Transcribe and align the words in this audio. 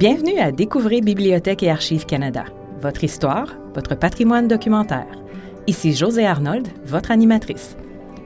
Bienvenue 0.00 0.38
à 0.38 0.50
Découvrir 0.50 1.02
Bibliothèque 1.02 1.62
et 1.62 1.70
Archives 1.70 2.06
Canada, 2.06 2.46
votre 2.80 3.04
histoire, 3.04 3.48
votre 3.74 3.94
patrimoine 3.94 4.48
documentaire. 4.48 5.18
Ici 5.66 5.92
José 5.92 6.24
Arnold, 6.24 6.68
votre 6.86 7.10
animatrice. 7.10 7.76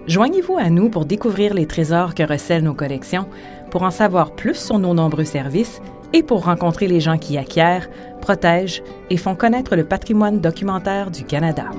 Joignez-vous 0.07 0.57
à 0.57 0.71
nous 0.71 0.89
pour 0.89 1.05
découvrir 1.05 1.53
les 1.53 1.67
trésors 1.67 2.15
que 2.15 2.23
recèlent 2.23 2.63
nos 2.63 2.75
collections, 2.75 3.27
pour 3.73 3.83
en 3.83 3.91
savoir 3.91 4.37
plus 4.37 4.55
sur 4.55 4.79
nos 4.79 4.95
nombreux 4.95 5.25
services 5.25 5.83
et 6.13 6.23
pour 6.23 6.45
rencontrer 6.45 6.87
les 6.87 7.01
gens 7.01 7.19
qui 7.19 7.39
acquièrent, 7.39 7.91
protègent 8.21 8.85
et 9.11 9.17
font 9.17 9.35
connaître 9.35 9.75
le 9.75 9.85
patrimoine 9.85 10.39
documentaire 10.39 11.11
du 11.11 11.25
Canada. 11.25 11.71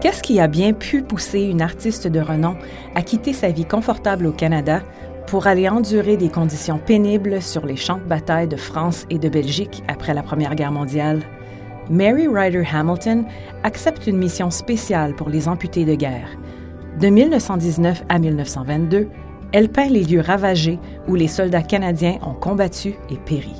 Qu'est-ce 0.00 0.22
qui 0.22 0.40
a 0.40 0.46
bien 0.46 0.72
pu 0.72 1.02
pousser 1.02 1.42
une 1.42 1.60
artiste 1.60 2.06
de 2.08 2.20
renom 2.20 2.56
à 2.94 3.02
quitter 3.02 3.34
sa 3.34 3.50
vie 3.50 3.66
confortable 3.66 4.26
au 4.26 4.32
Canada 4.32 4.80
pour 5.30 5.46
aller 5.46 5.68
endurer 5.68 6.16
des 6.16 6.28
conditions 6.28 6.78
pénibles 6.78 7.40
sur 7.40 7.64
les 7.64 7.76
champs 7.76 7.98
de 7.98 8.08
bataille 8.08 8.48
de 8.48 8.56
France 8.56 9.06
et 9.10 9.18
de 9.18 9.28
Belgique 9.28 9.84
après 9.86 10.12
la 10.12 10.24
Première 10.24 10.56
Guerre 10.56 10.72
mondiale? 10.72 11.22
Mary 11.88 12.26
Ryder 12.26 12.64
Hamilton 12.72 13.24
accepte 13.62 14.08
une 14.08 14.18
mission 14.18 14.50
spéciale 14.50 15.14
pour 15.14 15.28
les 15.28 15.46
amputés 15.46 15.84
de 15.84 15.94
guerre. 15.94 16.28
De 16.98 17.06
1919 17.06 18.02
à 18.08 18.18
1922, 18.18 19.08
elle 19.52 19.68
peint 19.68 19.88
les 19.88 20.02
lieux 20.02 20.20
ravagés 20.20 20.80
où 21.06 21.14
les 21.14 21.28
soldats 21.28 21.62
canadiens 21.62 22.18
ont 22.26 22.34
combattu 22.34 22.94
et 23.08 23.16
péri. 23.16 23.54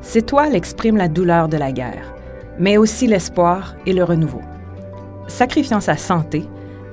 Ses 0.00 0.22
toiles 0.22 0.56
expriment 0.56 0.96
la 0.96 1.08
douleur 1.08 1.48
de 1.48 1.58
la 1.58 1.70
guerre, 1.70 2.14
mais 2.58 2.78
aussi 2.78 3.06
l'espoir 3.06 3.76
et 3.84 3.92
le 3.92 4.04
renouveau. 4.04 4.40
Sacrifiant 5.28 5.80
sa 5.80 5.98
santé, 5.98 6.44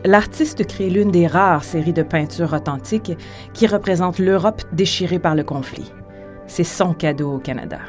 l'artiste 0.05 0.65
crée 0.67 0.89
l'une 0.89 1.11
des 1.11 1.27
rares 1.27 1.63
séries 1.63 1.93
de 1.93 2.03
peintures 2.03 2.53
authentiques 2.53 3.13
qui 3.53 3.67
représentent 3.67 4.19
l'Europe 4.19 4.61
déchirée 4.73 5.19
par 5.19 5.35
le 5.35 5.43
conflit. 5.43 5.91
C'est 6.47 6.63
son 6.63 6.93
cadeau 6.93 7.35
au 7.35 7.39
Canada. 7.39 7.79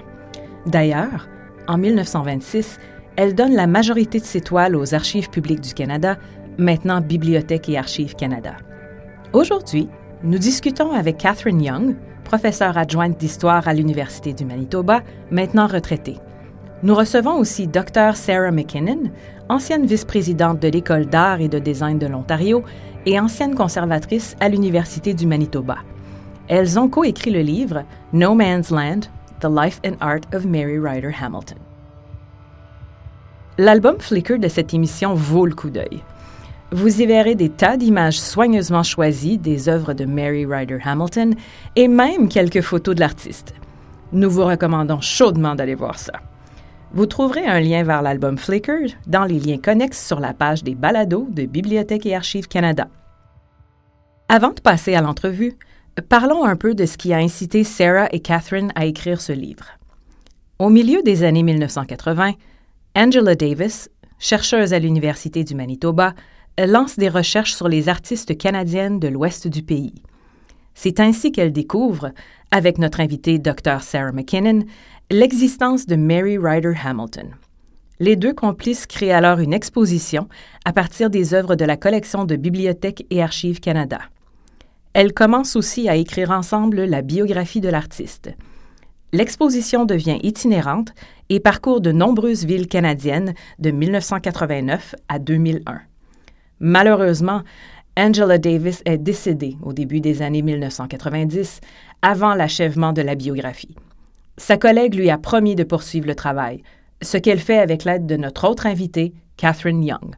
D'ailleurs, 0.67 1.29
en 1.67 1.79
1926, 1.79 2.79
elle 3.17 3.35
donne 3.35 3.55
la 3.55 3.67
majorité 3.67 4.19
de 4.19 4.25
ses 4.25 4.41
toiles 4.41 4.77
aux 4.77 4.95
Archives 4.95 5.31
publiques 5.31 5.61
du 5.61 5.75
Canada, 5.75 6.17
maintenant 6.59 7.01
Bibliothèque 7.01 7.69
et 7.69 7.79
Archives 7.79 8.15
Canada. 8.15 8.57
Aujourd'hui, 9.33 9.89
nous 10.23 10.39
discutons 10.39 10.93
avec 10.93 11.19
Catherine 11.19 11.63
Young, 11.63 11.97
professeure 12.25 12.79
adjointe 12.79 13.19
d'histoire 13.19 13.69
à 13.69 13.75
l'Université 13.75 14.33
du 14.33 14.45
Manitoba, 14.45 15.03
maintenant 15.31 15.67
retraitée. 15.67 16.19
Nous 16.85 16.95
recevons 16.95 17.39
aussi 17.39 17.67
Dr. 17.67 18.15
Sarah 18.15 18.51
McKinnon, 18.51 19.11
ancienne 19.49 19.87
vice-présidente 19.87 20.61
de 20.61 20.69
l'École 20.69 21.07
d'art 21.07 21.41
et 21.41 21.49
de 21.49 21.59
design 21.59 21.99
de 21.99 22.07
l'Ontario 22.07 22.63
et 23.07 23.19
ancienne 23.19 23.55
conservatrice 23.55 24.37
à 24.39 24.51
l'Université 24.51 25.15
du 25.15 25.27
Manitoba. 25.27 25.79
Elles 26.47 26.79
ont 26.79 26.91
coécrit 26.91 27.31
le 27.31 27.41
livre 27.41 27.85
No 28.13 28.35
Man's 28.35 28.69
Land, 28.69 29.09
The 29.41 29.49
Life 29.49 29.81
and 29.87 29.95
Art 30.01 30.21
of 30.35 30.45
Mary 30.45 30.79
Ryder 30.79 31.13
Hamilton. 31.19 31.57
L'album 33.57 33.97
Flickr 33.99 34.39
de 34.39 34.49
cette 34.49 34.75
émission 34.75 35.15
vaut 35.15 35.47
le 35.47 35.55
coup 35.55 35.71
d'œil. 35.71 36.03
Vous 36.71 37.01
y 37.01 37.07
verrez 37.07 37.35
des 37.35 37.49
tas 37.49 37.79
d'images 37.79 38.21
soigneusement 38.21 38.83
choisies 38.83 39.39
des 39.39 39.71
œuvres 39.71 39.95
de 39.95 40.05
Mary 40.05 40.45
Ryder 40.45 40.81
Hamilton 40.85 41.35
et 41.77 41.89
même 41.89 42.29
quelques 42.29 42.61
photos 42.61 42.95
de 42.95 43.01
l'artiste. 43.01 43.55
Nous 44.13 44.29
vous 44.29 44.45
recommandons 44.45 45.01
chaudement 45.01 45.55
d'aller 45.55 45.77
voir 45.77 45.99
ça. 45.99 46.13
Vous 46.95 47.07
trouverez 47.07 47.45
un 47.45 47.59
lien 47.59 47.83
vers 47.83 48.03
l'album 48.03 48.39
Flickr 48.39 48.95
dans 49.09 49.25
les 49.25 49.41
liens 49.41 49.59
connexes 49.59 50.07
sur 50.07 50.21
la 50.21 50.33
page 50.33 50.63
des 50.63 50.77
balados 50.77 51.27
de 51.29 51.45
Bibliothèque 51.45 52.07
et 52.07 52.15
Archives 52.15 52.47
Canada. 52.47 52.89
Avant 54.29 54.53
de 54.53 54.61
passer 54.61 54.95
à 54.95 55.01
l'entrevue, 55.01 55.55
parlons 56.09 56.45
un 56.45 56.55
peu 56.55 56.73
de 56.73 56.87
ce 56.87 56.97
qui 56.97 57.13
a 57.13 57.17
incité 57.17 57.65
Sarah 57.65 58.07
et 58.13 58.21
Catherine 58.21 58.71
à 58.77 58.87
écrire 58.87 59.21
ce 59.21 59.33
livre. 59.33 59.67
Au 60.61 60.69
milieu 60.69 61.03
des 61.03 61.25
années 61.25 61.43
1980, 61.43 62.35
Angela 62.95 63.35
Davis, 63.35 63.91
chercheuse 64.21 64.73
à 64.73 64.79
l'Université 64.79 65.43
du 65.43 65.57
Manitoba, 65.57 66.15
lance 66.57 66.97
des 66.97 67.09
recherches 67.09 67.55
sur 67.55 67.69
les 67.69 67.89
artistes 67.89 68.39
canadiennes 68.39 69.01
de 69.01 69.09
l'ouest 69.09 69.49
du 69.49 69.65
pays. 69.65 69.95
C'est 70.75 71.01
ainsi 71.01 71.33
qu'elle 71.33 71.53
découvre, 71.53 72.13
avec 72.51 72.79
notre 72.79 73.01
invitée 73.01 73.39
Dr. 73.39 73.81
Sarah 73.81 74.13
McKinnon, 74.13 74.65
l'existence 75.11 75.87
de 75.87 75.97
Mary 75.97 76.39
Ryder 76.39 76.73
Hamilton. 76.83 77.35
Les 78.01 78.17
deux 78.17 78.33
complices 78.33 78.87
créent 78.87 79.13
alors 79.13 79.39
une 79.39 79.53
exposition 79.53 80.29
à 80.65 80.73
partir 80.73 81.11
des 81.11 81.35
œuvres 81.35 81.57
de 81.57 81.65
la 81.65 81.77
collection 81.77 82.25
de 82.25 82.37
Bibliothèque 82.37 83.07
et 83.11 83.23
Archives 83.23 83.61
Canada. 83.61 84.01
Elles 84.95 85.13
commencent 85.13 85.57
aussi 85.57 85.89
à 85.89 85.97
écrire 85.97 86.31
ensemble 86.31 86.85
la 86.85 87.03
biographie 87.03 87.61
de 87.61 87.69
l'artiste. 87.69 88.31
L'exposition 89.13 89.85
devient 89.85 90.19
itinérante 90.23 90.93
et 91.29 91.39
parcourt 91.39 91.81
de 91.81 91.93
nombreuses 91.93 92.45
villes 92.45 92.67
canadiennes 92.67 93.35
de 93.59 93.71
1989 93.71 94.95
à 95.09 95.19
2001. 95.19 95.81
Malheureusement, 96.61 97.43
Angela 97.97 98.39
Davis 98.39 98.83
est 98.87 98.99
décédée 98.99 99.57
au 99.63 99.73
début 99.73 100.01
des 100.01 100.23
années 100.23 100.43
1990, 100.43 101.61
avant 102.03 102.35
l'achèvement 102.35 102.93
de 102.93 103.03
la 103.03 103.15
biographie. 103.15 103.77
Sa 104.37 104.57
collègue 104.57 104.95
lui 104.95 105.11
a 105.11 105.19
promis 105.19 105.55
de 105.55 105.65
poursuivre 105.65 106.07
le 106.07 106.15
travail, 106.15 106.63
ce 107.03 107.17
qu'elle 107.19 107.39
fait 107.39 107.59
avec 107.59 107.85
l'aide 107.85 108.07
de 108.07 108.17
notre 108.17 108.49
autre 108.49 108.67
invitée, 108.67 109.15
Catherine 109.37 109.83
Young. 109.83 110.17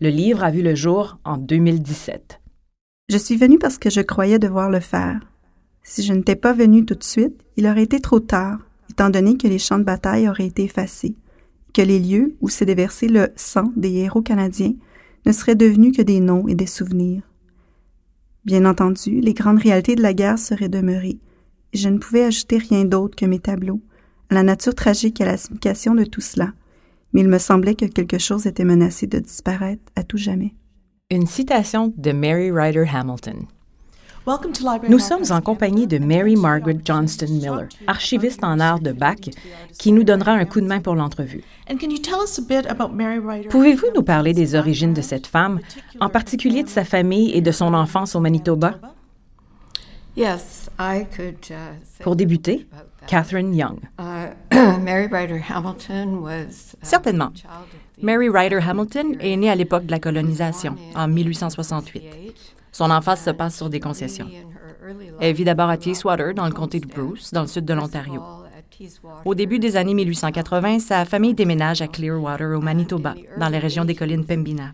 Le 0.00 0.08
livre 0.08 0.42
a 0.42 0.50
vu 0.50 0.62
le 0.62 0.74
jour 0.74 1.18
en 1.24 1.36
2017. 1.36 2.40
Je 3.10 3.18
suis 3.18 3.36
venue 3.36 3.58
parce 3.58 3.76
que 3.76 3.90
je 3.90 4.00
croyais 4.00 4.38
devoir 4.38 4.70
le 4.70 4.80
faire. 4.80 5.20
Si 5.82 6.02
je 6.02 6.12
n'étais 6.12 6.36
pas 6.36 6.52
venue 6.52 6.84
tout 6.84 6.94
de 6.94 7.04
suite, 7.04 7.42
il 7.56 7.66
aurait 7.66 7.82
été 7.82 8.00
trop 8.00 8.20
tard, 8.20 8.58
étant 8.90 9.10
donné 9.10 9.36
que 9.36 9.48
les 9.48 9.58
champs 9.58 9.78
de 9.78 9.84
bataille 9.84 10.28
auraient 10.28 10.46
été 10.46 10.64
effacés, 10.64 11.16
que 11.74 11.82
les 11.82 11.98
lieux 11.98 12.36
où 12.40 12.48
s'est 12.48 12.66
déversé 12.66 13.08
le 13.08 13.28
sang 13.36 13.72
des 13.76 13.92
héros 13.96 14.22
canadiens 14.22 14.74
ne 15.26 15.32
seraient 15.32 15.54
devenus 15.54 15.96
que 15.96 16.02
des 16.02 16.20
noms 16.20 16.48
et 16.48 16.54
des 16.54 16.66
souvenirs. 16.66 17.22
Bien 18.44 18.64
entendu, 18.64 19.20
les 19.20 19.34
grandes 19.34 19.60
réalités 19.60 19.96
de 19.96 20.02
la 20.02 20.14
guerre 20.14 20.38
seraient 20.38 20.70
demeurées, 20.70 21.18
je 21.72 21.88
ne 21.88 21.98
pouvais 21.98 22.24
ajouter 22.24 22.58
rien 22.58 22.84
d'autre 22.84 23.16
que 23.16 23.26
mes 23.26 23.38
tableaux, 23.38 23.80
à 24.30 24.34
la 24.34 24.42
nature 24.42 24.74
tragique 24.74 25.20
et 25.20 25.24
à 25.24 25.26
la 25.26 25.36
signification 25.36 25.94
de 25.94 26.04
tout 26.04 26.20
cela, 26.20 26.52
mais 27.12 27.20
il 27.22 27.28
me 27.28 27.38
semblait 27.38 27.74
que 27.74 27.86
quelque 27.86 28.18
chose 28.18 28.46
était 28.46 28.64
menacé 28.64 29.06
de 29.06 29.18
disparaître 29.18 29.82
à 29.96 30.02
tout 30.02 30.18
jamais. 30.18 30.54
Une 31.10 31.26
citation 31.26 31.92
de 31.96 32.12
Mary 32.12 32.50
Ryder 32.52 32.84
Hamilton. 32.92 33.46
Nous 34.88 34.98
sommes 34.98 35.24
en 35.30 35.40
compagnie 35.40 35.86
de 35.86 35.98
Mary 35.98 36.36
Margaret 36.36 36.78
Johnston 36.84 37.26
Miller, 37.30 37.66
archiviste 37.86 38.44
en 38.44 38.60
art 38.60 38.80
de 38.80 38.92
Bach, 38.92 39.16
qui 39.78 39.92
nous 39.92 40.04
donnera 40.04 40.32
un 40.32 40.44
coup 40.44 40.60
de 40.60 40.66
main 40.66 40.80
pour 40.80 40.94
l'entrevue. 40.94 41.42
Pouvez-vous 43.48 43.86
nous 43.94 44.02
parler 44.02 44.34
des 44.34 44.54
origines 44.54 44.92
de 44.92 45.00
cette 45.00 45.26
femme, 45.26 45.60
en 46.00 46.10
particulier 46.10 46.62
de 46.62 46.68
sa 46.68 46.84
famille 46.84 47.32
et 47.32 47.40
de 47.40 47.50
son 47.50 47.72
enfance 47.72 48.14
au 48.14 48.20
Manitoba? 48.20 48.74
Uh, 50.20 51.04
Pour 52.00 52.14
débuter, 52.14 52.66
Catherine 53.06 53.54
Young. 53.54 53.78
Uh, 53.98 54.34
uh, 54.52 54.76
Certainement. 56.82 57.32
Mary 58.02 58.28
Ryder 58.28 58.58
Hamilton 58.58 59.16
est 59.18 59.36
née 59.36 59.48
à 59.48 59.54
l'époque 59.54 59.86
de 59.86 59.90
la 59.90 59.98
colonisation, 59.98 60.76
en 60.94 61.08
1868. 61.08 62.02
Son 62.70 62.90
enfance 62.90 63.20
se 63.20 63.30
passe 63.30 63.56
sur 63.56 63.70
des 63.70 63.80
concessions. 63.80 64.28
Elle 65.20 65.34
vit 65.34 65.44
d'abord 65.44 65.70
à 65.70 65.78
Teeswater, 65.78 66.34
dans 66.34 66.46
le 66.46 66.52
comté 66.52 66.80
de 66.80 66.86
Bruce, 66.86 67.32
dans 67.32 67.42
le 67.42 67.48
sud 67.48 67.64
de 67.64 67.72
l'Ontario. 67.72 68.22
Au 69.24 69.34
début 69.34 69.58
des 69.58 69.76
années 69.76 69.94
1880, 69.94 70.80
sa 70.80 71.04
famille 71.06 71.34
déménage 71.34 71.80
à 71.80 71.88
Clearwater, 71.88 72.56
au 72.56 72.60
Manitoba, 72.60 73.14
dans 73.38 73.48
la 73.48 73.58
région 73.58 73.86
des 73.86 73.94
collines 73.94 74.26
Pembina. 74.26 74.72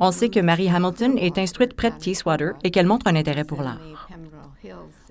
On 0.00 0.10
sait 0.10 0.28
que 0.28 0.40
Mary 0.40 0.68
Hamilton 0.68 1.16
est 1.16 1.38
instruite 1.38 1.74
près 1.74 1.90
de 1.90 1.96
Teeswater 1.96 2.54
et 2.64 2.72
qu'elle 2.72 2.86
montre 2.86 3.06
un 3.06 3.14
intérêt 3.14 3.44
pour 3.44 3.62
l'art. 3.62 3.78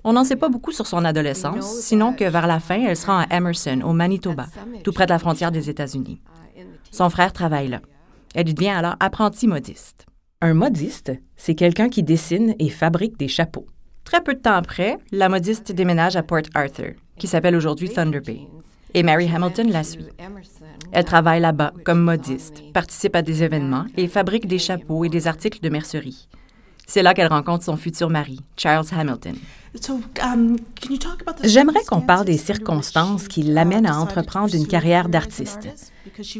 On 0.04 0.12
n'en 0.12 0.24
sait 0.24 0.36
pas 0.36 0.48
beaucoup 0.48 0.72
sur 0.72 0.86
son 0.86 1.04
adolescence, 1.04 1.80
sinon 1.80 2.12
que 2.12 2.24
vers 2.24 2.46
la 2.46 2.60
fin, 2.60 2.82
elle 2.86 2.96
se 2.96 3.06
rend 3.06 3.20
à 3.20 3.36
Emerson, 3.36 3.80
au 3.84 3.92
Manitoba, 3.92 4.46
tout 4.84 4.92
près 4.92 5.06
de 5.06 5.10
la 5.10 5.18
frontière 5.18 5.52
des 5.52 5.70
États-Unis. 5.70 6.20
Son 6.90 7.10
frère 7.10 7.32
travaille 7.32 7.68
là. 7.68 7.80
Elle 8.34 8.52
devient 8.52 8.68
alors 8.68 8.96
apprentie 9.00 9.46
modiste. 9.46 10.06
Un 10.40 10.54
modiste, 10.54 11.12
c'est 11.36 11.54
quelqu'un 11.54 11.88
qui 11.88 12.02
dessine 12.02 12.54
et 12.58 12.68
fabrique 12.68 13.18
des 13.18 13.28
chapeaux. 13.28 13.66
Très 14.04 14.22
peu 14.22 14.34
de 14.34 14.38
temps 14.38 14.54
après, 14.54 14.96
la 15.12 15.28
modiste 15.28 15.72
déménage 15.72 16.16
à 16.16 16.22
Port 16.22 16.42
Arthur, 16.54 16.92
qui 17.18 17.26
s'appelle 17.26 17.56
aujourd'hui 17.56 17.90
Thunder 17.90 18.20
Bay, 18.20 18.40
et 18.94 19.02
Mary 19.02 19.30
Hamilton 19.34 19.70
la 19.70 19.84
suit. 19.84 20.06
Elle 20.92 21.04
travaille 21.04 21.40
là-bas 21.40 21.72
comme 21.84 22.00
modiste, 22.00 22.62
participe 22.72 23.16
à 23.16 23.22
des 23.22 23.42
événements 23.42 23.84
et 23.96 24.08
fabrique 24.08 24.46
des 24.46 24.58
chapeaux 24.58 25.04
et 25.04 25.08
des 25.08 25.26
articles 25.26 25.60
de 25.60 25.68
mercerie. 25.68 26.28
C'est 26.88 27.02
là 27.02 27.12
qu'elle 27.12 27.28
rencontre 27.28 27.64
son 27.64 27.76
futur 27.76 28.08
mari, 28.08 28.40
Charles 28.56 28.86
Hamilton. 28.90 29.36
Um, 30.24 30.56
J'aimerais 31.44 31.84
qu'on 31.86 32.00
parle 32.00 32.24
des 32.24 32.38
circonstances 32.38 33.28
qui 33.28 33.42
l'amènent 33.42 33.86
à 33.86 33.98
entreprendre 33.98 34.54
une 34.54 34.66
carrière 34.66 35.10
d'artiste. 35.10 35.68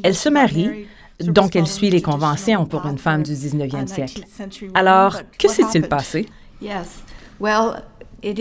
Elle 0.02 0.14
se 0.14 0.30
marie, 0.30 0.86
donc 1.20 1.54
elle 1.54 1.66
suit 1.66 1.90
les 1.90 2.00
conventions 2.00 2.64
pour 2.64 2.86
une 2.86 2.96
femme 2.96 3.22
du 3.22 3.32
19e 3.32 3.86
siècle. 3.88 4.22
Alors, 4.72 5.20
que 5.38 5.48
s'est-il 5.48 5.86
passé? 5.86 6.26
Eh 8.23 8.35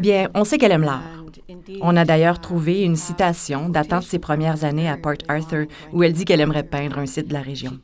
bien, 0.00 0.28
on 0.34 0.44
sait 0.44 0.58
qu'elle 0.58 0.72
aime 0.72 0.82
l'art. 0.82 1.02
On 1.80 1.96
a 1.96 2.04
d'ailleurs 2.04 2.40
trouvé 2.40 2.82
une 2.82 2.96
citation 2.96 3.68
datant 3.68 4.00
de 4.00 4.04
ses 4.04 4.18
premières 4.18 4.64
années 4.64 4.88
à 4.88 4.96
Port 4.96 5.14
Arthur 5.28 5.66
où 5.92 6.02
elle 6.02 6.12
dit 6.12 6.24
qu'elle 6.24 6.40
aimerait 6.40 6.64
peindre 6.64 6.98
un 6.98 7.06
site 7.06 7.28
de 7.28 7.32
la 7.32 7.42
région. 7.42 7.78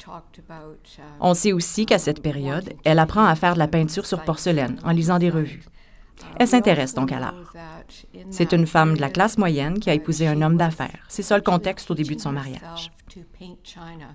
On 1.21 1.35
sait 1.35 1.53
aussi 1.53 1.87
qu'à 1.87 1.99
cette 1.99 2.23
période, 2.23 2.73
elle 2.85 2.99
apprend 2.99 3.25
à 3.25 3.35
faire 3.35 3.55
de 3.55 3.59
la 3.59 3.69
peinture 3.69 4.07
sur 4.07 4.23
porcelaine 4.23 4.79
en 4.85 4.91
lisant 4.91 5.19
des 5.19 5.31
revues. 5.31 5.65
Elle 6.37 6.49
s'intéresse 6.49 6.95
donc 6.95 7.13
à 7.13 7.19
l'art. 7.19 7.55
C'est 8.31 8.53
une 8.53 8.67
femme 8.67 8.97
de 8.97 9.01
la 9.01 9.11
classe 9.11 9.39
moyenne 9.39 9.79
qui 9.79 9.91
a 9.91 9.95
épousé 9.95 10.27
un 10.27 10.43
homme 10.43 10.57
d'affaires. 10.57 11.05
C'est 11.09 11.23
ça 11.23 11.37
le 11.37 11.43
contexte 11.43 11.91
au 11.91 11.95
début 11.95 12.17
de 12.17 12.21
son 12.21 12.33
mariage. 12.33 12.91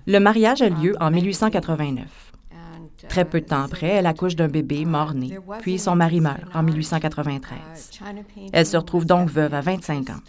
Le 0.06 0.18
mariage 0.18 0.62
a 0.62 0.68
lieu 0.68 0.96
en 1.00 1.10
1889. 1.10 2.25
Très 3.08 3.24
peu 3.24 3.40
de 3.40 3.46
temps 3.46 3.62
après, 3.62 3.88
elle 3.88 4.06
accouche 4.06 4.36
d'un 4.36 4.48
bébé 4.48 4.84
mort-né, 4.84 5.38
puis 5.60 5.78
son 5.78 5.96
mari 5.96 6.20
meurt 6.20 6.42
en 6.54 6.62
1893. 6.62 7.58
Elle 8.52 8.66
se 8.66 8.76
retrouve 8.76 9.06
donc 9.06 9.30
veuve 9.30 9.54
à 9.54 9.60
25 9.60 10.10
ans. 10.10 10.20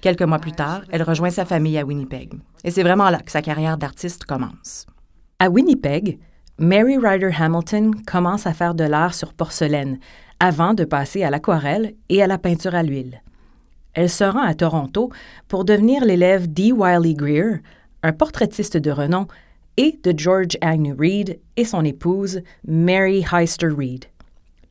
Quelques 0.00 0.22
mois 0.22 0.38
plus 0.38 0.52
tard, 0.52 0.82
elle 0.90 1.02
rejoint 1.02 1.30
sa 1.30 1.44
famille 1.44 1.78
à 1.78 1.84
Winnipeg. 1.84 2.34
Et 2.64 2.70
c'est 2.70 2.82
vraiment 2.82 3.10
là 3.10 3.18
que 3.18 3.30
sa 3.30 3.42
carrière 3.42 3.78
d'artiste 3.78 4.24
commence. 4.24 4.86
À 5.38 5.48
Winnipeg, 5.48 6.18
Mary 6.58 6.96
Ryder 6.98 7.30
Hamilton 7.38 7.94
commence 8.04 8.46
à 8.46 8.52
faire 8.52 8.74
de 8.74 8.84
l'art 8.84 9.14
sur 9.14 9.32
porcelaine 9.32 9.98
avant 10.38 10.74
de 10.74 10.84
passer 10.84 11.22
à 11.22 11.30
l'aquarelle 11.30 11.94
et 12.08 12.22
à 12.22 12.26
la 12.26 12.38
peinture 12.38 12.74
à 12.74 12.82
l'huile. 12.82 13.22
Elle 13.94 14.10
se 14.10 14.24
rend 14.24 14.42
à 14.42 14.54
Toronto 14.54 15.10
pour 15.48 15.64
devenir 15.64 16.04
l'élève 16.04 16.52
D. 16.52 16.72
Wiley 16.72 17.14
Greer, 17.14 17.60
un 18.02 18.12
portraitiste 18.12 18.76
de 18.76 18.90
renom 18.90 19.26
et 19.76 19.98
de 20.02 20.12
George 20.16 20.56
Agnew 20.60 20.94
Reed 20.98 21.38
et 21.56 21.64
son 21.64 21.84
épouse 21.84 22.42
Mary 22.66 23.24
Heister 23.32 23.68
Reed. 23.68 24.06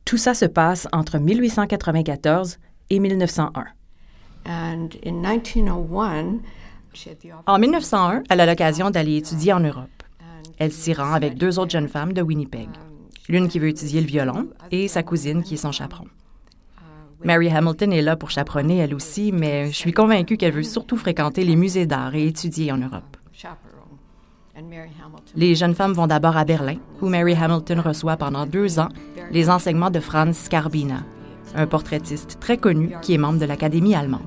Tout 0.04 0.16
ça 0.16 0.34
se 0.34 0.44
passe 0.44 0.88
entre 0.92 1.18
1894 1.18 2.58
et 2.90 2.98
1901. 2.98 3.64
En 7.46 7.58
1901, 7.58 8.22
elle 8.28 8.40
a 8.40 8.46
l'occasion 8.46 8.90
d'aller 8.90 9.16
étudier 9.16 9.52
en 9.52 9.60
Europe. 9.60 9.88
Elle 10.58 10.72
s'y 10.72 10.92
rend 10.92 11.12
avec 11.12 11.36
deux 11.36 11.58
autres 11.58 11.70
jeunes 11.70 11.88
femmes 11.88 12.12
de 12.12 12.22
Winnipeg, 12.22 12.68
l'une 13.28 13.48
qui 13.48 13.58
veut 13.58 13.68
étudier 13.68 14.00
le 14.00 14.06
violon 14.06 14.48
et 14.70 14.88
sa 14.88 15.02
cousine 15.02 15.42
qui 15.42 15.54
est 15.54 15.58
son 15.58 15.72
chaperon. 15.72 16.06
Mary 17.24 17.48
Hamilton 17.48 17.92
est 17.92 18.02
là 18.02 18.16
pour 18.16 18.30
chaperonner 18.30 18.78
elle 18.78 18.94
aussi, 18.94 19.30
mais 19.32 19.68
je 19.68 19.76
suis 19.76 19.92
convaincue 19.92 20.36
qu'elle 20.36 20.52
veut 20.52 20.64
surtout 20.64 20.96
fréquenter 20.96 21.44
les 21.44 21.56
musées 21.56 21.86
d'art 21.86 22.14
et 22.14 22.26
étudier 22.26 22.72
en 22.72 22.78
Europe. 22.78 23.16
Les 25.34 25.54
jeunes 25.54 25.74
femmes 25.74 25.92
vont 25.92 26.06
d'abord 26.06 26.36
à 26.36 26.44
Berlin, 26.44 26.76
où 27.00 27.08
Mary 27.08 27.34
Hamilton 27.34 27.80
reçoit 27.80 28.16
pendant 28.16 28.46
deux 28.46 28.78
ans 28.78 28.88
les 29.30 29.48
enseignements 29.48 29.90
de 29.90 30.00
Franz 30.00 30.38
Skarbina, 30.44 31.04
un 31.54 31.66
portraitiste 31.66 32.38
très 32.38 32.58
connu 32.58 32.94
qui 33.00 33.14
est 33.14 33.18
membre 33.18 33.38
de 33.38 33.46
l'Académie 33.46 33.94
allemande. 33.94 34.20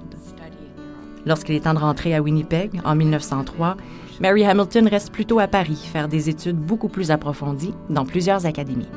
Lorsqu'il 1.25 1.55
est 1.55 1.61
temps 1.61 1.73
de 1.73 1.79
rentrer 1.79 2.15
à 2.15 2.21
Winnipeg, 2.21 2.81
en 2.83 2.95
1903, 2.95 3.77
Mary 4.19 4.45
Hamilton 4.45 4.87
reste 4.87 5.11
plutôt 5.11 5.39
à 5.39 5.47
Paris, 5.47 5.89
faire 5.91 6.07
des 6.07 6.29
études 6.29 6.57
beaucoup 6.57 6.87
plus 6.87 7.11
approfondies 7.11 7.73
dans 7.89 8.05
plusieurs 8.05 8.45
académies. 8.45 8.89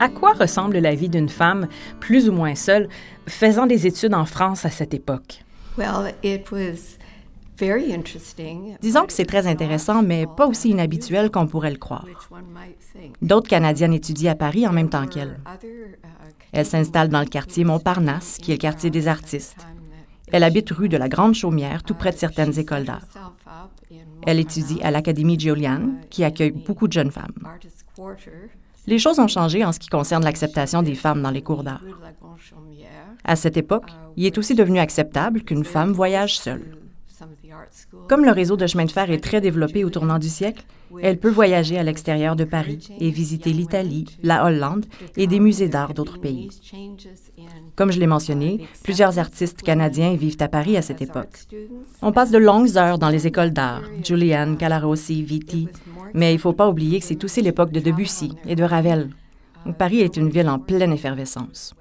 À 0.00 0.08
quoi 0.08 0.32
ressemble 0.32 0.78
la 0.78 0.94
vie 0.94 1.10
d'une 1.10 1.28
femme, 1.28 1.68
plus 2.00 2.28
ou 2.28 2.32
moins 2.32 2.54
seule, 2.54 2.88
faisant 3.28 3.66
des 3.66 3.86
études 3.86 4.14
en 4.14 4.24
France 4.24 4.64
à 4.64 4.70
cette 4.70 4.94
époque? 4.94 5.44
Disons 8.80 9.04
que 9.04 9.12
c'est 9.12 9.26
très 9.26 9.46
intéressant, 9.46 10.02
mais 10.02 10.26
pas 10.26 10.46
aussi 10.46 10.70
inhabituel 10.70 11.30
qu'on 11.30 11.46
pourrait 11.46 11.70
le 11.70 11.76
croire. 11.76 12.06
D'autres 13.20 13.48
Canadiennes 13.48 13.92
étudient 13.92 14.32
à 14.32 14.34
Paris 14.34 14.66
en 14.66 14.72
même 14.72 14.88
temps 14.88 15.06
qu'elle. 15.06 15.38
Elle 16.52 16.64
s'installe 16.64 17.10
dans 17.10 17.20
le 17.20 17.26
quartier 17.26 17.64
Montparnasse, 17.64 18.38
qui 18.38 18.52
est 18.52 18.54
le 18.54 18.58
quartier 18.60 18.88
des 18.88 19.06
artistes. 19.06 19.66
Elle 20.32 20.44
habite 20.44 20.70
rue 20.70 20.88
de 20.88 20.96
la 20.96 21.10
Grande 21.10 21.34
Chaumière, 21.34 21.82
tout 21.82 21.94
près 21.94 22.12
de 22.12 22.16
certaines 22.16 22.58
écoles 22.58 22.84
d'art. 22.84 23.06
Elle 24.26 24.38
étudie 24.38 24.80
à 24.82 24.90
l'Académie 24.90 25.38
Julian, 25.38 25.90
qui 26.08 26.24
accueille 26.24 26.52
beaucoup 26.52 26.88
de 26.88 26.92
jeunes 26.92 27.10
femmes. 27.10 27.34
Les 28.90 28.98
choses 28.98 29.20
ont 29.20 29.28
changé 29.28 29.64
en 29.64 29.70
ce 29.70 29.78
qui 29.78 29.88
concerne 29.88 30.24
l'acceptation 30.24 30.82
des 30.82 30.96
femmes 30.96 31.22
dans 31.22 31.30
les 31.30 31.42
cours 31.42 31.62
d'art. 31.62 31.80
À 33.22 33.36
cette 33.36 33.56
époque, 33.56 33.88
il 34.16 34.26
est 34.26 34.36
aussi 34.36 34.56
devenu 34.56 34.80
acceptable 34.80 35.42
qu'une 35.42 35.64
femme 35.64 35.92
voyage 35.92 36.36
seule. 36.36 36.76
Comme 38.08 38.24
le 38.24 38.32
réseau 38.32 38.56
de 38.56 38.66
chemin 38.66 38.86
de 38.86 38.90
fer 38.90 39.08
est 39.12 39.22
très 39.22 39.40
développé 39.40 39.84
au 39.84 39.90
tournant 39.90 40.18
du 40.18 40.28
siècle, 40.28 40.64
elle 41.00 41.20
peut 41.20 41.30
voyager 41.30 41.78
à 41.78 41.84
l'extérieur 41.84 42.34
de 42.34 42.42
Paris 42.42 42.88
et 42.98 43.10
visiter 43.10 43.52
l'Italie, 43.52 44.06
la 44.24 44.44
Hollande 44.44 44.86
et 45.16 45.28
des 45.28 45.38
musées 45.38 45.68
d'art 45.68 45.94
d'autres 45.94 46.18
pays. 46.18 46.50
Comme 47.80 47.92
je 47.92 47.98
l'ai 47.98 48.06
mentionné, 48.06 48.68
plusieurs 48.82 49.18
artistes 49.18 49.62
canadiens 49.62 50.14
vivent 50.14 50.36
à 50.40 50.48
Paris 50.48 50.76
à 50.76 50.82
cette 50.82 51.00
époque. 51.00 51.46
On 52.02 52.12
passe 52.12 52.30
de 52.30 52.36
longues 52.36 52.76
heures 52.76 52.98
dans 52.98 53.08
les 53.08 53.26
écoles 53.26 53.52
d'art, 53.52 53.80
Julian, 54.04 54.56
Calarossi, 54.56 55.22
Vitti, 55.22 55.66
mais 56.12 56.32
il 56.32 56.34
ne 56.34 56.40
faut 56.40 56.52
pas 56.52 56.68
oublier 56.68 57.00
que 57.00 57.06
c'est 57.06 57.24
aussi 57.24 57.40
l'époque 57.40 57.72
de 57.72 57.80
Debussy 57.80 58.34
et 58.46 58.54
de 58.54 58.64
Ravel. 58.64 59.08
Paris 59.78 60.00
est 60.00 60.18
une 60.18 60.28
ville 60.28 60.50
en 60.50 60.58
pleine 60.58 60.92
effervescence. 60.92 61.74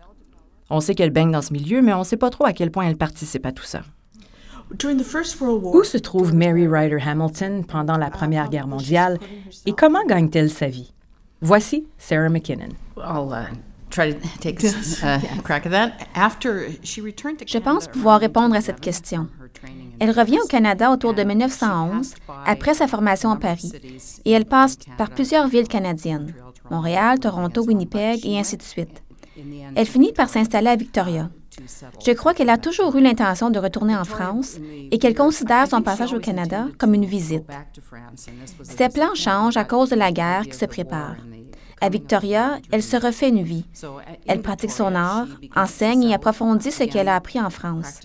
On 0.70 0.80
sait 0.80 0.96
qu'elle 0.96 1.10
baigne 1.10 1.32
dans 1.32 1.42
ce 1.42 1.52
milieu, 1.52 1.82
mais 1.82 1.92
on 1.92 2.00
ne 2.00 2.06
sait 2.06 2.16
pas 2.16 2.30
trop 2.30 2.46
à 2.46 2.54
quel 2.54 2.72
point 2.72 2.88
elle 2.88 2.96
participe 2.96 3.46
à 3.46 3.52
tout 3.52 3.66
ça. 3.66 3.82
Où 5.74 5.84
se 5.84 5.98
trouve 5.98 6.34
Mary 6.34 6.66
Ryder 6.66 7.00
Hamilton 7.06 7.66
pendant 7.66 7.98
la 7.98 8.10
Première 8.10 8.50
Guerre 8.50 8.68
mondiale 8.68 9.20
et 9.66 9.74
comment 9.74 10.06
gagne-t-elle 10.08 10.50
sa 10.50 10.68
vie? 10.68 10.94
Voici 11.42 11.88
Sarah 11.98 12.30
McKinnon. 12.30 12.70
Je 17.46 17.58
pense 17.58 17.88
pouvoir 17.88 18.20
répondre 18.20 18.56
à 18.56 18.62
cette 18.62 18.80
question. 18.80 19.28
Elle 20.00 20.12
revient 20.12 20.40
au 20.44 20.48
Canada 20.48 20.92
autour 20.92 21.14
de 21.14 21.24
1911, 21.24 22.14
après 22.46 22.74
sa 22.74 22.88
formation 22.88 23.32
à 23.32 23.36
Paris, 23.36 23.72
et 24.26 24.32
elle 24.32 24.46
passe 24.46 24.78
par 24.98 25.10
plusieurs 25.10 25.48
villes 25.48 25.68
canadiennes, 25.68 26.34
Montréal, 26.72 27.20
Toronto, 27.20 27.64
Winnipeg 27.64 28.26
et 28.26 28.40
ainsi 28.40 28.56
de 28.58 28.64
suite. 28.64 29.04
Elle 29.76 29.88
finit 29.88 30.14
par 30.14 30.30
s'installer 30.30 30.70
à 30.70 30.76
Victoria. 30.76 31.30
Je 32.06 32.12
crois 32.12 32.34
qu'elle 32.34 32.50
a 32.50 32.58
toujours 32.58 32.96
eu 32.96 33.02
l'intention 33.02 33.50
de 33.50 33.60
retourner 33.60 33.96
en 33.96 34.06
France 34.06 34.58
et 34.92 34.98
qu'elle 34.98 35.16
considère 35.16 35.68
son 35.68 35.82
passage 35.82 36.14
au 36.14 36.20
Canada 36.20 36.68
comme 36.78 36.94
une 36.94 37.06
visite. 37.06 37.44
Ses 38.64 38.90
plans 38.90 39.16
changent 39.16 39.58
à 39.58 39.66
cause 39.66 39.90
de 39.90 39.96
la 39.96 40.12
guerre 40.12 40.44
qui 40.44 40.58
se 40.58 40.66
prépare. 40.66 41.16
À 41.82 41.90
Victoria, 41.90 42.60
elle 42.72 42.84
se 42.84 42.98
refait 42.98 43.30
une 43.30 43.44
vie. 43.44 43.66
Elle 44.28 44.42
pratique 44.42 44.72
son 44.72 44.96
art, 44.96 45.28
enseigne 45.56 46.04
et 46.04 46.14
approfondit 46.14 46.72
ce 46.72 46.84
qu'elle 46.84 47.08
a 47.08 47.16
appris 47.16 47.40
en 47.40 47.50
France. 47.50 48.02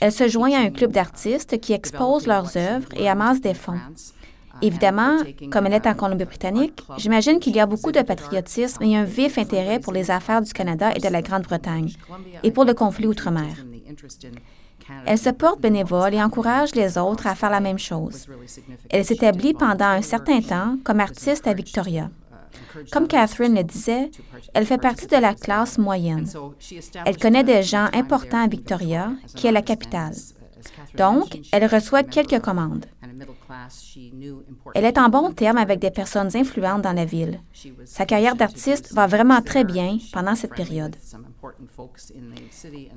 Elle 0.00 0.12
se 0.12 0.28
joint 0.28 0.52
à 0.52 0.60
un 0.60 0.70
club 0.70 0.92
d'artistes 0.92 1.60
qui 1.60 1.72
exposent 1.72 2.26
leurs 2.26 2.56
œuvres 2.56 2.88
et 2.96 3.08
amasse 3.08 3.40
des 3.40 3.54
fonds. 3.54 3.80
Évidemment, 4.60 5.18
comme 5.52 5.66
elle 5.66 5.74
est 5.74 5.86
en 5.86 5.94
Colombie-Britannique, 5.94 6.82
j'imagine 6.96 7.38
qu'il 7.38 7.54
y 7.54 7.60
a 7.60 7.66
beaucoup 7.66 7.92
de 7.92 8.02
patriotisme 8.02 8.82
et 8.82 8.96
un 8.96 9.04
vif 9.04 9.38
intérêt 9.38 9.78
pour 9.78 9.92
les 9.92 10.10
affaires 10.10 10.42
du 10.42 10.52
Canada 10.52 10.90
et 10.96 11.00
de 11.00 11.08
la 11.08 11.22
Grande-Bretagne, 11.22 11.92
et 12.42 12.50
pour 12.50 12.64
le 12.64 12.74
conflit 12.74 13.06
outre-mer. 13.06 13.54
Elle 15.06 15.18
se 15.18 15.30
porte 15.30 15.60
bénévole 15.60 16.14
et 16.14 16.22
encourage 16.22 16.74
les 16.74 16.98
autres 16.98 17.26
à 17.26 17.34
faire 17.34 17.50
la 17.50 17.60
même 17.60 17.78
chose. 17.78 18.26
Elle 18.90 19.04
s'établit 19.04 19.54
pendant 19.54 19.84
un 19.84 20.02
certain 20.02 20.40
temps 20.40 20.76
comme 20.82 21.00
artiste 21.00 21.46
à 21.46 21.52
Victoria. 21.52 22.10
Comme 22.90 23.08
Catherine 23.08 23.54
le 23.54 23.64
disait, 23.64 24.10
elle 24.54 24.66
fait 24.66 24.78
partie 24.78 25.06
de 25.06 25.16
la 25.16 25.34
classe 25.34 25.78
moyenne. 25.78 26.28
Elle 27.04 27.18
connaît 27.18 27.44
des 27.44 27.62
gens 27.62 27.88
importants 27.92 28.42
à 28.42 28.48
Victoria, 28.48 29.12
qui 29.34 29.46
est 29.46 29.52
la 29.52 29.62
capitale. 29.62 30.14
Donc, 30.96 31.38
elle 31.52 31.66
reçoit 31.66 32.02
quelques 32.02 32.40
commandes. 32.40 32.86
Elle 34.74 34.84
est 34.84 34.98
en 34.98 35.08
bon 35.08 35.32
terme 35.32 35.58
avec 35.58 35.78
des 35.78 35.90
personnes 35.90 36.36
influentes 36.36 36.82
dans 36.82 36.92
la 36.92 37.04
ville. 37.04 37.40
Sa 37.84 38.06
carrière 38.06 38.36
d'artiste 38.36 38.92
va 38.92 39.06
vraiment 39.06 39.40
très 39.42 39.64
bien 39.64 39.98
pendant 40.12 40.34
cette 40.34 40.54
période. 40.54 40.96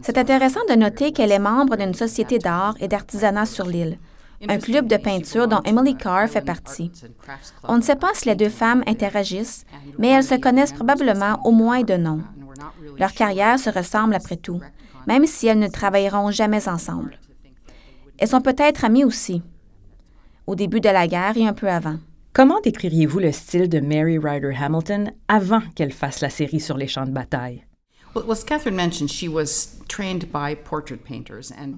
C'est 0.01 0.17
intéressant 0.17 0.61
de 0.69 0.75
noter 0.75 1.11
qu'elle 1.11 1.31
est 1.31 1.39
membre 1.39 1.75
d'une 1.75 1.93
société 1.93 2.39
d'art 2.39 2.75
et 2.79 2.87
d'artisanat 2.87 3.45
sur 3.45 3.65
l'île, 3.65 3.97
un 4.47 4.57
club 4.57 4.87
de 4.87 4.97
peinture 4.97 5.47
dont 5.47 5.61
Emily 5.63 5.95
Carr 5.95 6.27
fait 6.27 6.45
partie. 6.45 6.91
On 7.63 7.77
ne 7.77 7.81
sait 7.81 7.95
pas 7.95 8.11
si 8.13 8.27
les 8.27 8.35
deux 8.35 8.49
femmes 8.49 8.83
interagissent, 8.87 9.65
mais 9.97 10.09
elles 10.09 10.23
se 10.23 10.35
connaissent 10.35 10.73
probablement 10.73 11.39
au 11.45 11.51
moins 11.51 11.83
de 11.83 11.95
nom. 11.95 12.21
Leurs 12.97 13.13
carrières 13.13 13.59
se 13.59 13.69
ressemblent 13.69 14.15
après 14.15 14.37
tout, 14.37 14.59
même 15.07 15.25
si 15.25 15.47
elles 15.47 15.59
ne 15.59 15.67
travailleront 15.67 16.31
jamais 16.31 16.67
ensemble. 16.67 17.19
Elles 18.17 18.27
sont 18.27 18.41
peut-être 18.41 18.85
amies 18.85 19.03
aussi 19.03 19.41
au 20.47 20.55
début 20.55 20.81
de 20.81 20.89
la 20.89 21.07
guerre 21.07 21.37
et 21.37 21.47
un 21.47 21.53
peu 21.53 21.69
avant. 21.69 21.97
Comment 22.33 22.59
décririez-vous 22.61 23.19
le 23.19 23.31
style 23.31 23.69
de 23.69 23.79
Mary 23.79 24.17
Ryder 24.17 24.53
Hamilton 24.59 25.11
avant 25.27 25.61
qu'elle 25.75 25.91
fasse 25.91 26.21
la 26.21 26.29
série 26.29 26.59
sur 26.59 26.77
les 26.77 26.87
champs 26.87 27.05
de 27.05 27.11
bataille? 27.11 27.63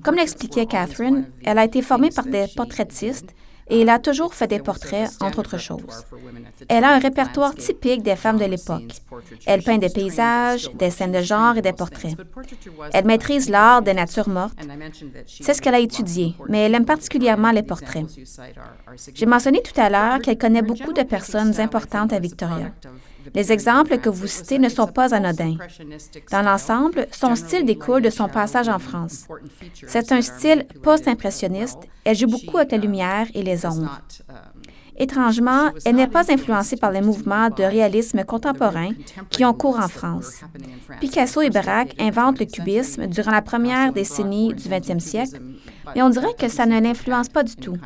Comme 0.03 0.15
l'expliquait 0.15 0.65
Catherine, 0.65 1.29
elle 1.43 1.57
a 1.57 1.65
été 1.65 1.81
formée 1.81 2.09
par 2.09 2.25
des 2.25 2.45
portraitistes 2.55 3.33
et 3.69 3.81
elle 3.81 3.89
a 3.89 3.99
toujours 3.99 4.33
fait 4.33 4.47
des 4.47 4.59
portraits, 4.59 5.09
entre 5.21 5.39
autres 5.39 5.57
choses. 5.57 6.05
Elle 6.67 6.83
a 6.83 6.93
un 6.95 6.99
répertoire 6.99 7.55
typique 7.55 8.03
des 8.03 8.15
femmes 8.15 8.37
de 8.37 8.45
l'époque. 8.45 8.91
Elle 9.45 9.63
peint 9.63 9.77
des 9.77 9.89
paysages, 9.89 10.69
des 10.73 10.89
scènes 10.89 11.13
de 11.13 11.21
genre 11.21 11.57
et 11.57 11.61
des 11.61 11.71
portraits. 11.73 12.15
Elle 12.93 13.05
maîtrise 13.05 13.49
l'art 13.49 13.81
des 13.81 13.93
natures 13.93 14.29
mortes. 14.29 14.57
C'est 15.27 15.53
ce 15.53 15.61
qu'elle 15.61 15.75
a 15.75 15.79
étudié, 15.79 16.35
mais 16.49 16.59
elle 16.59 16.75
aime 16.75 16.85
particulièrement 16.85 17.51
les 17.51 17.63
portraits. 17.63 18.05
J'ai 19.13 19.25
mentionné 19.25 19.61
tout 19.61 19.79
à 19.79 19.89
l'heure 19.89 20.19
qu'elle 20.19 20.37
connaît 20.37 20.61
beaucoup 20.61 20.93
de 20.93 21.03
personnes 21.03 21.59
importantes 21.59 22.11
à 22.11 22.19
Victoria. 22.19 22.71
Les 23.33 23.51
exemples 23.51 23.97
que 23.97 24.09
vous 24.09 24.27
citez 24.27 24.59
ne 24.59 24.69
sont 24.69 24.87
pas 24.87 25.13
anodins. 25.13 25.55
Dans 26.31 26.41
l'ensemble, 26.41 27.07
son 27.11 27.35
style 27.35 27.65
découle 27.65 28.01
de 28.01 28.09
son 28.09 28.27
passage 28.27 28.69
en 28.69 28.79
France. 28.79 29.27
C'est 29.87 30.11
un 30.11 30.21
style 30.21 30.65
post-impressionniste. 30.81 31.79
Elle 32.03 32.17
joue 32.17 32.27
beaucoup 32.27 32.57
avec 32.57 32.71
la 32.71 32.77
lumière 32.77 33.27
et 33.33 33.43
les 33.43 33.65
ombres. 33.65 34.01
Étrangement, 34.97 35.71
elle 35.85 35.95
n'est 35.95 36.07
pas 36.07 36.31
influencée 36.31 36.77
par 36.77 36.91
les 36.91 37.01
mouvements 37.01 37.49
de 37.49 37.63
réalisme 37.63 38.23
contemporain 38.23 38.89
qui 39.31 39.43
ont 39.43 39.53
cours 39.53 39.79
en 39.79 39.87
France. 39.87 40.41
Picasso 40.99 41.41
et 41.41 41.49
Braque 41.49 41.95
inventent 41.99 42.39
le 42.39 42.45
cubisme 42.45 43.07
durant 43.07 43.31
la 43.31 43.41
première 43.41 43.91
décennie 43.91 44.53
du 44.53 44.69
20e 44.69 44.99
siècle, 44.99 45.41
mais 45.95 46.03
on 46.03 46.09
dirait 46.09 46.35
que 46.37 46.47
ça 46.47 46.65
ne 46.65 46.79
l'influence 46.79 47.29
pas 47.29 47.43
du 47.43 47.55
tout. 47.55 47.77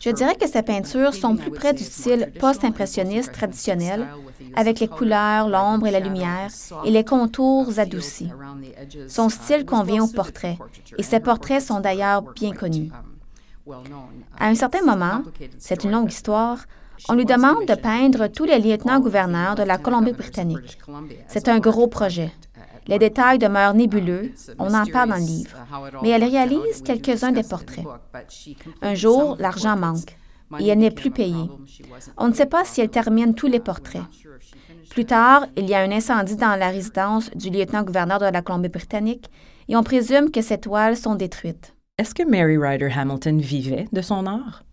Je 0.00 0.10
dirais 0.10 0.34
que 0.34 0.48
ses 0.48 0.62
peintures 0.62 1.14
sont 1.14 1.36
plus 1.36 1.50
près 1.50 1.74
du 1.74 1.84
style 1.84 2.32
post-impressionniste 2.40 3.32
traditionnel, 3.32 4.08
avec 4.54 4.80
les 4.80 4.88
couleurs, 4.88 5.48
l'ombre 5.48 5.86
et 5.86 5.90
la 5.90 6.00
lumière, 6.00 6.50
et 6.84 6.90
les 6.90 7.04
contours 7.04 7.78
adoucis. 7.78 8.30
Son 9.08 9.28
style 9.28 9.66
convient 9.66 10.04
au 10.04 10.08
portrait, 10.08 10.58
et 10.96 11.02
ses 11.02 11.20
portraits 11.20 11.62
sont 11.62 11.80
d'ailleurs 11.80 12.22
bien 12.22 12.52
connus. 12.52 12.90
À 14.38 14.46
un 14.48 14.54
certain 14.54 14.82
moment, 14.82 15.22
c'est 15.58 15.84
une 15.84 15.90
longue 15.90 16.10
histoire, 16.10 16.64
on 17.08 17.14
lui 17.14 17.24
demande 17.24 17.66
de 17.66 17.74
peindre 17.74 18.26
tous 18.26 18.44
les 18.44 18.58
lieutenants-gouverneurs 18.58 19.54
de 19.54 19.62
la 19.62 19.78
Colombie-Britannique. 19.78 20.78
C'est 21.28 21.48
un 21.48 21.58
gros 21.58 21.86
projet. 21.86 22.32
Les 22.90 22.98
détails 22.98 23.38
demeurent 23.38 23.74
nébuleux, 23.74 24.32
on 24.58 24.74
en 24.74 24.84
parle 24.84 25.10
dans 25.10 25.16
le 25.16 25.22
livre, 25.22 25.56
mais 26.02 26.10
elle 26.10 26.24
réalise 26.24 26.82
quelques-uns 26.82 27.30
des 27.30 27.44
portraits. 27.44 27.86
Un 28.82 28.94
jour, 28.94 29.36
l'argent 29.38 29.76
manque 29.76 30.16
et 30.58 30.66
elle 30.66 30.78
n'est 30.78 30.90
plus 30.90 31.12
payée. 31.12 31.48
On 32.16 32.28
ne 32.28 32.32
sait 32.32 32.46
pas 32.46 32.64
si 32.64 32.80
elle 32.80 32.90
termine 32.90 33.34
tous 33.34 33.46
les 33.46 33.60
portraits. 33.60 34.02
Plus 34.90 35.04
tard, 35.04 35.46
il 35.56 35.68
y 35.68 35.74
a 35.74 35.80
un 35.82 35.92
incendie 35.92 36.34
dans 36.34 36.56
la 36.58 36.68
résidence 36.68 37.30
du 37.30 37.50
lieutenant-gouverneur 37.50 38.18
de 38.18 38.26
la 38.26 38.42
Colombie-Britannique 38.42 39.30
et 39.68 39.76
on 39.76 39.84
présume 39.84 40.32
que 40.32 40.42
ces 40.42 40.58
toiles 40.58 40.96
sont 40.96 41.14
détruites. 41.14 41.76
Est-ce 41.96 42.14
que 42.14 42.28
Mary 42.28 42.58
Ryder 42.58 42.90
Hamilton 42.92 43.40
vivait 43.40 43.86
de 43.92 44.00
son 44.00 44.26
art? 44.26 44.64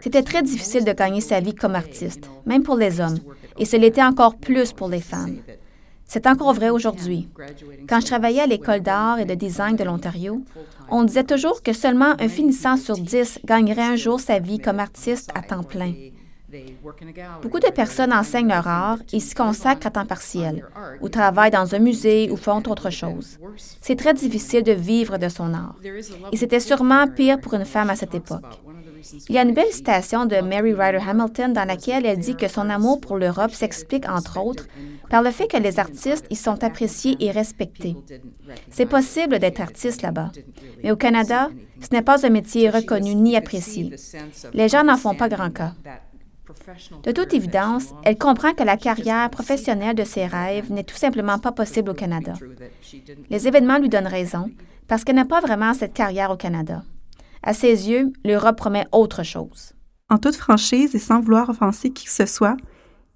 C'était 0.00 0.22
très 0.22 0.42
difficile 0.42 0.84
de 0.84 0.92
gagner 0.92 1.20
sa 1.20 1.40
vie 1.40 1.54
comme 1.54 1.74
artiste, 1.74 2.28
même 2.44 2.62
pour 2.62 2.76
les 2.76 3.00
hommes, 3.00 3.18
et 3.58 3.64
ce 3.64 3.76
l'était 3.76 4.02
encore 4.02 4.36
plus 4.36 4.72
pour 4.72 4.88
les 4.88 5.00
femmes. 5.00 5.38
C'est 6.10 6.26
encore 6.26 6.54
vrai 6.54 6.70
aujourd'hui. 6.70 7.28
Quand 7.86 8.00
je 8.00 8.06
travaillais 8.06 8.40
à 8.40 8.46
l'école 8.46 8.80
d'art 8.80 9.18
et 9.18 9.26
de 9.26 9.34
design 9.34 9.76
de 9.76 9.84
l'Ontario, 9.84 10.42
on 10.90 11.04
disait 11.04 11.24
toujours 11.24 11.62
que 11.62 11.74
seulement 11.74 12.14
un 12.18 12.28
finissant 12.28 12.78
sur 12.78 12.96
dix 12.96 13.38
gagnerait 13.44 13.82
un 13.82 13.96
jour 13.96 14.18
sa 14.18 14.38
vie 14.38 14.58
comme 14.58 14.80
artiste 14.80 15.30
à 15.34 15.42
temps 15.42 15.62
plein. 15.62 15.92
Beaucoup 17.42 17.60
de 17.60 17.70
personnes 17.70 18.12
enseignent 18.12 18.48
leur 18.48 18.66
art 18.66 18.98
et 19.12 19.20
s'y 19.20 19.34
consacrent 19.34 19.86
à 19.86 19.90
temps 19.90 20.06
partiel, 20.06 20.66
ou 21.00 21.08
travaillent 21.08 21.50
dans 21.50 21.74
un 21.74 21.78
musée 21.78 22.30
ou 22.30 22.36
font 22.36 22.62
autre 22.66 22.90
chose. 22.90 23.38
C'est 23.80 23.96
très 23.96 24.14
difficile 24.14 24.62
de 24.62 24.72
vivre 24.72 25.18
de 25.18 25.28
son 25.28 25.52
art. 25.52 25.76
Et 26.32 26.36
c'était 26.36 26.60
sûrement 26.60 27.06
pire 27.06 27.38
pour 27.40 27.54
une 27.54 27.66
femme 27.66 27.90
à 27.90 27.96
cette 27.96 28.14
époque. 28.14 28.44
Il 29.28 29.34
y 29.34 29.38
a 29.38 29.42
une 29.42 29.54
belle 29.54 29.72
citation 29.72 30.26
de 30.26 30.36
Mary 30.40 30.74
Ryder 30.74 31.00
Hamilton 31.06 31.52
dans 31.52 31.64
laquelle 31.64 32.04
elle 32.04 32.18
dit 32.18 32.34
que 32.34 32.48
son 32.48 32.68
amour 32.68 33.00
pour 33.00 33.16
l'Europe 33.16 33.52
s'explique, 33.52 34.08
entre 34.08 34.40
autres, 34.40 34.66
par 35.08 35.22
le 35.22 35.30
fait 35.30 35.46
que 35.46 35.56
les 35.56 35.78
artistes 35.78 36.26
y 36.30 36.36
sont 36.36 36.62
appréciés 36.64 37.16
et 37.20 37.30
respectés. 37.30 37.96
C'est 38.70 38.86
possible 38.86 39.38
d'être 39.38 39.60
artiste 39.60 40.02
là-bas. 40.02 40.32
Mais 40.82 40.90
au 40.90 40.96
Canada, 40.96 41.50
ce 41.80 41.88
n'est 41.92 42.02
pas 42.02 42.26
un 42.26 42.30
métier 42.30 42.70
reconnu 42.70 43.14
ni 43.14 43.36
apprécié. 43.36 43.94
Les 44.52 44.68
gens 44.68 44.84
n'en 44.84 44.96
font 44.96 45.14
pas 45.14 45.28
grand 45.28 45.50
cas. 45.50 45.74
De 47.02 47.12
toute 47.12 47.34
évidence, 47.34 47.94
elle 48.04 48.18
comprend 48.18 48.54
que 48.54 48.62
la 48.62 48.76
carrière 48.76 49.28
professionnelle 49.30 49.96
de 49.96 50.04
ses 50.04 50.26
rêves 50.26 50.72
n'est 50.72 50.84
tout 50.84 50.96
simplement 50.96 51.38
pas 51.38 51.52
possible 51.52 51.90
au 51.90 51.94
Canada. 51.94 52.34
Les 53.30 53.48
événements 53.48 53.78
lui 53.78 53.88
donnent 53.88 54.06
raison, 54.06 54.50
parce 54.86 55.04
qu'elle 55.04 55.16
n'a 55.16 55.24
pas 55.24 55.40
vraiment 55.40 55.74
cette 55.74 55.94
carrière 55.94 56.30
au 56.30 56.36
Canada. 56.36 56.82
À 57.42 57.52
ses 57.52 57.88
yeux, 57.88 58.12
l'Europe 58.24 58.56
promet 58.56 58.86
autre 58.92 59.22
chose. 59.22 59.72
En 60.10 60.18
toute 60.18 60.36
franchise 60.36 60.94
et 60.94 60.98
sans 60.98 61.20
vouloir 61.20 61.50
offenser 61.50 61.90
qui 61.90 62.06
que 62.06 62.10
ce 62.10 62.26
soit, 62.26 62.56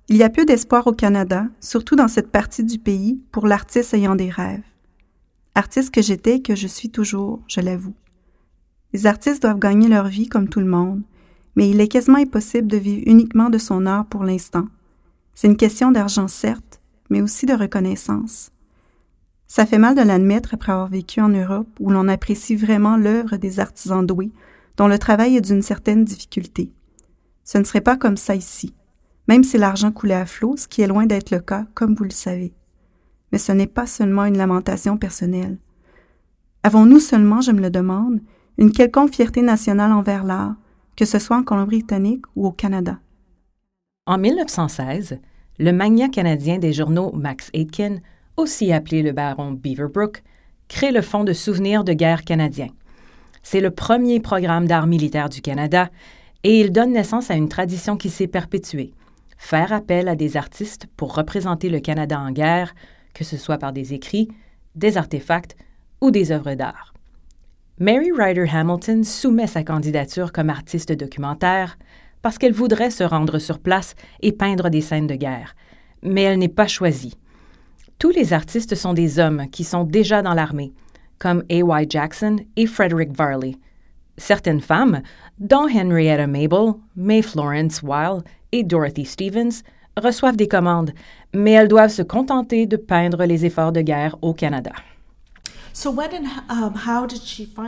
il 0.09 0.17
y 0.17 0.23
a 0.23 0.31
peu 0.31 0.45
d'espoir 0.45 0.87
au 0.87 0.93
Canada, 0.93 1.47
surtout 1.61 1.97
dans 1.97 2.09
cette 2.09 2.31
partie 2.31 2.65
du 2.65 2.79
pays, 2.79 3.21
pour 3.33 3.47
l'artiste 3.47 3.95
ayant 3.95 4.15
des 4.15 4.31
rêves. 4.31 4.63
Artiste 5.55 5.93
que 5.93 6.03
j'étais 6.03 6.37
et 6.37 6.43
que 6.43 6.55
je 6.55 6.67
suis 6.67 6.91
toujours, 6.91 7.41
je 7.49 7.61
l'avoue. 7.61 7.95
Les 8.93 9.07
artistes 9.07 9.43
doivent 9.43 9.59
gagner 9.59 9.89
leur 9.89 10.07
vie 10.07 10.29
comme 10.29 10.49
tout 10.49 10.61
le 10.61 10.67
monde, 10.67 11.03
mais 11.57 11.69
il 11.69 11.81
est 11.81 11.89
quasiment 11.89 12.19
impossible 12.19 12.69
de 12.69 12.77
vivre 12.77 13.03
uniquement 13.07 13.51
de 13.51 13.59
son 13.59 13.87
art 13.87 14.07
pour 14.07 14.25
l'instant. 14.25 14.67
C'est 15.35 15.49
une 15.49 15.57
question 15.57 15.91
d'argent, 15.91 16.29
certes, 16.29 16.81
mais 17.11 17.23
aussi 17.23 17.47
de 17.47 17.55
reconnaissance. 17.55 18.51
Ça 19.47 19.67
fait 19.67 19.79
mal 19.79 19.95
de 19.95 20.03
l'admettre 20.03 20.55
après 20.55 20.73
avoir 20.73 20.89
vécu 20.89 21.21
en 21.21 21.29
Europe 21.29 21.69
où 21.79 21.91
l'on 21.91 22.09
apprécie 22.09 22.57
vraiment 22.57 22.97
l'œuvre 22.97 23.37
des 23.37 23.61
artisans 23.61 24.07
doués, 24.07 24.33
dont 24.77 24.89
le 24.89 24.99
travail 24.99 25.37
est 25.37 25.43
d'une 25.43 25.61
certaine 25.63 26.05
difficulté. 26.05 26.73
Ce 27.45 27.59
ne 27.59 27.65
serait 27.65 27.83
pas 27.83 27.97
comme 27.97 28.17
ça 28.17 28.35
ici, 28.35 28.75
même 29.29 29.45
si 29.45 29.59
l'argent 29.59 29.93
coulait 29.93 30.15
à 30.15 30.27
flot, 30.27 30.57
ce 30.57 30.69
qui 30.69 30.81
est 30.81 30.87
loin 30.87 31.07
d'être 31.07 31.31
le 31.31 31.41
cas, 31.41 31.67
comme 31.75 31.95
vous 31.95 32.05
le 32.05 32.11
savez. 32.11 32.55
Mais 33.31 33.39
ce 33.39 33.53
n'est 33.53 33.67
pas 33.67 33.87
seulement 33.87 34.25
une 34.25 34.39
lamentation 34.39 34.97
personnelle. 34.97 35.59
Avons-nous 36.63 37.01
seulement, 37.01 37.41
je 37.41 37.53
me 37.53 37.61
le 37.61 37.71
demande, 37.71 38.21
une 38.59 38.73
quelconque 38.73 39.15
fierté 39.15 39.43
nationale 39.43 39.93
envers 39.93 40.25
l'art, 40.25 40.55
que 40.97 41.05
ce 41.05 41.19
soit 41.19 41.37
en 41.37 41.43
Colombie-Britannique 41.43 42.25
ou 42.37 42.47
au 42.47 42.53
Canada. 42.53 42.99
En 44.07 44.19
1916, 44.19 45.19
le 45.59 45.73
magnat 45.73 46.09
canadien 46.09 46.59
des 46.59 46.73
journaux 46.73 47.13
Max 47.13 47.51
Aitken, 47.53 48.01
aussi 48.37 48.73
appelé 48.73 49.03
le 49.03 49.13
baron 49.13 49.53
Beaverbrook, 49.53 50.23
crée 50.69 50.93
le 50.93 51.03
Fonds 51.03 51.25
de 51.25 51.33
souvenirs 51.33 51.85
de 51.85 51.93
guerre 51.93 52.25
canadien. 52.25 52.69
C'est 53.43 53.61
le 53.61 53.71
premier 53.71 54.21
programme 54.21 54.67
d'art 54.67 54.87
militaire 54.87 55.29
du 55.29 55.41
Canada 55.41 55.91
et 56.45 56.61
il 56.61 56.73
donne 56.73 56.93
naissance 56.93 57.31
à 57.31 57.35
une 57.35 57.49
tradition 57.49 57.97
qui 57.97 58.11
s'est 58.11 58.27
perpétuée 58.27 58.93
faire 59.43 59.73
appel 59.73 60.07
à 60.07 60.15
des 60.15 60.37
artistes 60.37 60.87
pour 60.97 61.17
représenter 61.17 61.69
le 61.69 61.81
Canada 61.81 62.19
en 62.19 62.31
guerre, 62.31 62.75
que 63.13 63.25
ce 63.25 63.37
soit 63.37 63.59
par 63.59 63.73
des 63.73 63.93
écrits, 63.93 64.29
des 64.77 64.97
artefacts 64.97 65.57
ou 66.01 66.13
des 66.13 66.31
œuvres 66.31 66.55
d'art. 66.55 66.95
Mary 67.79 68.11
Ryder 68.13 68.47
Hamilton 68.53 69.03
soumet 69.03 69.47
sa 69.47 69.65
candidature 69.65 70.31
comme 70.31 70.51
artiste 70.51 70.93
documentaire 70.93 71.79
parce 72.21 72.37
qu'elle 72.37 72.53
voudrait 72.53 72.91
se 72.91 73.03
rendre 73.03 73.39
sur 73.39 73.59
place 73.59 73.95
et 74.21 74.33
peindre 74.33 74.69
des 74.69 74.83
scènes 74.83 75.07
de 75.07 75.15
guerre, 75.15 75.57
mais 76.03 76.23
elle 76.23 76.39
n'est 76.39 76.49
pas 76.49 76.67
choisie. 76.67 77.17
Tous 77.99 78.11
les 78.11 78.35
artistes 78.35 78.75
sont 78.75 78.93
des 78.93 79.19
hommes 79.19 79.47
qui 79.51 79.65
sont 79.65 79.85
déjà 79.85 80.21
dans 80.21 80.35
l'armée, 80.35 80.73
comme 81.19 81.45
A.Y. 81.51 81.91
Jackson 81.91 82.37
et 82.57 82.67
Frederick 82.67 83.17
Varley. 83.17 83.55
Certaines 84.19 84.61
femmes, 84.61 85.01
dont 85.39 85.67
Henrietta 85.67 86.27
Mabel, 86.27 86.75
May 86.95 87.23
Florence 87.23 87.83
Weil 87.83 88.23
et 88.53 88.65
Dorothy 88.65 89.07
Stevens, 89.07 89.63
reçoivent 89.97 90.37
des 90.37 90.49
commandes, 90.49 90.93
mais 91.35 91.53
elles 91.53 91.69
doivent 91.69 91.91
se 91.91 92.03
contenter 92.03 92.67
de 92.67 92.77
peindre 92.77 93.25
les 93.25 93.47
efforts 93.47 93.73
de 93.73 93.81
guerre 93.81 94.17
au 94.21 94.35
Canada. 94.35 94.73
Um, 96.51 96.75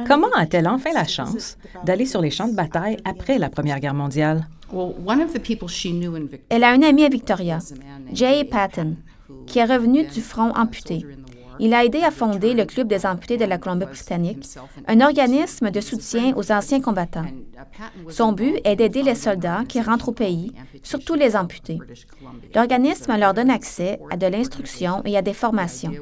Comment 0.06 0.32
a-t-elle 0.34 0.68
enfin 0.68 0.90
la 0.92 1.06
chance 1.06 1.56
d'aller 1.84 2.06
sur 2.06 2.20
les 2.20 2.30
champs 2.30 2.48
de 2.48 2.54
bataille 2.54 2.98
après 3.04 3.38
la 3.38 3.48
Première 3.48 3.80
Guerre 3.80 3.94
mondiale? 3.94 4.46
Elle 6.48 6.64
a 6.64 6.70
un 6.70 6.82
ami 6.82 7.04
à 7.04 7.08
Victoria, 7.08 7.58
Jay 8.12 8.44
Patton, 8.44 8.96
qui 9.46 9.58
est 9.58 9.64
revenu 9.64 10.04
du 10.06 10.20
front 10.20 10.52
amputé. 10.54 11.06
Il 11.58 11.74
a 11.74 11.84
aidé 11.84 12.02
à 12.02 12.10
fonder 12.10 12.54
le 12.54 12.64
Club 12.64 12.88
des 12.88 13.06
amputés 13.06 13.36
de 13.36 13.44
la 13.44 13.58
Colombie-Britannique, 13.58 14.46
un 14.86 15.00
organisme 15.00 15.70
de 15.70 15.80
soutien 15.80 16.34
aux 16.36 16.52
anciens 16.52 16.80
combattants. 16.80 17.26
Son 18.08 18.32
but 18.32 18.60
est 18.64 18.76
d'aider 18.76 19.02
les 19.02 19.14
soldats 19.14 19.64
qui 19.68 19.80
rentrent 19.80 20.08
au 20.10 20.12
pays, 20.12 20.52
surtout 20.82 21.14
les 21.14 21.36
amputés. 21.36 21.78
L'organisme 22.54 23.16
leur 23.16 23.34
donne 23.34 23.50
accès 23.50 24.00
à 24.10 24.16
de 24.16 24.26
l'instruction 24.26 25.02
et 25.04 25.16
à 25.16 25.22
des 25.22 25.32
formations. 25.32 25.92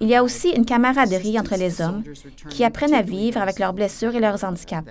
Il 0.00 0.08
y 0.08 0.14
a 0.14 0.22
aussi 0.22 0.50
une 0.50 0.64
camaraderie 0.64 1.38
entre 1.38 1.56
les 1.56 1.80
hommes 1.80 2.02
qui 2.50 2.64
apprennent 2.64 2.94
à 2.94 3.02
vivre 3.02 3.40
avec 3.40 3.58
leurs 3.58 3.72
blessures 3.72 4.14
et 4.14 4.20
leurs 4.20 4.44
handicaps. 4.44 4.88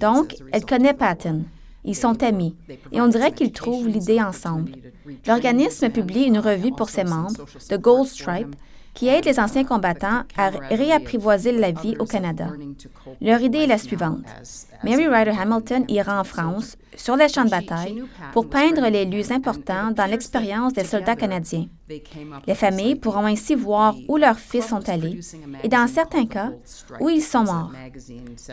Donc, 0.00 0.36
elle 0.52 0.64
connaît 0.64 0.94
Patton. 0.94 1.44
Ils 1.84 1.96
sont 1.96 2.22
amis 2.22 2.56
et 2.92 3.00
on 3.00 3.08
dirait 3.08 3.32
qu'ils 3.32 3.52
trouvent 3.52 3.88
l'idée 3.88 4.20
ensemble. 4.20 4.72
L'organisme 5.26 5.90
publie 5.90 6.24
une 6.24 6.38
revue 6.38 6.72
pour 6.72 6.90
ses 6.90 7.04
membres, 7.04 7.44
The 7.68 7.78
Gold 7.78 8.06
Stripe, 8.06 8.54
qui 8.94 9.08
aide 9.08 9.24
les 9.24 9.38
anciens 9.38 9.64
combattants 9.64 10.22
à 10.36 10.50
réapprivoiser 10.70 11.52
la 11.52 11.70
vie 11.70 11.96
au 11.98 12.04
Canada. 12.04 12.48
Leur 13.20 13.40
idée 13.40 13.58
est 13.58 13.66
la 13.66 13.78
suivante. 13.78 14.24
Mary 14.82 15.06
Ryder 15.06 15.34
Hamilton 15.38 15.84
ira 15.88 16.20
en 16.20 16.24
France, 16.24 16.76
sur 16.96 17.16
les 17.16 17.28
champs 17.28 17.44
de 17.44 17.50
bataille, 17.50 18.02
pour 18.32 18.48
peindre 18.48 18.88
les 18.88 19.04
lieux 19.04 19.30
importants 19.30 19.92
dans 19.92 20.06
l'expérience 20.06 20.72
des 20.72 20.84
soldats 20.84 21.16
canadiens. 21.16 21.66
Les 22.46 22.54
familles 22.54 22.96
pourront 22.96 23.26
ainsi 23.26 23.54
voir 23.54 23.94
où 24.08 24.16
leurs 24.16 24.38
fils 24.38 24.66
sont 24.66 24.88
allés 24.88 25.20
et, 25.62 25.68
dans 25.68 25.86
certains 25.86 26.26
cas, 26.26 26.50
où 26.98 27.08
ils 27.08 27.22
sont 27.22 27.44
morts. 27.44 27.72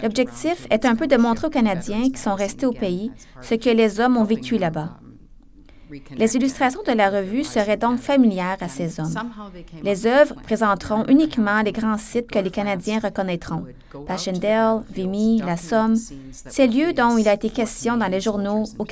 L'objectif 0.03 0.67
est 0.69 0.85
un 0.85 0.95
peu 0.95 1.07
de 1.07 1.17
montrer 1.17 1.47
aux 1.47 1.51
Canadiens 1.51 2.09
qui 2.09 2.19
sont 2.19 2.35
restés 2.35 2.65
au 2.65 2.73
pays 2.73 3.11
ce 3.41 3.55
que 3.55 3.69
les 3.69 3.99
hommes 3.99 4.17
ont 4.17 4.23
vécu 4.23 4.57
là-bas. 4.57 4.99
Les 6.15 6.35
illustrations 6.35 6.83
de 6.85 6.91
la 6.91 7.09
revue 7.09 7.43
seraient 7.43 7.77
donc 7.77 7.99
familières 7.99 8.57
à 8.61 8.67
ces 8.67 8.99
hommes. 8.99 9.13
Les 9.83 10.05
œuvres 10.05 10.35
présenteront 10.43 11.05
uniquement 11.07 11.61
les 11.61 11.71
grands 11.71 11.97
sites 11.97 12.29
que 12.29 12.39
les 12.39 12.51
Canadiens 12.51 12.99
reconnaîtront. 12.99 13.65
Passchendaele, 14.05 14.83
Vimy, 14.91 15.41
La 15.45 15.57
Somme, 15.57 15.95
ces 16.31 16.67
lieux 16.67 16.93
dont 16.93 17.17
il 17.17 17.27
a 17.27 17.33
été 17.33 17.49
question 17.49 17.97
dans 17.97 18.07
les 18.07 18.21
journaux 18.21 18.65
au 18.77 18.85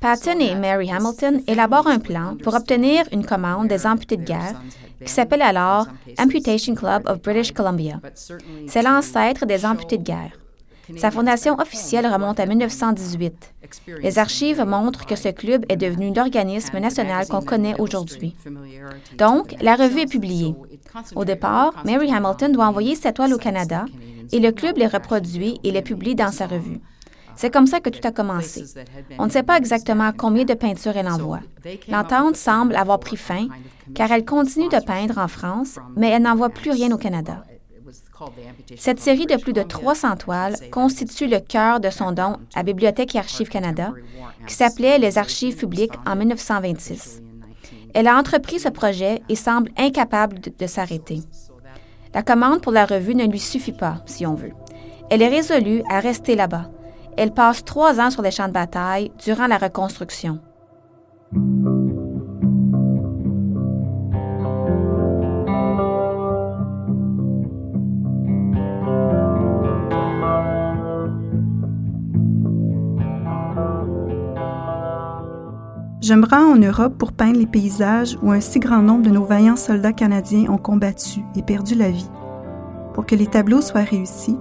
Patton 0.00 0.40
et 0.40 0.56
Mary 0.56 0.90
Hamilton 0.90 1.42
élaborent 1.46 1.86
un 1.86 2.00
plan 2.00 2.36
pour 2.42 2.54
obtenir 2.54 3.04
une 3.12 3.24
commande 3.24 3.68
des 3.68 3.86
amputés 3.86 4.16
de 4.16 4.24
guerre 4.24 4.60
qui 5.04 5.12
s'appelle 5.12 5.42
alors 5.42 5.86
Amputation 6.18 6.74
Club 6.74 7.04
of 7.06 7.22
British 7.22 7.52
Columbia. 7.52 8.00
C'est 8.66 8.82
l'ancêtre 8.82 9.46
des 9.46 9.64
amputés 9.64 9.98
de 9.98 10.02
guerre. 10.02 10.41
Sa 10.96 11.10
fondation 11.10 11.54
officielle 11.58 12.06
remonte 12.06 12.40
à 12.40 12.46
1918. 12.46 13.54
Les 14.00 14.18
archives 14.18 14.64
montrent 14.66 15.06
que 15.06 15.16
ce 15.16 15.28
club 15.28 15.64
est 15.68 15.76
devenu 15.76 16.12
l'organisme 16.12 16.78
national 16.78 17.26
qu'on 17.26 17.40
connaît 17.42 17.80
aujourd'hui. 17.80 18.34
Donc, 19.16 19.54
la 19.60 19.76
revue 19.76 20.00
est 20.00 20.10
publiée. 20.10 20.54
Au 21.14 21.24
départ, 21.24 21.72
Mary 21.84 22.12
Hamilton 22.12 22.52
doit 22.52 22.66
envoyer 22.66 22.96
sa 22.96 23.12
toile 23.12 23.32
au 23.32 23.38
Canada 23.38 23.86
et 24.32 24.40
le 24.40 24.52
club 24.52 24.76
les 24.78 24.86
reproduit 24.86 25.60
et 25.64 25.70
les 25.70 25.82
publie 25.82 26.14
dans 26.14 26.32
sa 26.32 26.46
revue. 26.46 26.80
C'est 27.36 27.50
comme 27.50 27.66
ça 27.66 27.80
que 27.80 27.90
tout 27.90 28.06
a 28.06 28.12
commencé. 28.12 28.64
On 29.18 29.26
ne 29.26 29.30
sait 29.30 29.42
pas 29.42 29.56
exactement 29.56 30.12
combien 30.16 30.44
de 30.44 30.54
peintures 30.54 30.96
elle 30.96 31.08
envoie. 31.08 31.40
L'entente 31.88 32.36
semble 32.36 32.76
avoir 32.76 33.00
pris 33.00 33.16
fin 33.16 33.46
car 33.94 34.12
elle 34.12 34.24
continue 34.24 34.68
de 34.68 34.84
peindre 34.84 35.18
en 35.18 35.28
France, 35.28 35.78
mais 35.96 36.10
elle 36.10 36.22
n'envoie 36.22 36.50
plus 36.50 36.70
rien 36.70 36.90
au 36.92 36.98
Canada. 36.98 37.42
Cette 38.76 39.00
série 39.00 39.26
de 39.26 39.36
plus 39.36 39.52
de 39.52 39.62
300 39.62 40.16
toiles 40.16 40.56
constitue 40.70 41.26
le 41.26 41.40
cœur 41.40 41.80
de 41.80 41.90
son 41.90 42.12
don 42.12 42.36
à 42.54 42.62
Bibliothèque 42.62 43.14
et 43.14 43.18
Archives 43.18 43.48
Canada, 43.48 43.92
qui 44.46 44.54
s'appelait 44.54 44.98
les 44.98 45.18
Archives 45.18 45.56
publiques 45.56 45.94
en 46.06 46.16
1926. 46.16 47.22
Elle 47.94 48.08
a 48.08 48.16
entrepris 48.16 48.58
ce 48.58 48.68
projet 48.68 49.22
et 49.28 49.36
semble 49.36 49.70
incapable 49.76 50.40
de, 50.40 50.52
de 50.56 50.66
s'arrêter. 50.66 51.20
La 52.14 52.22
commande 52.22 52.60
pour 52.60 52.72
la 52.72 52.86
revue 52.86 53.14
ne 53.14 53.26
lui 53.26 53.38
suffit 53.38 53.72
pas, 53.72 54.02
si 54.06 54.26
on 54.26 54.34
veut. 54.34 54.52
Elle 55.10 55.22
est 55.22 55.28
résolue 55.28 55.82
à 55.90 56.00
rester 56.00 56.34
là-bas. 56.34 56.70
Elle 57.16 57.32
passe 57.32 57.64
trois 57.64 58.00
ans 58.00 58.10
sur 58.10 58.22
les 58.22 58.30
champs 58.30 58.48
de 58.48 58.52
bataille 58.52 59.12
durant 59.22 59.46
la 59.46 59.58
reconstruction. 59.58 60.40
Je 76.02 76.14
me 76.14 76.26
rends 76.26 76.54
en 76.54 76.58
Europe 76.58 76.98
pour 76.98 77.12
peindre 77.12 77.38
les 77.38 77.46
paysages 77.46 78.18
où 78.22 78.32
un 78.32 78.40
si 78.40 78.58
grand 78.58 78.82
nombre 78.82 79.02
de 79.02 79.10
nos 79.10 79.24
vaillants 79.24 79.54
soldats 79.54 79.92
canadiens 79.92 80.50
ont 80.50 80.58
combattu 80.58 81.20
et 81.36 81.42
perdu 81.42 81.76
la 81.76 81.92
vie. 81.92 82.10
Pour 82.92 83.06
que 83.06 83.14
les 83.14 83.28
tableaux 83.28 83.60
soient 83.60 83.82
réussis, 83.82 84.36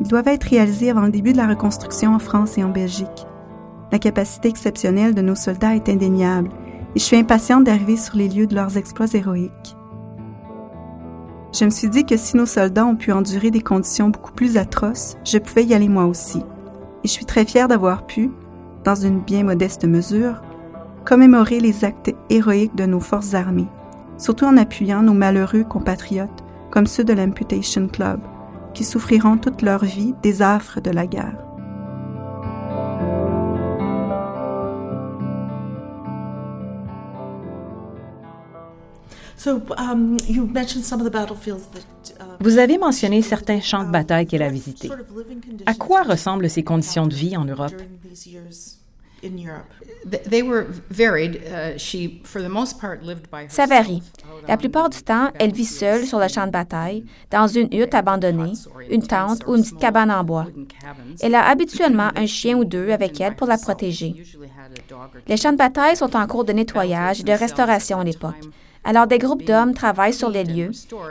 ils 0.00 0.08
doivent 0.08 0.28
être 0.28 0.44
réalisés 0.44 0.88
avant 0.88 1.02
le 1.02 1.10
début 1.10 1.32
de 1.32 1.36
la 1.36 1.48
reconstruction 1.48 2.14
en 2.14 2.18
France 2.18 2.56
et 2.56 2.64
en 2.64 2.70
Belgique. 2.70 3.26
La 3.92 3.98
capacité 3.98 4.48
exceptionnelle 4.48 5.14
de 5.14 5.20
nos 5.20 5.34
soldats 5.34 5.76
est 5.76 5.90
indéniable 5.90 6.48
et 6.94 6.98
je 6.98 7.04
suis 7.04 7.18
impatiente 7.18 7.64
d'arriver 7.64 7.98
sur 7.98 8.16
les 8.16 8.30
lieux 8.30 8.46
de 8.46 8.54
leurs 8.54 8.78
exploits 8.78 9.12
héroïques. 9.12 9.76
Je 11.52 11.66
me 11.66 11.70
suis 11.70 11.90
dit 11.90 12.06
que 12.06 12.16
si 12.16 12.38
nos 12.38 12.46
soldats 12.46 12.86
ont 12.86 12.96
pu 12.96 13.12
endurer 13.12 13.50
des 13.50 13.60
conditions 13.60 14.08
beaucoup 14.08 14.32
plus 14.32 14.56
atroces, 14.56 15.18
je 15.24 15.36
pouvais 15.36 15.64
y 15.64 15.74
aller 15.74 15.90
moi 15.90 16.06
aussi. 16.06 16.38
Et 17.04 17.08
je 17.08 17.12
suis 17.12 17.26
très 17.26 17.44
fière 17.44 17.68
d'avoir 17.68 18.06
pu, 18.06 18.30
dans 18.82 18.94
une 18.94 19.20
bien 19.20 19.42
modeste 19.42 19.84
mesure, 19.84 20.40
commémorer 21.06 21.60
les 21.60 21.84
actes 21.84 22.12
héroïques 22.30 22.74
de 22.74 22.84
nos 22.84 23.00
forces 23.00 23.34
armées, 23.34 23.68
surtout 24.18 24.44
en 24.44 24.56
appuyant 24.56 25.02
nos 25.02 25.14
malheureux 25.14 25.62
compatriotes 25.62 26.44
comme 26.70 26.86
ceux 26.86 27.04
de 27.04 27.12
l'Amputation 27.12 27.86
Club, 27.86 28.20
qui 28.74 28.82
souffriront 28.84 29.38
toute 29.38 29.62
leur 29.62 29.84
vie 29.84 30.14
des 30.22 30.42
affres 30.42 30.80
de 30.80 30.90
la 30.90 31.06
guerre. 31.06 31.38
Vous 42.40 42.58
avez 42.58 42.78
mentionné 42.78 43.22
certains 43.22 43.60
champs 43.60 43.84
de 43.84 43.92
bataille 43.92 44.26
qu'elle 44.26 44.42
a 44.42 44.48
visités. 44.48 44.90
À 45.66 45.74
quoi 45.74 46.02
ressemblent 46.02 46.50
ces 46.50 46.64
conditions 46.64 47.06
de 47.06 47.14
vie 47.14 47.36
en 47.36 47.44
Europe? 47.44 47.74
Ça 53.48 53.66
varie. 53.66 54.02
La 54.46 54.56
plupart 54.56 54.88
du 54.88 55.02
temps, 55.02 55.30
elle 55.38 55.52
vit 55.52 55.64
seule 55.64 56.06
sur 56.06 56.18
le 56.18 56.28
champ 56.28 56.46
de 56.46 56.52
bataille, 56.52 57.04
dans 57.30 57.46
une 57.46 57.68
hutte 57.72 57.94
abandonnée, 57.94 58.52
une 58.90 59.02
tente 59.02 59.44
ou 59.46 59.56
une 59.56 59.62
petite 59.62 59.78
cabane 59.78 60.10
en 60.10 60.22
bois. 60.22 60.46
Elle 61.20 61.34
a 61.34 61.48
habituellement 61.48 62.10
un 62.14 62.26
chien 62.26 62.56
ou 62.56 62.64
deux 62.64 62.90
avec 62.90 63.20
elle 63.20 63.34
pour 63.34 63.48
la 63.48 63.58
protéger. 63.58 64.14
Les 65.26 65.36
champs 65.36 65.52
de 65.52 65.56
bataille 65.56 65.96
sont 65.96 66.14
en 66.16 66.26
cours 66.26 66.44
de 66.44 66.52
nettoyage 66.52 67.20
et 67.20 67.24
de 67.24 67.32
restauration 67.32 68.00
à 68.00 68.04
l'époque. 68.04 68.48
Alors, 68.86 69.08
des 69.08 69.18
groupes 69.18 69.44
d'hommes 69.44 69.74
travaillent 69.74 70.14
sur 70.14 70.30
les 70.30 70.44
lieux 70.44 70.70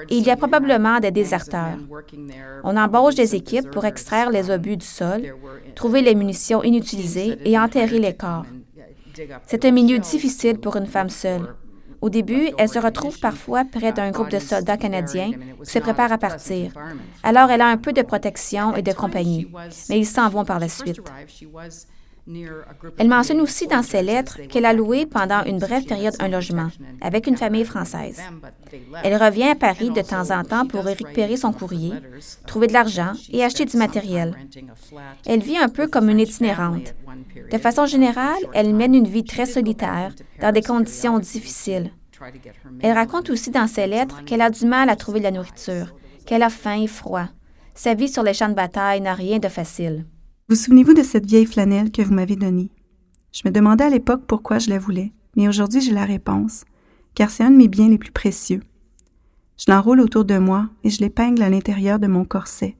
et 0.09 0.17
il 0.17 0.23
y 0.23 0.31
a 0.31 0.37
probablement 0.37 1.01
des 1.01 1.11
déserteurs. 1.11 1.77
On 2.63 2.77
embauche 2.77 3.15
des 3.15 3.35
équipes 3.35 3.69
pour 3.69 3.83
extraire 3.83 4.29
les 4.29 4.49
obus 4.49 4.77
du 4.77 4.85
sol, 4.85 5.21
trouver 5.75 6.01
les 6.01 6.15
munitions 6.15 6.63
inutilisées 6.63 7.37
et 7.43 7.59
enterrer 7.59 7.99
les 7.99 8.15
corps. 8.15 8.45
C'est 9.45 9.65
un 9.65 9.71
milieu 9.71 9.99
difficile 9.99 10.57
pour 10.57 10.77
une 10.77 10.87
femme 10.87 11.09
seule. 11.09 11.53
Au 11.99 12.09
début, 12.09 12.49
elle 12.57 12.69
se 12.69 12.79
retrouve 12.79 13.19
parfois 13.19 13.65
près 13.65 13.91
d'un 13.91 14.11
groupe 14.11 14.29
de 14.29 14.39
soldats 14.39 14.77
canadiens 14.77 15.31
qui 15.63 15.69
se 15.69 15.79
préparent 15.79 16.13
à 16.13 16.17
partir. 16.17 16.71
Alors, 17.23 17.49
elle 17.49 17.61
a 17.61 17.67
un 17.67 17.77
peu 17.77 17.91
de 17.91 18.03
protection 18.03 18.73
et 18.75 18.83
de 18.83 18.93
compagnie, 18.93 19.51
mais 19.89 19.99
ils 19.99 20.05
s'en 20.05 20.29
vont 20.29 20.45
par 20.45 20.59
la 20.59 20.69
suite. 20.69 21.01
Elle 22.97 23.07
mentionne 23.07 23.41
aussi 23.41 23.67
dans 23.67 23.83
ses 23.83 24.01
lettres 24.01 24.39
qu'elle 24.49 24.65
a 24.65 24.73
loué 24.73 25.05
pendant 25.05 25.43
une 25.43 25.59
brève 25.59 25.85
période 25.85 26.15
un 26.19 26.27
logement 26.27 26.69
avec 27.01 27.27
une 27.27 27.37
famille 27.37 27.65
française. 27.65 28.19
Elle 29.03 29.15
revient 29.15 29.49
à 29.49 29.55
Paris 29.55 29.91
de 29.91 30.01
temps 30.01 30.31
en 30.31 30.43
temps 30.43 30.65
pour 30.65 30.85
récupérer 30.85 31.37
son 31.37 31.53
courrier, 31.53 31.93
trouver 32.47 32.67
de 32.67 32.73
l'argent 32.73 33.13
et 33.31 33.43
acheter 33.43 33.65
du 33.65 33.77
matériel. 33.77 34.35
Elle 35.27 35.41
vit 35.41 35.57
un 35.57 35.69
peu 35.69 35.87
comme 35.87 36.09
une 36.09 36.19
itinérante. 36.19 36.95
De 37.51 37.57
façon 37.59 37.85
générale, 37.85 38.41
elle 38.53 38.73
mène 38.73 38.95
une 38.95 39.07
vie 39.07 39.23
très 39.23 39.45
solitaire, 39.45 40.13
dans 40.41 40.51
des 40.51 40.63
conditions 40.63 41.19
difficiles. 41.19 41.91
Elle 42.81 42.93
raconte 42.93 43.29
aussi 43.29 43.51
dans 43.51 43.67
ses 43.67 43.85
lettres 43.85 44.23
qu'elle 44.25 44.41
a 44.41 44.49
du 44.49 44.65
mal 44.65 44.89
à 44.89 44.95
trouver 44.95 45.19
de 45.19 45.25
la 45.25 45.31
nourriture, 45.31 45.93
qu'elle 46.25 46.43
a 46.43 46.49
faim 46.49 46.81
et 46.81 46.87
froid. 46.87 47.27
Sa 47.75 47.93
vie 47.93 48.09
sur 48.09 48.23
les 48.23 48.33
champs 48.33 48.49
de 48.49 48.53
bataille 48.53 49.01
n'a 49.01 49.13
rien 49.13 49.37
de 49.37 49.49
facile. 49.49 50.05
Vous 50.47 50.55
souvenez-vous 50.55 50.93
de 50.93 51.01
cette 51.01 51.25
vieille 51.25 51.47
flanelle 51.47 51.91
que 51.91 52.03
vous 52.03 52.13
m'avez 52.13 52.35
donnée? 52.35 52.69
Je 53.31 53.41
me 53.45 53.51
demandais 53.51 53.85
à 53.85 53.89
l'époque 53.89 54.25
pourquoi 54.27 54.59
je 54.59 54.69
la 54.69 54.77
voulais, 54.77 55.11
mais 55.35 55.47
aujourd'hui 55.47 55.81
j'ai 55.81 55.91
la 55.91 56.05
réponse, 56.05 56.65
car 57.15 57.31
c'est 57.31 57.43
un 57.43 57.49
de 57.49 57.55
mes 57.55 57.67
biens 57.67 57.89
les 57.89 57.97
plus 57.97 58.11
précieux. 58.11 58.61
Je 59.57 59.71
l'enroule 59.71 60.01
autour 60.01 60.23
de 60.23 60.37
moi 60.37 60.69
et 60.83 60.91
je 60.91 60.99
l'épingle 60.99 61.41
à 61.41 61.49
l'intérieur 61.49 61.97
de 61.97 62.05
mon 62.05 62.25
corset. 62.25 62.77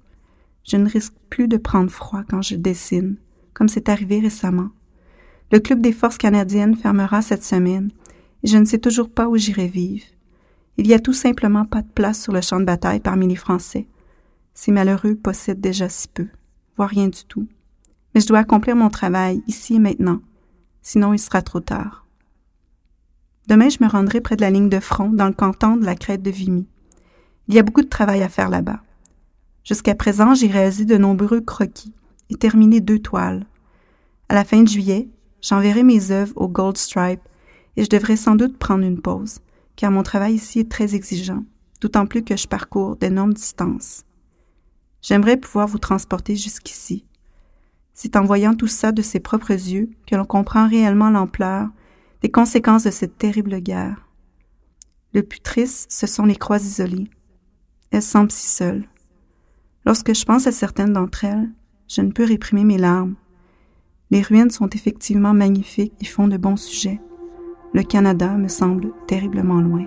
Je 0.64 0.78
ne 0.78 0.88
risque 0.88 1.16
plus 1.32 1.48
de 1.48 1.58
prendre 1.58 1.90
froid 1.90 2.22
quand 2.30 2.44
je 2.44 2.56
dessine, 2.56 3.16
comme 3.56 3.68
c'est 3.68 3.90
arrivé 3.90 4.20
récemment. 4.20 4.70
Le 5.52 5.60
Club 5.60 5.82
des 5.82 5.92
forces 5.92 6.20
canadiennes 6.20 6.76
fermera 6.76 7.24
cette 7.24 7.44
semaine 7.44 7.90
et 8.44 8.48
je 8.48 8.60
ne 8.60 8.66
sais 8.66 8.78
toujours 8.78 9.10
pas 9.10 9.28
où 9.28 9.38
j'irai 9.38 9.68
vivre. 9.68 10.06
Il 10.78 10.86
y 10.86 10.94
a 10.94 11.00
tout 11.00 11.14
simplement 11.14 11.66
pas 11.66 11.82
de 11.82 11.90
place 11.90 12.22
sur 12.22 12.32
le 12.32 12.42
champ 12.42 12.60
de 12.60 12.66
bataille 12.66 13.00
parmi 13.00 13.28
les 13.28 13.36
Français. 13.36 13.88
Ces 14.54 14.72
malheureux 14.72 15.16
possèdent 15.16 15.62
déjà 15.62 15.90
si 15.90 16.08
peu, 16.08 16.28
voire 16.78 16.90
rien 16.90 17.08
du 17.08 17.24
tout 17.26 17.48
mais 18.16 18.22
je 18.22 18.28
dois 18.28 18.40
accomplir 18.40 18.78
mon 18.78 18.90
travail 18.90 19.44
ici 19.46 19.76
et 19.76 19.80
maintenant, 19.80 20.22
sinon 20.82 21.14
il 21.14 21.20
sera 21.20 21.42
trop 21.42 21.60
tard. 21.60 22.08
Demain, 23.48 23.70
je 23.70 23.84
me 23.84 23.90
rendrai 23.90 24.22
près 24.22 24.38
de 24.38 24.42
la 24.42 24.50
ligne 24.50 24.70
de 24.70 24.80
front, 24.80 25.10
dans 25.10 25.28
le 25.28 25.34
canton 25.34 25.76
de 25.76 25.86
la 25.86 25.96
crête 25.96 26.24
de 26.24 26.32
Vimy. 26.32 26.66
Il 27.48 27.54
y 27.54 27.60
a 27.60 27.64
beaucoup 27.64 27.84
de 27.84 27.90
travail 27.90 28.24
à 28.24 28.30
faire 28.30 28.50
là-bas. 28.50 28.80
Jusqu'à 29.64 29.94
présent, 29.94 30.34
j'ai 30.34 30.48
réalisé 30.48 30.86
de 30.86 30.98
nombreux 30.98 31.42
croquis 31.42 31.94
et 32.30 32.36
terminé 32.36 32.80
deux 32.80 33.00
toiles. 33.00 33.46
À 34.30 34.34
la 34.34 34.46
fin 34.46 34.64
de 34.64 34.68
juillet, 34.68 35.10
j'enverrai 35.42 35.84
mes 35.84 36.10
œuvres 36.10 36.34
au 36.38 36.48
Gold 36.48 36.78
Stripe 36.78 37.22
et 37.76 37.84
je 37.84 37.90
devrais 37.90 38.16
sans 38.16 38.36
doute 38.36 38.58
prendre 38.58 38.86
une 38.86 39.02
pause, 39.02 39.40
car 39.76 39.92
mon 39.92 40.02
travail 40.04 40.36
ici 40.36 40.60
est 40.60 40.72
très 40.72 40.96
exigeant, 40.96 41.44
d'autant 41.82 42.08
plus 42.08 42.24
que 42.24 42.38
je 42.38 42.48
parcours 42.48 42.96
d'énormes 42.96 43.34
distances. 43.34 44.06
J'aimerais 45.08 45.38
pouvoir 45.38 45.68
vous 45.68 45.78
transporter 45.78 46.36
jusqu'ici. 46.36 47.06
C'est 47.94 48.16
en 48.16 48.24
voyant 48.26 48.56
tout 48.56 48.66
ça 48.66 48.92
de 48.92 49.04
ses 49.04 49.20
propres 49.20 49.52
yeux 49.52 49.92
que 50.08 50.16
l'on 50.16 50.26
comprend 50.26 50.68
réellement 50.68 51.12
l'ampleur 51.12 51.70
des 52.24 52.32
conséquences 52.32 52.86
de 52.86 52.90
cette 52.90 53.20
terrible 53.20 53.60
guerre. 53.60 54.10
Le 55.14 55.22
plus 55.22 55.42
triste, 55.42 55.92
ce 55.92 56.08
sont 56.08 56.26
les 56.26 56.36
croix 56.36 56.58
isolées. 56.58 57.12
Elles 57.92 58.02
semblent 58.02 58.32
si 58.32 58.48
seules. 58.48 58.90
Lorsque 59.86 60.16
je 60.16 60.26
pense 60.26 60.48
à 60.48 60.52
certaines 60.52 60.94
d'entre 60.94 61.24
elles, 61.24 61.52
je 61.88 62.02
ne 62.02 62.12
peux 62.12 62.26
réprimer 62.26 62.64
mes 62.64 62.80
larmes. 62.80 63.14
Les 64.10 64.24
ruines 64.24 64.50
sont 64.50 64.70
effectivement 64.70 65.36
magnifiques 65.36 65.94
et 66.02 66.06
font 66.06 66.28
de 66.28 66.38
bons 66.38 66.58
sujets. 66.58 67.00
Le 67.76 67.84
Canada 67.84 68.32
me 68.38 68.48
semble 68.48 68.92
terriblement 69.06 69.62
loin. 69.62 69.86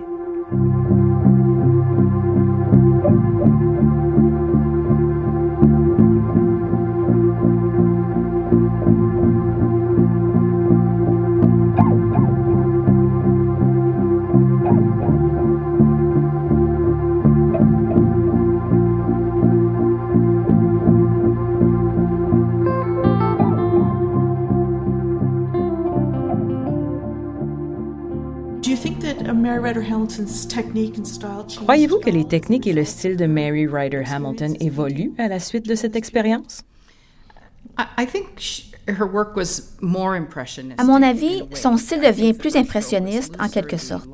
Croyez-vous 31.57 31.99
que 31.99 32.09
les 32.09 32.25
techniques 32.25 32.67
et 32.67 32.73
le 32.73 32.83
style 32.83 33.15
de 33.15 33.25
Mary 33.25 33.67
Ryder 33.67 34.03
Hamilton 34.05 34.55
évoluent 34.59 35.13
à 35.17 35.27
la 35.27 35.39
suite 35.39 35.67
de 35.67 35.75
cette 35.75 35.95
expérience? 35.95 36.63
À 40.77 40.83
mon 40.83 41.01
avis, 41.01 41.43
son 41.53 41.77
style 41.77 42.01
devient 42.01 42.33
plus 42.33 42.55
impressionniste 42.55 43.35
en 43.39 43.47
quelque 43.47 43.77
sorte. 43.77 44.09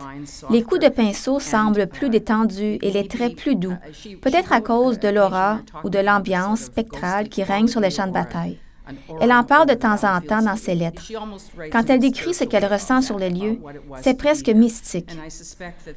Les 0.52 0.64
coups 0.64 0.82
de 0.82 0.90
pinceau 0.90 1.40
semblent 1.40 1.88
plus 1.88 2.10
détendus 2.10 2.78
et 2.82 2.92
les 2.92 3.08
traits 3.08 3.36
plus 3.36 3.56
doux, 3.56 3.76
peut-être 4.22 4.54
à 4.54 4.62
cause 4.62 5.00
de 5.00 5.08
l'aura 5.08 5.62
ou 5.84 5.90
de 5.90 6.00
l'ambiance 6.00 6.62
spectrale 6.62 7.30
qui 7.30 7.44
règne 7.44 7.68
sur 7.68 7.80
les 7.80 7.90
champs 7.90 8.08
de 8.08 8.14
bataille. 8.14 8.60
Elle 9.21 9.32
en 9.32 9.43
parle 9.43 9.67
de 9.67 9.74
temps 9.74 10.04
en 10.04 10.21
temps 10.21 10.41
dans 10.41 10.56
ses 10.56 10.76
lettres. 10.76 11.04
Quand 11.71 11.89
elle 11.89 12.00
décrit 12.00 12.34
ce 12.34 12.43
qu'elle 12.43 12.65
ressent 12.65 13.02
sur 13.02 13.17
les 13.17 13.30
lieux, 13.30 13.60
c'est 14.02 14.17
presque 14.17 14.50
mystique. 14.50 15.10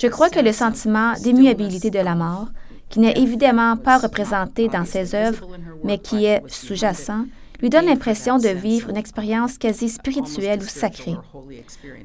Je 0.01 0.07
crois 0.09 0.31
que 0.31 0.40
le 0.40 0.53
sentiment 0.53 1.12
d'immuabilité 1.14 1.90
de 1.90 1.98
la 1.98 2.14
mort, 2.14 2.48
qui 2.88 3.01
n'est 3.01 3.18
évidemment 3.18 3.77
pas 3.77 3.98
représenté 3.98 4.68
dans 4.68 4.85
ses 4.85 5.14
œuvres, 5.14 5.46
mais 5.85 5.98
qui 5.98 6.24
est 6.24 6.42
sous-jacent, 6.48 7.24
lui 7.61 7.70
donne 7.70 7.87
l'impression 7.87 8.38
de 8.38 8.48
vivre 8.48 8.90
une 8.90 8.96
expérience 8.96 9.59
quasi 9.59 9.88
spirituelle 9.88 10.61
ou 10.61 10.66
sacrée. 10.66 11.16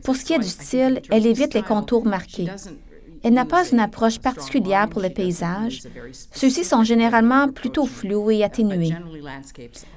Pour 0.04 0.16
ce 0.16 0.26
qui 0.26 0.34
est 0.34 0.40
du 0.40 0.48
style, 0.48 1.02
elle 1.12 1.28
évite 1.28 1.54
les 1.54 1.62
contours 1.62 2.06
marqués. 2.06 2.50
Elle 3.24 3.34
n'a 3.34 3.46
pas 3.46 3.68
une 3.70 3.80
approche 3.80 4.20
particulière 4.20 4.90
pour 4.90 5.02
les 5.02 5.10
paysages. 5.10 5.82
Ceux-ci 6.34 6.64
sont 6.64 6.84
généralement 6.84 7.48
plutôt 7.48 7.86
flous 7.86 8.32
et 8.32 8.44
atténués. 8.44 8.94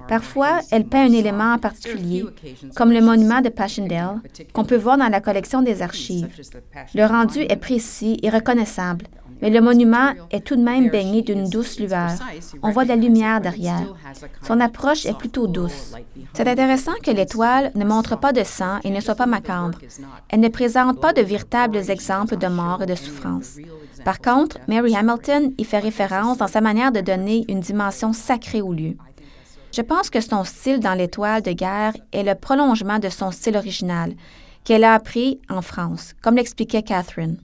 Parfois, 0.09 0.61
elle 0.71 0.87
peint 0.87 1.07
un 1.07 1.12
élément 1.12 1.55
en 1.55 1.59
particulier, 1.59 2.25
comme 2.77 2.93
le 2.93 3.01
monument 3.01 3.41
de 3.41 3.49
Passchendaele, 3.49 4.21
qu'on 4.53 4.65
peut 4.65 4.77
voir 4.77 4.97
dans 4.97 5.09
la 5.09 5.21
collection 5.21 5.62
des 5.62 5.83
archives. 5.83 6.29
Le 6.95 7.05
rendu 7.05 7.41
est 7.41 7.57
précis 7.57 8.19
et 8.23 8.31
reconnaissable, 8.31 9.07
mais 9.40 9.51
le 9.51 9.61
monument 9.61 10.12
est 10.31 10.44
tout 10.44 10.57
de 10.57 10.62
même 10.62 10.88
baigné 10.90 11.22
d'une 11.22 11.49
douce 11.49 11.79
lueur. 11.79 12.12
On 12.62 12.70
voit 12.70 12.85
de 12.85 12.88
la 12.88 12.96
lumière 12.96 13.40
derrière. 13.40 13.94
Son 14.42 14.61
approche 14.61 15.07
est 15.07 15.16
plutôt 15.16 15.46
douce. 15.46 15.92
C'est 16.33 16.49
intéressant 16.49 16.94
que 17.03 17.11
l'étoile 17.11 17.72
ne 17.75 17.85
montre 17.85 18.18
pas 18.18 18.33
de 18.33 18.44
sang 18.44 18.79
et 18.85 18.90
ne 18.90 19.01
soit 19.01 19.14
pas 19.14 19.27
macabre. 19.27 19.79
Elle 20.29 20.40
ne 20.40 20.49
présente 20.49 21.01
pas 21.01 21.12
de 21.12 21.22
véritables 21.22 21.90
exemples 21.90 22.37
de 22.37 22.46
mort 22.46 22.83
et 22.83 22.87
de 22.87 22.94
souffrance. 22.94 23.57
Par 24.05 24.20
contre, 24.20 24.59
Mary 24.68 24.94
Hamilton 24.94 25.53
y 25.59 25.64
fait 25.64 25.79
référence 25.79 26.38
dans 26.38 26.46
sa 26.46 26.61
manière 26.61 26.92
de 26.92 27.01
donner 27.01 27.44
une 27.49 27.61
dimension 27.61 28.12
sacrée 28.12 28.62
au 28.62 28.72
lieu. 28.72 28.96
Je 29.72 29.83
pense 29.83 30.11
que 30.11 30.20
son 30.20 30.44
style 30.44 30.81
dans 30.81 30.94
l'étoile 30.94 31.42
de 31.42 31.53
guerre 31.53 31.92
est 32.12 32.22
le 32.22 32.35
prolongement 32.35 32.99
de 32.99 33.11
son 33.11 33.31
style 33.31 33.57
original, 33.57 34.14
qu'elle 34.64 34.85
a 34.85 34.94
appris 34.94 35.40
en 35.51 35.61
France, 35.61 36.14
comme 36.22 36.37
l'expliquait 36.37 36.83
Catherine. 36.83 37.37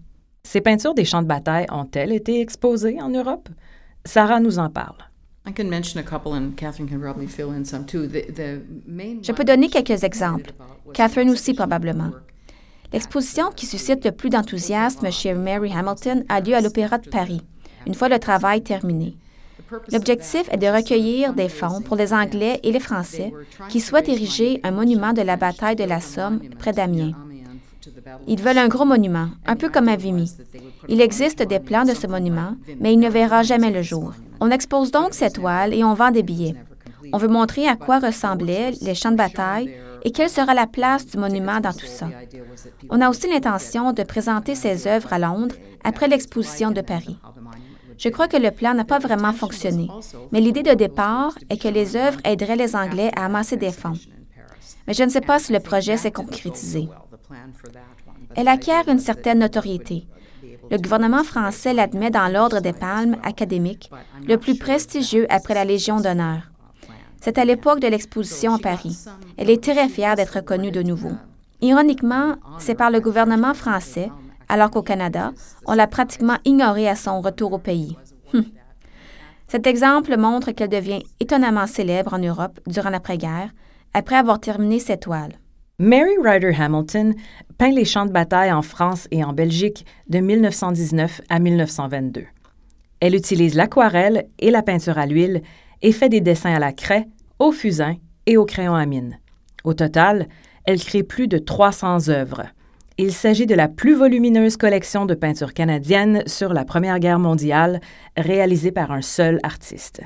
Ces 0.44 0.61
peintures 0.61 0.94
des 0.94 1.05
champs 1.05 1.22
de 1.22 1.26
bataille 1.26 1.66
ont-elles 1.70 2.12
été 2.12 2.40
exposées 2.40 3.00
en 3.00 3.09
Europe? 3.09 3.48
Sarah 4.05 4.40
nous 4.40 4.59
en 4.59 4.68
parle. 4.68 4.96
Je 9.22 9.33
peux 9.33 9.44
donner 9.44 9.68
quelques 9.68 10.05
exemples. 10.05 10.52
Catherine 10.92 11.31
aussi 11.31 11.55
probablement. 11.55 12.11
L'exposition 12.92 13.50
qui 13.57 13.64
suscite 13.66 14.05
le 14.05 14.12
plus 14.12 14.28
d'enthousiasme 14.28 15.11
chez 15.11 15.33
Mary 15.33 15.72
Hamilton 15.72 16.24
a 16.28 16.40
lieu 16.40 16.55
à 16.55 16.61
l'Opéra 16.61 16.98
de 16.98 17.09
Paris, 17.09 17.40
une 17.87 17.94
fois 17.94 18.11
le 18.11 18.18
travail 18.18 18.62
terminé. 18.62 19.16
L'objectif 19.90 20.44
est 20.52 20.59
de 20.59 20.66
recueillir 20.66 21.33
des 21.33 21.48
fonds 21.48 21.81
pour 21.81 21.96
les 21.96 22.12
Anglais 22.12 22.61
et 22.62 22.72
les 22.72 22.81
Français 22.81 23.33
qui 23.70 23.81
souhaitent 23.81 24.11
ériger 24.11 24.61
un 24.64 24.70
monument 24.70 25.14
de 25.14 25.22
la 25.22 25.37
bataille 25.37 25.76
de 25.76 25.85
la 25.85 26.00
Somme 26.00 26.40
près 26.59 26.72
d'Amiens. 26.72 27.12
Ils 28.26 28.40
veulent 28.40 28.58
un 28.58 28.68
gros 28.68 28.84
monument, 28.84 29.28
un 29.46 29.56
peu 29.56 29.68
comme 29.68 29.88
à 29.88 29.96
Vimy. 29.96 30.32
Il 30.88 31.00
existe 31.00 31.42
des 31.42 31.60
plans 31.60 31.84
de 31.84 31.94
ce 31.94 32.06
monument, 32.06 32.54
mais 32.80 32.92
il 32.92 32.98
ne 32.98 33.08
verra 33.08 33.42
jamais 33.42 33.70
le 33.70 33.82
jour. 33.82 34.12
On 34.40 34.50
expose 34.50 34.90
donc 34.90 35.14
cette 35.14 35.34
toile 35.34 35.74
et 35.74 35.84
on 35.84 35.94
vend 35.94 36.10
des 36.10 36.22
billets. 36.22 36.54
On 37.12 37.18
veut 37.18 37.28
montrer 37.28 37.68
à 37.68 37.76
quoi 37.76 37.98
ressemblaient 37.98 38.72
les 38.80 38.94
champs 38.94 39.10
de 39.10 39.16
bataille 39.16 39.74
et 40.04 40.10
quelle 40.10 40.30
sera 40.30 40.54
la 40.54 40.66
place 40.66 41.06
du 41.06 41.18
monument 41.18 41.60
dans 41.60 41.72
tout 41.72 41.86
ça. 41.86 42.08
On 42.90 43.00
a 43.00 43.08
aussi 43.08 43.28
l'intention 43.28 43.92
de 43.92 44.02
présenter 44.02 44.54
ces 44.54 44.86
œuvres 44.86 45.12
à 45.12 45.18
Londres 45.18 45.54
après 45.84 46.08
l'exposition 46.08 46.70
de 46.70 46.80
Paris. 46.80 47.18
Je 47.98 48.08
crois 48.08 48.28
que 48.28 48.36
le 48.36 48.50
plan 48.50 48.74
n'a 48.74 48.84
pas 48.84 48.98
vraiment 48.98 49.32
fonctionné, 49.32 49.88
mais 50.32 50.40
l'idée 50.40 50.62
de 50.62 50.74
départ 50.74 51.34
est 51.50 51.60
que 51.60 51.68
les 51.68 51.94
œuvres 51.94 52.18
aideraient 52.24 52.56
les 52.56 52.74
Anglais 52.74 53.12
à 53.14 53.26
amasser 53.26 53.56
des 53.56 53.70
fonds. 53.70 53.98
Mais 54.86 54.94
je 54.94 55.04
ne 55.04 55.08
sais 55.08 55.20
pas 55.20 55.38
si 55.38 55.52
le 55.52 55.60
projet 55.60 55.96
s'est 55.96 56.10
concrétisé. 56.10 56.88
Elle 58.37 58.49
acquiert 58.49 58.88
une 58.88 58.99
certaine 58.99 59.40
notoriété. 59.40 60.07
Le 60.71 60.79
gouvernement 60.79 61.25
français 61.25 61.75
l'admet 61.75 62.11
dans 62.11 62.33
l'Ordre 62.33 62.61
des 62.61 62.73
Palmes 62.73 63.16
académiques, 63.23 63.90
le 64.27 64.37
plus 64.37 64.57
prestigieux 64.57 65.27
après 65.29 65.55
la 65.55 65.64
Légion 65.64 66.01
d'honneur. 66.01 66.51
C'est 67.21 67.38
à 67.38 67.45
l'époque 67.45 67.81
de 67.81 67.88
l'exposition 67.88 68.55
à 68.55 68.59
Paris. 68.59 68.99
Elle 69.37 69.51
est 69.51 69.62
très 69.62 69.88
fière 69.88 70.16
d'être 70.16 70.37
reconnue 70.37 70.71
de 70.71 70.83
nouveau. 70.83 71.12
Ironiquement, 71.61 72.37
c'est 72.59 72.75
par 72.75 72.90
le 72.90 73.01
gouvernement 73.01 73.55
français, 73.55 74.11
alors 74.49 74.71
qu'au 74.71 74.83
Canada, 74.83 75.33
on 75.66 75.75
l'a 75.75 75.87
pratiquement 75.87 76.38
ignorée 76.45 76.88
à 76.88 76.97
son 76.97 77.21
retour 77.21 77.53
au 77.53 77.59
pays. 77.59 77.97
Hum. 78.35 78.45
Cet 79.47 79.66
exemple 79.66 80.16
montre 80.16 80.53
qu'elle 80.53 80.71
devient 80.71 81.03
étonnamment 81.21 81.66
célèbre 81.66 82.14
en 82.14 82.18
Europe 82.18 82.59
durant 82.66 82.90
l'après-guerre, 82.90 83.51
après 83.95 84.16
avoir 84.16 84.40
terminé 84.40 84.79
ses 84.79 84.97
toiles. 84.97 85.38
Mary 85.83 86.14
Ryder 86.23 86.53
Hamilton 86.57 87.12
peint 87.59 87.73
les 87.73 87.85
champs 87.85 88.07
de 88.07 88.12
bataille 88.12 88.53
en 88.53 88.62
France 88.62 89.09
et 89.11 89.25
en 89.25 89.33
Belgique 89.33 89.85
de 90.09 90.21
1919 90.21 91.23
à 91.29 91.40
1922. 91.40 92.23
Elle 93.01 93.16
utilise 93.16 93.57
l'aquarelle 93.57 94.29
et 94.38 94.53
la 94.53 94.62
peinture 94.62 94.97
à 94.97 95.07
l'huile 95.07 95.42
et 95.83 95.90
fait 95.90 96.09
des 96.09 96.21
dessins 96.21 96.55
à 96.55 96.61
la 96.61 96.73
craie, 96.73 97.09
au 97.40 97.51
fusain 97.51 97.97
et 98.27 98.37
au 98.37 98.45
crayon 98.45 98.77
à 98.77 98.87
mine. 98.87 99.18
Au 99.64 99.75
total, 99.75 100.29
elle 100.66 100.79
crée 100.79 101.03
plus 101.03 101.27
de 101.27 101.38
300 101.38 102.11
œuvres. 102.11 102.45
Il 102.97 103.12
s'agit 103.12 103.47
de 103.47 103.57
la 103.57 103.66
plus 103.66 103.97
volumineuse 103.97 104.57
collection 104.57 105.05
de 105.05 105.14
peinture 105.14 105.53
canadienne 105.53 106.23
sur 106.27 106.53
la 106.53 106.64
Première 106.64 107.01
Guerre 107.01 107.18
mondiale 107.18 107.81
réalisée 108.16 108.71
par 108.71 108.92
un 108.92 109.03
seul 109.03 109.40
artiste. 109.42 110.01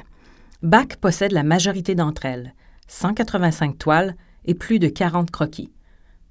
Bach 0.63 0.97
possède 0.99 1.33
la 1.33 1.43
majorité 1.43 1.95
d'entre 1.95 2.25
elles, 2.25 2.55
185 2.89 3.77
toiles, 3.77 4.17
et 4.47 4.55
plus 4.55 4.79
de 4.79 4.89
40 4.89 5.31
croquis. 5.31 5.71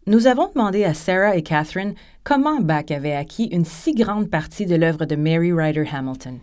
Nous 0.07 0.27
avons 0.27 0.49
demandé 0.53 0.83
à 0.83 0.93
Sarah 0.93 1.35
et 1.35 1.41
Catherine 1.41 1.95
comment 2.23 2.59
Bach 2.59 2.91
avait 2.91 3.15
acquis 3.15 3.45
une 3.45 3.65
si 3.65 3.93
grande 3.93 4.29
partie 4.29 4.67
de 4.67 4.75
l'œuvre 4.75 5.05
de 5.05 5.15
Mary 5.15 5.51
Ryder 5.51 5.85
Hamilton. 5.91 6.39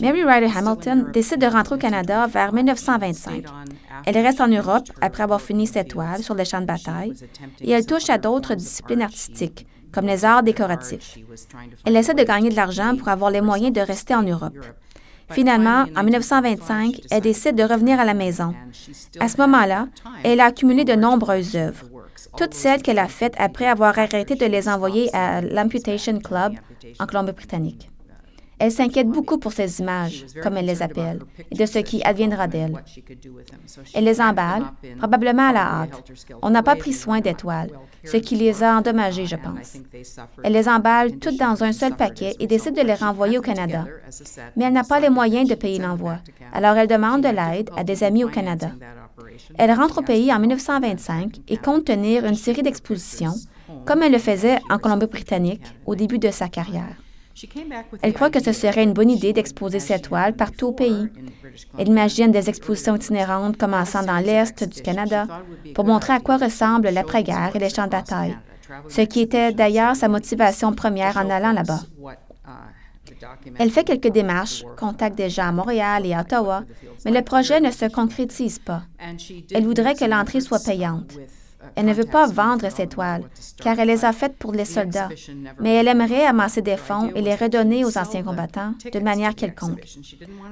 Mary 0.00 0.24
Ryder 0.24 0.50
Hamilton 0.54 1.10
décide 1.12 1.40
de 1.40 1.46
rentrer 1.46 1.76
au 1.76 1.78
Canada 1.78 2.26
vers 2.26 2.52
1925. 2.52 3.44
Elle 4.04 4.18
reste 4.18 4.40
en 4.40 4.48
Europe 4.48 4.90
après 5.00 5.22
avoir 5.22 5.40
fini 5.40 5.66
ses 5.66 5.84
toiles 5.84 6.22
sur 6.22 6.34
les 6.34 6.44
champs 6.44 6.60
de 6.60 6.66
bataille 6.66 7.14
et 7.60 7.70
elle 7.70 7.86
touche 7.86 8.10
à 8.10 8.18
d'autres 8.18 8.54
disciplines 8.54 9.02
artistiques, 9.02 9.66
comme 9.92 10.06
les 10.06 10.24
arts 10.24 10.42
décoratifs. 10.42 11.16
Elle 11.86 11.96
essaie 11.96 12.14
de 12.14 12.24
gagner 12.24 12.50
de 12.50 12.56
l'argent 12.56 12.96
pour 12.96 13.08
avoir 13.08 13.30
les 13.30 13.40
moyens 13.40 13.72
de 13.72 13.80
rester 13.80 14.14
en 14.14 14.22
Europe. 14.22 14.58
Finalement, 15.30 15.84
en 15.96 16.02
1925, 16.02 17.00
elle 17.10 17.20
décide 17.20 17.54
de 17.56 17.62
revenir 17.62 18.00
à 18.00 18.04
la 18.04 18.14
maison. 18.14 18.54
À 19.20 19.28
ce 19.28 19.36
moment-là, 19.38 19.88
elle 20.24 20.40
a 20.40 20.46
accumulé 20.46 20.84
de 20.84 20.94
nombreuses 20.94 21.56
œuvres, 21.56 21.84
toutes 22.36 22.54
celles 22.54 22.82
qu'elle 22.82 22.98
a 22.98 23.08
faites 23.08 23.34
après 23.38 23.66
avoir 23.66 23.98
arrêté 23.98 24.34
de 24.34 24.46
les 24.46 24.68
envoyer 24.68 25.14
à 25.14 25.40
l'Amputation 25.40 26.18
Club 26.18 26.54
en 26.98 27.06
Colombie-Britannique. 27.06 27.90
Elle 28.58 28.72
s'inquiète 28.72 29.08
beaucoup 29.08 29.38
pour 29.38 29.52
ces 29.52 29.80
images, 29.80 30.26
comme 30.42 30.56
elle 30.56 30.66
les 30.66 30.82
appelle, 30.82 31.20
et 31.50 31.54
de 31.54 31.66
ce 31.66 31.78
qui 31.78 32.02
adviendra 32.02 32.46
d'elles. 32.48 32.82
Elle 33.94 34.04
les 34.04 34.20
emballe, 34.20 34.64
probablement 34.98 35.48
à 35.48 35.52
la 35.52 35.66
hâte. 35.66 36.02
On 36.42 36.50
n'a 36.50 36.62
pas 36.62 36.76
pris 36.76 36.92
soin 36.92 37.20
d'étoiles, 37.20 37.70
ce 38.04 38.16
qui 38.16 38.36
les 38.36 38.62
a 38.62 38.76
endommagées, 38.76 39.26
je 39.26 39.36
pense. 39.36 39.76
Elle 40.42 40.52
les 40.52 40.68
emballe 40.68 41.18
toutes 41.18 41.38
dans 41.38 41.62
un 41.62 41.72
seul 41.72 41.94
paquet 41.94 42.34
et 42.40 42.46
décide 42.46 42.76
de 42.76 42.82
les 42.82 42.94
renvoyer 42.94 43.38
au 43.38 43.42
Canada. 43.42 43.84
Mais 44.56 44.64
elle 44.64 44.72
n'a 44.72 44.84
pas 44.84 45.00
les 45.00 45.10
moyens 45.10 45.48
de 45.48 45.54
payer 45.54 45.78
l'envoi, 45.78 46.18
alors 46.52 46.76
elle 46.76 46.88
demande 46.88 47.22
de 47.22 47.28
l'aide 47.28 47.70
à 47.76 47.84
des 47.84 48.02
amis 48.02 48.24
au 48.24 48.28
Canada. 48.28 48.70
Elle 49.56 49.72
rentre 49.72 49.98
au 49.98 50.02
pays 50.02 50.32
en 50.32 50.38
1925 50.38 51.40
et 51.48 51.56
compte 51.56 51.84
tenir 51.84 52.24
une 52.24 52.34
série 52.34 52.62
d'expositions, 52.62 53.34
comme 53.84 54.02
elle 54.02 54.12
le 54.12 54.18
faisait 54.18 54.58
en 54.70 54.78
Colombie-Britannique 54.78 55.62
au 55.86 55.94
début 55.94 56.18
de 56.18 56.30
sa 56.30 56.48
carrière. 56.48 56.96
Elle 58.02 58.14
croit 58.14 58.30
que 58.30 58.42
ce 58.42 58.52
serait 58.52 58.84
une 58.84 58.92
bonne 58.92 59.10
idée 59.10 59.32
d'exposer 59.32 59.80
ses 59.80 60.00
toiles 60.00 60.34
partout 60.34 60.68
au 60.68 60.72
pays. 60.72 61.08
Elle 61.78 61.88
imagine 61.88 62.30
des 62.30 62.48
expositions 62.48 62.96
itinérantes 62.96 63.56
commençant 63.56 64.02
dans 64.02 64.18
l'Est 64.18 64.64
du 64.64 64.82
Canada 64.82 65.26
pour 65.74 65.84
montrer 65.84 66.12
à 66.14 66.20
quoi 66.20 66.36
ressemble 66.36 66.88
l'après-guerre 66.88 67.52
et 67.54 67.58
les 67.58 67.70
champs 67.70 67.86
de 67.86 67.90
bataille, 67.90 68.36
ce 68.88 69.02
qui 69.02 69.20
était 69.20 69.52
d'ailleurs 69.52 69.96
sa 69.96 70.08
motivation 70.08 70.72
première 70.72 71.16
en 71.16 71.30
allant 71.30 71.52
là-bas. 71.52 71.80
Elle 73.58 73.70
fait 73.70 73.84
quelques 73.84 74.12
démarches, 74.12 74.64
contacte 74.76 75.16
des 75.16 75.30
gens 75.30 75.48
à 75.48 75.52
Montréal 75.52 76.06
et 76.06 76.14
à 76.14 76.20
Ottawa, 76.20 76.64
mais 77.04 77.10
le 77.10 77.22
projet 77.22 77.60
ne 77.60 77.70
se 77.70 77.86
concrétise 77.86 78.58
pas. 78.58 78.82
Elle 79.52 79.64
voudrait 79.64 79.94
que 79.94 80.04
l'entrée 80.04 80.40
soit 80.40 80.62
payante. 80.62 81.14
Elle 81.74 81.86
ne 81.86 81.92
veut 81.92 82.04
pas 82.04 82.26
vendre 82.26 82.70
ses 82.70 82.86
toiles, 82.86 83.24
car 83.62 83.78
elle 83.78 83.88
les 83.88 84.04
a 84.04 84.12
faites 84.12 84.36
pour 84.36 84.52
les 84.52 84.64
soldats, 84.64 85.08
mais 85.60 85.74
elle 85.74 85.88
aimerait 85.88 86.24
amasser 86.24 86.62
des 86.62 86.76
fonds 86.76 87.10
et 87.14 87.22
les 87.22 87.34
redonner 87.34 87.84
aux 87.84 87.98
anciens 87.98 88.22
combattants 88.22 88.74
de 88.92 89.00
manière 89.00 89.34
quelconque. 89.34 89.84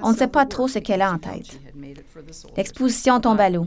On 0.03 0.13
ne 0.13 0.17
sait 0.17 0.27
pas 0.27 0.47
trop 0.47 0.69
ce 0.69 0.79
qu'elle 0.79 1.03
a 1.03 1.13
en 1.13 1.19
tête. 1.19 1.61
L'exposition 2.57 3.21
tombe 3.21 3.41
à 3.41 3.51
l'eau. 3.51 3.67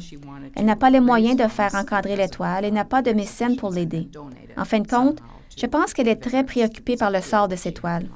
Elle 0.56 0.66
n'a 0.66 0.76
pas 0.76 0.90
les 0.90 1.00
moyens 1.00 1.38
de 1.38 1.48
faire 1.48 1.76
encadrer 1.76 2.16
les 2.16 2.30
toiles 2.30 2.66
et 2.66 2.72
n'a 2.72 2.86
pas 2.86 3.02
de 3.02 3.12
mécène 3.12 3.56
pour 3.56 3.72
l'aider. 3.72 4.10
En 4.58 4.66
fin 4.66 4.80
de 4.80 4.88
compte, 4.88 5.20
je 5.58 5.66
pense 5.66 5.94
qu'elle 5.94 6.08
est 6.08 6.22
très 6.22 6.44
préoccupée 6.44 6.96
par 6.96 7.12
le 7.12 7.22
sort 7.22 7.48
de 7.48 7.56
ses 7.56 7.74
toiles. 7.74 8.08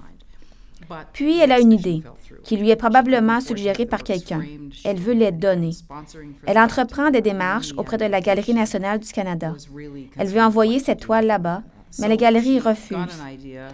Puis 1.14 1.40
elle 1.40 1.52
a 1.52 1.60
une 1.60 1.72
idée, 1.72 2.04
qui 2.44 2.58
lui 2.58 2.70
est 2.70 2.76
probablement 2.76 3.40
suggérée 3.42 3.86
par 3.86 4.04
quelqu'un. 4.04 4.42
Elle 4.84 5.00
veut 5.00 5.14
les 5.14 5.32
donner. 5.32 5.72
Elle 6.46 6.60
entreprend 6.60 7.10
des 7.10 7.22
démarches 7.22 7.74
auprès 7.78 7.98
de 7.98 8.06
la 8.06 8.22
Galerie 8.22 8.54
nationale 8.54 9.00
du 9.00 9.12
Canada. 9.12 9.54
Elle 10.18 10.28
veut 10.28 10.42
envoyer 10.42 10.80
cette 10.80 11.02
toile 11.02 11.26
là-bas, 11.26 11.64
mais 12.00 12.08
la 12.08 12.18
galerie 12.18 12.60
refuse. 12.60 12.98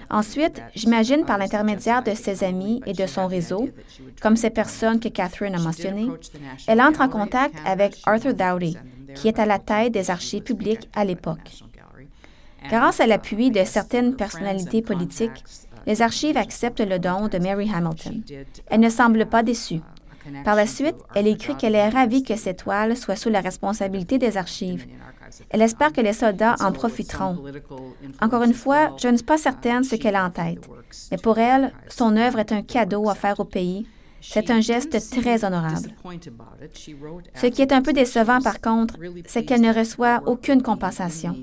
Ensuite, 0.10 0.62
j'imagine 0.76 1.26
par 1.26 1.38
l'intermédiaire 1.38 2.04
de 2.04 2.14
ses 2.14 2.44
amis 2.44 2.82
et 2.86 2.94
de 2.94 3.06
son 3.06 3.28
réseau, 3.28 3.70
comme 4.22 4.36
ces 4.36 4.50
personnes 4.50 5.00
que 5.00 5.08
Catherine 5.10 5.56
a 5.56 5.60
mentionnées, 5.60 6.10
elle 6.68 6.82
entre 6.82 7.02
en 7.02 7.10
contact 7.10 7.56
avec 7.66 7.98
Arthur 8.06 8.34
Dowdy, 8.34 8.78
qui 9.16 9.28
est 9.28 9.40
à 9.40 9.46
la 9.46 9.60
tête 9.60 9.94
des 9.94 10.12
archives 10.12 10.44
publiques 10.44 10.90
à 10.94 11.06
l'époque. 11.06 11.64
Grâce 12.70 13.00
à 13.00 13.08
l'appui 13.08 13.52
de 13.52 13.64
certaines 13.64 14.16
personnalités 14.16 14.82
politiques, 14.82 15.44
les 15.90 16.04
archives 16.04 16.38
acceptent 16.38 16.88
le 16.88 17.00
don 17.00 17.30
de 17.30 17.40
Mary 17.40 17.68
Hamilton. 17.74 18.22
Elle 18.68 18.80
ne 18.80 18.90
semble 18.90 19.26
pas 19.26 19.42
déçue. 19.42 19.82
Par 20.46 20.56
la 20.56 20.68
suite, 20.68 20.96
elle 21.16 21.26
écrit 21.26 21.56
qu'elle 21.56 21.74
est 21.74 21.90
ravie 21.90 22.22
que 22.22 22.36
cette 22.36 22.60
toile 22.60 22.96
soit 22.96 23.16
sous 23.16 23.30
la 23.30 23.42
responsabilité 23.42 24.20
des 24.20 24.38
archives. 24.38 24.86
Elle 25.50 25.64
espère 25.64 25.92
que 25.92 26.02
les 26.02 26.14
soldats 26.14 26.56
en 26.60 26.72
profiteront. 26.72 27.40
Encore 28.22 28.44
une 28.44 28.54
fois, 28.54 28.96
je 29.02 29.08
ne 29.08 29.18
suis 29.18 29.26
pas 29.26 29.40
certaine 29.40 29.84
ce 29.84 29.96
qu'elle 29.96 30.16
a 30.16 30.26
en 30.26 30.30
tête, 30.30 30.70
mais 31.10 31.18
pour 31.18 31.40
elle, 31.40 31.74
son 31.88 32.16
œuvre 32.18 32.38
est 32.38 32.52
un 32.52 32.62
cadeau 32.62 33.10
à 33.10 33.16
faire 33.16 33.40
au 33.40 33.46
pays. 33.46 33.88
C'est 34.22 34.52
un 34.52 34.62
geste 34.62 34.96
très 35.20 35.44
honorable. 35.44 35.90
Ce 37.34 37.48
qui 37.48 37.64
est 37.64 37.72
un 37.72 37.82
peu 37.82 37.94
décevant, 37.94 38.42
par 38.42 38.62
contre, 38.62 38.96
c'est 39.26 39.44
qu'elle 39.44 39.62
ne 39.62 39.74
reçoit 39.74 40.22
aucune 40.28 40.62
compensation. 40.62 41.36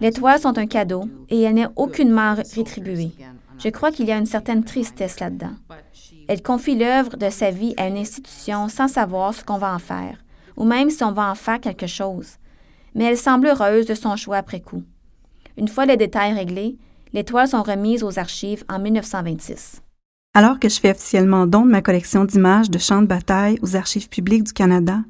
Les 0.00 0.12
toiles 0.12 0.40
sont 0.40 0.58
un 0.58 0.66
cadeau 0.66 1.08
et 1.28 1.42
elle 1.42 1.54
n'est 1.54 1.66
aucunement 1.76 2.34
rétribuée. 2.34 3.12
Je 3.58 3.68
crois 3.68 3.90
qu'il 3.90 4.06
y 4.06 4.12
a 4.12 4.18
une 4.18 4.26
certaine 4.26 4.64
tristesse 4.64 5.20
là-dedans. 5.20 5.54
Elle 6.28 6.42
confie 6.42 6.76
l'œuvre 6.76 7.16
de 7.16 7.30
sa 7.30 7.50
vie 7.50 7.74
à 7.76 7.88
une 7.88 7.96
institution 7.96 8.68
sans 8.68 8.88
savoir 8.88 9.34
ce 9.34 9.42
qu'on 9.42 9.58
va 9.58 9.74
en 9.74 9.78
faire, 9.78 10.18
ou 10.56 10.64
même 10.64 10.90
si 10.90 11.02
on 11.02 11.12
va 11.12 11.30
en 11.30 11.34
faire 11.34 11.60
quelque 11.60 11.86
chose. 11.86 12.36
Mais 12.94 13.04
elle 13.04 13.18
semble 13.18 13.48
heureuse 13.48 13.86
de 13.86 13.94
son 13.94 14.16
choix 14.16 14.36
après 14.36 14.60
coup. 14.60 14.82
Une 15.56 15.68
fois 15.68 15.86
les 15.86 15.96
détails 15.96 16.34
réglés, 16.34 16.76
les 17.12 17.24
toiles 17.24 17.48
sont 17.48 17.62
remises 17.62 18.04
aux 18.04 18.18
archives 18.18 18.64
en 18.68 18.78
1926. 18.78 19.82
Alors 20.34 20.60
que 20.60 20.68
je 20.68 20.78
fais 20.78 20.90
officiellement 20.90 21.46
don 21.46 21.64
de 21.64 21.70
ma 21.70 21.82
collection 21.82 22.24
d'images 22.24 22.70
de 22.70 22.78
champs 22.78 23.02
de 23.02 23.06
bataille 23.06 23.58
aux 23.62 23.74
archives 23.74 24.08
publiques 24.08 24.44
du 24.44 24.52
Canada, 24.52 25.00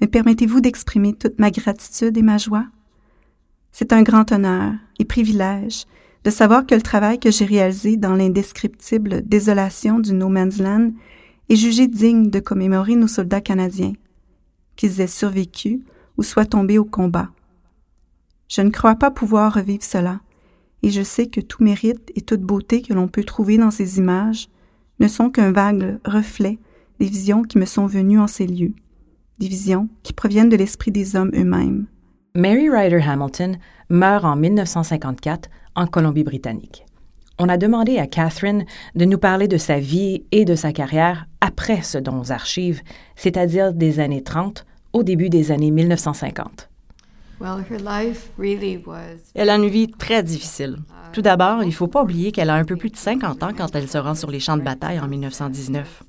me 0.00 0.06
permettez-vous 0.06 0.60
d'exprimer 0.60 1.14
toute 1.14 1.38
ma 1.38 1.50
gratitude 1.50 2.18
et 2.18 2.22
ma 2.22 2.36
joie? 2.36 2.66
C'est 3.78 3.92
un 3.92 4.02
grand 4.02 4.32
honneur 4.32 4.72
et 4.98 5.04
privilège 5.04 5.84
de 6.24 6.30
savoir 6.30 6.64
que 6.64 6.74
le 6.74 6.80
travail 6.80 7.20
que 7.20 7.30
j'ai 7.30 7.44
réalisé 7.44 7.98
dans 7.98 8.14
l'indescriptible 8.14 9.20
désolation 9.20 9.98
du 9.98 10.14
No 10.14 10.30
Man's 10.30 10.60
Land 10.60 10.92
est 11.50 11.56
jugé 11.56 11.86
digne 11.86 12.30
de 12.30 12.40
commémorer 12.40 12.96
nos 12.96 13.06
soldats 13.06 13.42
canadiens, 13.42 13.92
qu'ils 14.76 15.02
aient 15.02 15.06
survécu 15.06 15.84
ou 16.16 16.22
soient 16.22 16.46
tombés 16.46 16.78
au 16.78 16.86
combat. 16.86 17.28
Je 18.48 18.62
ne 18.62 18.70
crois 18.70 18.94
pas 18.94 19.10
pouvoir 19.10 19.52
revivre 19.52 19.84
cela, 19.84 20.20
et 20.82 20.88
je 20.88 21.02
sais 21.02 21.26
que 21.26 21.42
tout 21.42 21.62
mérite 21.62 22.10
et 22.14 22.22
toute 22.22 22.40
beauté 22.40 22.80
que 22.80 22.94
l'on 22.94 23.08
peut 23.08 23.24
trouver 23.24 23.58
dans 23.58 23.70
ces 23.70 23.98
images 23.98 24.48
ne 25.00 25.06
sont 25.06 25.28
qu'un 25.28 25.52
vague 25.52 25.98
reflet 26.06 26.58
des 26.98 27.08
visions 27.08 27.42
qui 27.42 27.58
me 27.58 27.66
sont 27.66 27.86
venues 27.86 28.20
en 28.20 28.26
ces 28.26 28.46
lieux, 28.46 28.72
des 29.38 29.48
visions 29.48 29.90
qui 30.02 30.14
proviennent 30.14 30.48
de 30.48 30.56
l'esprit 30.56 30.92
des 30.92 31.14
hommes 31.14 31.32
eux-mêmes. 31.34 31.84
Mary 32.36 32.68
Ryder 32.68 33.00
Hamilton 33.00 33.56
meurt 33.88 34.24
en 34.26 34.36
1954 34.36 35.48
en 35.74 35.86
Colombie-Britannique. 35.86 36.84
On 37.38 37.48
a 37.48 37.56
demandé 37.56 37.98
à 37.98 38.06
Catherine 38.06 38.66
de 38.94 39.04
nous 39.06 39.16
parler 39.16 39.48
de 39.48 39.56
sa 39.56 39.78
vie 39.78 40.24
et 40.32 40.44
de 40.44 40.54
sa 40.54 40.72
carrière 40.72 41.26
après 41.40 41.80
ce 41.80 41.96
don 41.96 42.20
aux 42.20 42.32
archives, 42.32 42.82
c'est-à-dire 43.14 43.72
des 43.72 44.00
années 44.00 44.22
30 44.22 44.66
au 44.92 45.02
début 45.02 45.30
des 45.30 45.50
années 45.50 45.70
1950. 45.70 46.68
Elle 49.34 49.50
a 49.50 49.56
une 49.56 49.68
vie 49.68 49.90
très 49.90 50.22
difficile. 50.22 50.76
Tout 51.14 51.22
d'abord, 51.22 51.62
il 51.62 51.68
ne 51.68 51.72
faut 51.72 51.88
pas 51.88 52.02
oublier 52.02 52.32
qu'elle 52.32 52.50
a 52.50 52.54
un 52.54 52.64
peu 52.64 52.76
plus 52.76 52.90
de 52.90 52.96
50 52.96 53.42
ans 53.42 53.52
quand 53.56 53.74
elle 53.74 53.88
se 53.88 53.96
rend 53.96 54.14
sur 54.14 54.30
les 54.30 54.40
champs 54.40 54.58
de 54.58 54.62
bataille 54.62 55.00
en 55.00 55.08
1919. 55.08 56.02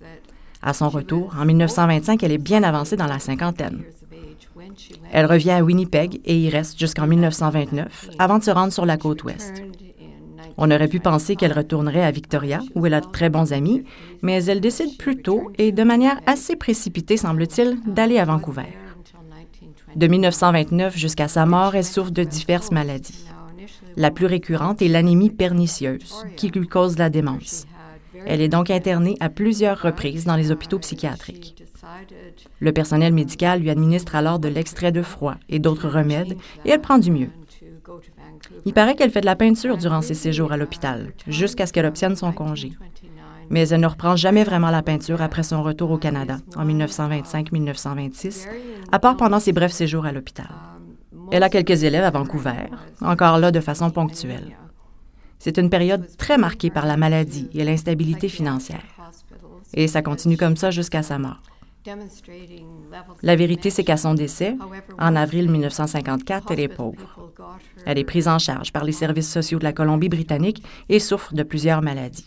À 0.62 0.74
son 0.74 0.90
retour, 0.90 1.34
en 1.40 1.46
1925, 1.46 2.22
elle 2.24 2.34
est 2.34 2.38
bien 2.38 2.64
avancée 2.64 2.98
dans 2.98 3.06
la 3.06 3.20
cinquantaine. 3.20 3.84
Elle 5.12 5.26
revient 5.26 5.52
à 5.52 5.64
Winnipeg 5.64 6.22
et 6.26 6.38
y 6.38 6.50
reste 6.50 6.80
jusqu'en 6.80 7.08
1929 7.08 8.10
avant 8.20 8.38
de 8.40 8.44
se 8.44 8.52
rendre 8.52 8.74
sur 8.74 8.86
la 8.86 8.98
côte 8.98 9.24
ouest. 9.24 9.64
On 10.58 10.72
aurait 10.72 10.88
pu 10.88 11.00
penser 11.00 11.36
qu'elle 11.36 11.54
retournerait 11.54 12.04
à 12.04 12.12
Victoria, 12.12 12.62
où 12.74 12.86
elle 12.86 12.96
a 12.96 13.02
de 13.02 13.12
très 13.12 13.30
bons 13.30 13.54
amis, 13.54 13.84
mais 14.24 14.44
elle 14.46 14.60
décide 14.60 14.98
plutôt, 14.98 15.52
et 15.60 15.72
de 15.72 15.84
manière 15.84 16.20
assez 16.26 16.56
précipitée, 16.56 17.18
semble-t-il, 17.18 17.80
d'aller 17.86 18.18
à 18.18 18.26
Vancouver. 18.26 18.66
De 19.96 20.08
1929 20.08 20.98
jusqu'à 20.98 21.28
sa 21.28 21.46
mort, 21.46 21.76
elle 21.76 21.84
souffre 21.84 22.12
de 22.12 22.24
diverses 22.24 22.72
maladies. 22.72 23.26
La 23.96 24.12
plus 24.12 24.26
récurrente 24.26 24.82
est 24.82 24.88
l'anémie 24.88 25.30
pernicieuse, 25.30 26.26
qui 26.36 26.50
lui 26.50 26.68
cause 26.68 26.98
la 26.98 27.10
démence. 27.10 27.66
Elle 28.26 28.42
est 28.42 28.48
donc 28.48 28.70
internée 28.70 29.16
à 29.20 29.30
plusieurs 29.30 29.82
reprises 29.82 30.26
dans 30.26 30.36
les 30.36 30.52
hôpitaux 30.52 30.80
psychiatriques. 30.80 31.64
Le 32.60 32.72
personnel 32.72 33.14
médical 33.14 33.62
lui 33.62 33.70
administre 33.70 34.16
alors 34.16 34.40
de 34.40 34.48
l'extrait 34.48 34.92
de 34.92 35.02
froid 35.02 35.36
et 35.50 35.60
d'autres 35.60 35.90
remèdes 35.90 36.38
et 36.66 36.70
elle 36.70 36.82
prend 36.82 36.98
du 36.98 37.12
mieux. 37.12 37.30
Il 38.66 38.74
paraît 38.74 38.96
qu'elle 38.96 39.12
fait 39.12 39.22
de 39.22 39.26
la 39.26 39.36
peinture 39.36 39.78
durant 39.78 40.02
ses 40.02 40.14
séjours 40.14 40.52
à 40.52 40.58
l'hôpital, 40.58 41.14
jusqu'à 41.28 41.66
ce 41.66 41.74
qu'elle 41.74 41.86
obtienne 41.86 42.16
son 42.16 42.32
congé. 42.32 42.74
Mais 43.50 43.70
elle 43.70 43.80
ne 43.80 43.88
reprend 43.88 44.16
jamais 44.16 44.44
vraiment 44.44 44.72
la 44.72 44.84
peinture 44.84 45.22
après 45.22 45.44
son 45.44 45.64
retour 45.64 45.92
au 45.92 45.98
Canada, 45.98 46.38
en 46.56 46.66
1925-1926, 46.66 48.48
à 48.92 49.00
part 49.00 49.16
pendant 49.16 49.40
ses 49.40 49.54
brefs 49.54 49.72
séjours 49.72 50.06
à 50.06 50.12
l'hôpital. 50.12 50.50
Elle 51.32 51.44
a 51.44 51.50
quelques 51.50 51.84
élèves 51.84 52.04
à 52.04 52.12
Vancouver, 52.12 52.70
encore 53.02 53.38
là 53.38 53.52
de 53.52 53.60
façon 53.60 53.90
ponctuelle. 53.90 54.58
C'est 55.40 55.58
une 55.58 55.70
période 55.70 56.06
très 56.18 56.38
marquée 56.38 56.70
par 56.70 56.86
la 56.86 56.98
maladie 56.98 57.50
et 57.54 57.64
l'instabilité 57.64 58.28
financière. 58.28 58.84
Et 59.74 59.88
ça 59.88 60.02
continue 60.02 60.38
comme 60.38 60.58
ça 60.58 60.72
jusqu'à 60.72 61.04
sa 61.04 61.20
mort. 61.20 61.42
La 63.24 63.36
vérité, 63.36 63.70
c'est 63.70 63.84
qu'à 63.84 63.98
son 63.98 64.14
décès, 64.14 64.56
en 65.00 65.16
avril 65.16 65.50
1954, 65.50 66.52
elle 66.52 66.60
est 66.60 66.68
pauvre. 66.68 67.32
Elle 67.86 67.98
est 67.98 68.04
prise 68.04 68.28
en 68.28 68.40
charge 68.40 68.74
par 68.74 68.84
les 68.84 68.92
services 68.92 69.32
sociaux 69.32 69.60
de 69.60 69.64
la 69.64 69.74
Colombie-Britannique 69.74 70.64
et 70.90 71.00
souffre 71.00 71.34
de 71.34 71.44
plusieurs 71.44 71.82
maladies. 71.82 72.26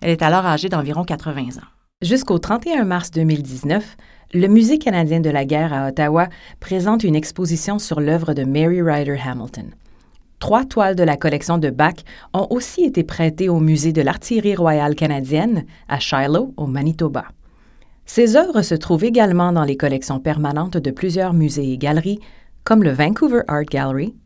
Elle 0.00 0.10
est 0.10 0.22
alors 0.22 0.46
âgée 0.46 0.68
d'environ 0.68 1.04
80 1.04 1.58
ans. 1.58 1.68
Jusqu'au 2.02 2.38
31 2.38 2.84
mars 2.84 3.10
2019, 3.10 3.96
le 4.32 4.48
Musée 4.48 4.78
canadien 4.78 5.20
de 5.20 5.28
la 5.28 5.44
guerre 5.44 5.72
à 5.72 5.88
Ottawa 5.88 6.28
présente 6.60 7.04
une 7.04 7.16
exposition 7.16 7.78
sur 7.78 8.00
l'œuvre 8.00 8.32
de 8.32 8.44
Mary 8.44 8.80
Ryder 8.80 9.18
Hamilton. 9.22 9.70
Trois 10.38 10.64
toiles 10.64 10.96
de 10.96 11.02
la 11.02 11.18
collection 11.18 11.58
de 11.58 11.68
Bach 11.68 11.96
ont 12.32 12.46
aussi 12.48 12.84
été 12.84 13.04
prêtées 13.04 13.50
au 13.50 13.60
Musée 13.60 13.92
de 13.92 14.00
l'artillerie 14.00 14.56
royale 14.56 14.94
canadienne 14.94 15.66
à 15.88 15.98
Shiloh, 15.98 16.54
au 16.56 16.66
Manitoba. 16.66 17.26
Ces 18.12 18.34
œuvres 18.34 18.62
se 18.62 18.74
trouvent 18.74 19.04
également 19.04 19.52
dans 19.52 19.62
les 19.62 19.76
collections 19.76 20.18
permanentes 20.18 20.76
de 20.76 20.90
plusieurs 20.90 21.32
musées 21.32 21.70
et 21.70 21.78
galeries, 21.78 22.18
comme 22.64 22.82
le 22.82 22.90
Vancouver 22.90 23.42
Art 23.46 23.62
Gallery, 23.62 24.16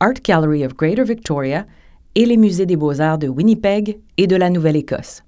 Art 0.00 0.14
Gallery 0.24 0.64
of 0.64 0.74
Greater 0.74 1.04
Victoria 1.04 1.66
et 2.14 2.24
les 2.24 2.38
musées 2.38 2.64
des 2.64 2.76
beaux-arts 2.76 3.18
de 3.18 3.28
Winnipeg 3.28 3.98
et 4.16 4.26
de 4.26 4.34
la 4.34 4.48
Nouvelle-Écosse. 4.48 5.24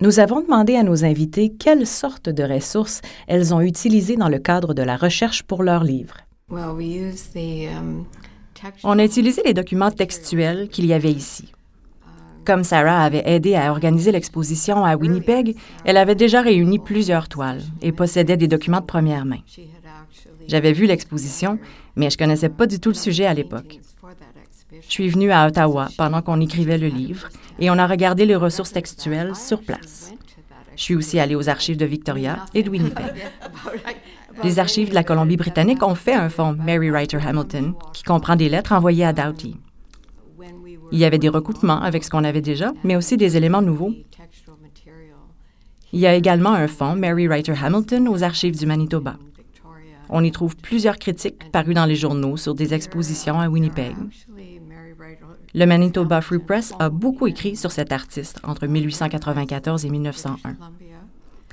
Nous 0.00 0.20
avons 0.20 0.40
demandé 0.40 0.76
à 0.76 0.84
nos 0.84 1.04
invités 1.04 1.52
quelles 1.52 1.88
sortes 1.88 2.28
de 2.28 2.44
ressources 2.44 3.00
elles 3.26 3.52
ont 3.52 3.60
utilisées 3.60 4.14
dans 4.14 4.28
le 4.28 4.38
cadre 4.38 4.72
de 4.72 4.82
la 4.82 4.96
recherche 4.96 5.42
pour 5.42 5.64
leurs 5.64 5.82
livres. 5.82 6.18
Um, 6.48 8.04
On 8.84 9.00
a 9.00 9.04
utilisé 9.04 9.42
les 9.44 9.54
documents 9.54 9.90
textuels 9.90 10.68
qu'il 10.68 10.86
y 10.86 10.92
avait 10.92 11.10
ici. 11.10 11.50
Comme 12.44 12.64
Sarah 12.64 13.04
avait 13.04 13.22
aidé 13.24 13.54
à 13.54 13.70
organiser 13.70 14.10
l'exposition 14.10 14.84
à 14.84 14.96
Winnipeg, 14.96 15.56
elle 15.84 15.96
avait 15.96 16.14
déjà 16.14 16.40
réuni 16.40 16.78
plusieurs 16.78 17.28
toiles 17.28 17.62
et 17.80 17.92
possédait 17.92 18.36
des 18.36 18.48
documents 18.48 18.80
de 18.80 18.86
première 18.86 19.24
main. 19.24 19.38
J'avais 20.48 20.72
vu 20.72 20.86
l'exposition, 20.86 21.58
mais 21.94 22.10
je 22.10 22.18
connaissais 22.18 22.48
pas 22.48 22.66
du 22.66 22.80
tout 22.80 22.88
le 22.88 22.94
sujet 22.94 23.26
à 23.26 23.34
l'époque. 23.34 23.78
Je 24.72 24.90
suis 24.90 25.08
venue 25.08 25.30
à 25.30 25.46
Ottawa 25.46 25.88
pendant 25.96 26.22
qu'on 26.22 26.40
écrivait 26.40 26.78
le 26.78 26.88
livre 26.88 27.28
et 27.60 27.70
on 27.70 27.78
a 27.78 27.86
regardé 27.86 28.26
les 28.26 28.36
ressources 28.36 28.72
textuelles 28.72 29.36
sur 29.36 29.62
place. 29.62 30.12
Je 30.74 30.82
suis 30.82 30.96
aussi 30.96 31.20
allée 31.20 31.34
aux 31.34 31.48
archives 31.48 31.76
de 31.76 31.84
Victoria 31.84 32.46
et 32.54 32.62
de 32.62 32.70
Winnipeg. 32.70 33.12
Les 34.42 34.58
archives 34.58 34.88
de 34.88 34.94
la 34.94 35.04
Colombie-Britannique 35.04 35.82
ont 35.82 35.94
fait 35.94 36.14
un 36.14 36.30
fonds 36.30 36.54
Mary 36.54 36.90
Writer 36.90 37.18
Hamilton 37.24 37.74
qui 37.92 38.02
comprend 38.02 38.34
des 38.34 38.48
lettres 38.48 38.72
envoyées 38.72 39.04
à 39.04 39.12
Doughty. 39.12 39.56
Il 40.92 40.98
y 40.98 41.04
avait 41.04 41.18
des 41.18 41.30
recoupements 41.30 41.80
avec 41.80 42.04
ce 42.04 42.10
qu'on 42.10 42.22
avait 42.22 42.42
déjà, 42.42 42.72
mais 42.84 42.96
aussi 42.96 43.16
des 43.16 43.36
éléments 43.36 43.62
nouveaux. 43.62 43.92
Il 45.92 46.00
y 46.00 46.06
a 46.06 46.14
également 46.14 46.52
un 46.52 46.68
fonds 46.68 46.94
Mary 46.94 47.26
Writer 47.26 47.54
Hamilton 47.60 48.08
aux 48.08 48.22
archives 48.22 48.58
du 48.58 48.66
Manitoba. 48.66 49.16
On 50.10 50.22
y 50.22 50.30
trouve 50.30 50.56
plusieurs 50.56 50.98
critiques 50.98 51.50
parues 51.50 51.74
dans 51.74 51.86
les 51.86 51.96
journaux 51.96 52.36
sur 52.36 52.54
des 52.54 52.74
expositions 52.74 53.40
à 53.40 53.48
Winnipeg. 53.48 53.94
Le 55.54 55.66
Manitoba 55.66 56.20
Free 56.20 56.38
Press 56.38 56.72
a 56.78 56.90
beaucoup 56.90 57.26
écrit 57.26 57.56
sur 57.56 57.72
cet 57.72 57.92
artiste 57.92 58.40
entre 58.42 58.66
1894 58.66 59.84
et 59.84 59.90
1901. 59.90 60.56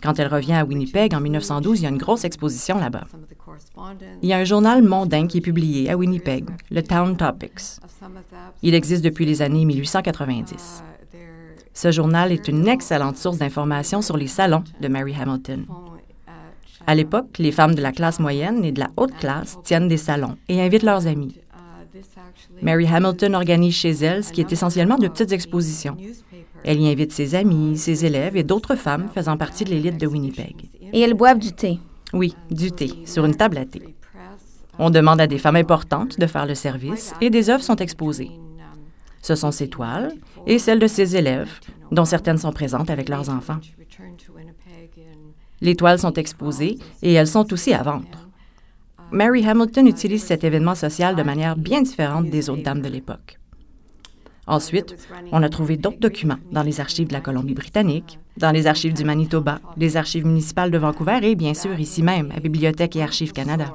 Quand 0.01 0.17
elle 0.19 0.27
revient 0.27 0.53
à 0.53 0.65
Winnipeg 0.65 1.13
en 1.13 1.19
1912, 1.19 1.79
il 1.79 1.83
y 1.83 1.85
a 1.85 1.89
une 1.89 1.97
grosse 1.97 2.23
exposition 2.23 2.79
là-bas. 2.79 3.05
Il 4.21 4.29
y 4.29 4.33
a 4.33 4.37
un 4.37 4.43
journal 4.43 4.81
mondain 4.83 5.27
qui 5.27 5.39
est 5.39 5.41
publié 5.41 5.89
à 5.89 5.97
Winnipeg, 5.97 6.45
le 6.71 6.81
Town 6.81 7.17
Topics. 7.17 7.79
Il 8.61 8.73
existe 8.73 9.03
depuis 9.03 9.25
les 9.25 9.41
années 9.41 9.65
1890. 9.65 10.83
Ce 11.73 11.91
journal 11.91 12.31
est 12.31 12.47
une 12.47 12.67
excellente 12.67 13.17
source 13.17 13.37
d'informations 13.37 14.01
sur 14.01 14.17
les 14.17 14.27
salons 14.27 14.63
de 14.81 14.87
Mary 14.87 15.15
Hamilton. 15.19 15.65
À 16.87 16.95
l'époque, 16.95 17.37
les 17.37 17.51
femmes 17.51 17.75
de 17.75 17.81
la 17.81 17.91
classe 17.91 18.19
moyenne 18.19 18.65
et 18.65 18.71
de 18.71 18.79
la 18.79 18.89
haute 18.97 19.15
classe 19.17 19.57
tiennent 19.63 19.87
des 19.87 19.97
salons 19.97 20.37
et 20.47 20.61
invitent 20.61 20.83
leurs 20.83 21.07
amis. 21.07 21.35
Mary 22.61 22.87
Hamilton 22.87 23.35
organise 23.35 23.75
chez 23.75 23.91
elle 23.91 24.23
ce 24.23 24.31
qui 24.31 24.41
est 24.41 24.51
essentiellement 24.51 24.97
de 24.97 25.07
petites 25.07 25.31
expositions. 25.31 25.95
Elle 26.63 26.81
y 26.81 26.89
invite 26.89 27.11
ses 27.11 27.35
amis, 27.35 27.77
ses 27.77 28.05
élèves 28.05 28.35
et 28.35 28.43
d'autres 28.43 28.75
femmes 28.75 29.09
faisant 29.13 29.37
partie 29.37 29.63
de 29.63 29.69
l'élite 29.69 29.99
de 29.99 30.07
Winnipeg. 30.07 30.69
Et 30.93 30.99
elles 30.99 31.13
boivent 31.13 31.39
du 31.39 31.53
thé. 31.53 31.79
Oui, 32.13 32.35
du 32.51 32.71
thé, 32.71 32.91
sur 33.05 33.25
une 33.25 33.35
table 33.35 33.57
à 33.57 33.65
thé. 33.65 33.95
On 34.77 34.89
demande 34.89 35.21
à 35.21 35.27
des 35.27 35.37
femmes 35.37 35.57
importantes 35.57 36.19
de 36.19 36.27
faire 36.27 36.45
le 36.45 36.55
service 36.55 37.13
et 37.21 37.29
des 37.29 37.49
œuvres 37.49 37.63
sont 37.63 37.75
exposées. 37.75 38.31
Ce 39.21 39.35
sont 39.35 39.51
ses 39.51 39.67
toiles 39.67 40.13
et 40.47 40.59
celles 40.59 40.79
de 40.79 40.87
ses 40.87 41.15
élèves, 41.15 41.59
dont 41.91 42.05
certaines 42.05 42.37
sont 42.37 42.53
présentes 42.53 42.89
avec 42.89 43.09
leurs 43.09 43.29
enfants. 43.29 43.59
Les 45.61 45.75
toiles 45.75 45.99
sont 45.99 46.13
exposées 46.13 46.79
et 47.01 47.13
elles 47.13 47.27
sont 47.27 47.51
aussi 47.51 47.73
à 47.73 47.83
vendre. 47.83 48.07
Mary 49.11 49.45
Hamilton 49.45 49.87
utilise 49.87 50.23
cet 50.23 50.43
événement 50.43 50.75
social 50.75 51.15
de 51.15 51.23
manière 51.23 51.57
bien 51.57 51.81
différente 51.81 52.29
des 52.29 52.49
autres 52.49 52.63
dames 52.63 52.81
de 52.81 52.89
l'époque. 52.89 53.39
Ensuite, 54.49 54.95
on 55.31 55.43
a 55.43 55.49
trouvé 55.49 55.77
d'autres 55.77 55.99
documents 55.99 56.39
dans 56.51 56.63
les 56.63 56.81
archives 56.81 57.07
de 57.07 57.13
la 57.13 57.21
Colombie-Britannique, 57.21 58.17
dans 58.35 58.49
les 58.49 58.65
archives 58.65 58.93
du 58.95 59.03
Manitoba, 59.03 59.59
les 59.77 59.95
archives 59.95 60.25
municipales 60.25 60.71
de 60.71 60.77
Vancouver 60.79 61.19
et 61.21 61.35
bien 61.35 61.53
sûr 61.53 61.79
ici 61.79 62.01
même 62.01 62.33
à 62.35 62.39
Bibliothèque 62.39 62.95
et 62.95 63.03
Archives 63.03 63.31
Canada. 63.31 63.71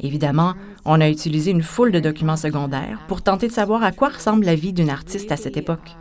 Évidemment, 0.00 0.54
on 0.84 1.00
a 1.00 1.08
utilisé 1.08 1.52
une 1.52 1.62
foule 1.62 1.92
de 1.92 2.00
documents 2.00 2.36
secondaires 2.36 2.98
pour 3.06 3.22
tenter 3.22 3.46
de 3.46 3.52
savoir 3.52 3.84
à 3.84 3.92
quoi 3.92 4.08
ressemble 4.08 4.44
la 4.44 4.56
vie 4.56 4.72
d'une 4.72 4.90
artiste 4.90 5.30
à 5.30 5.36
cette 5.36 5.56
époque. 5.56 5.96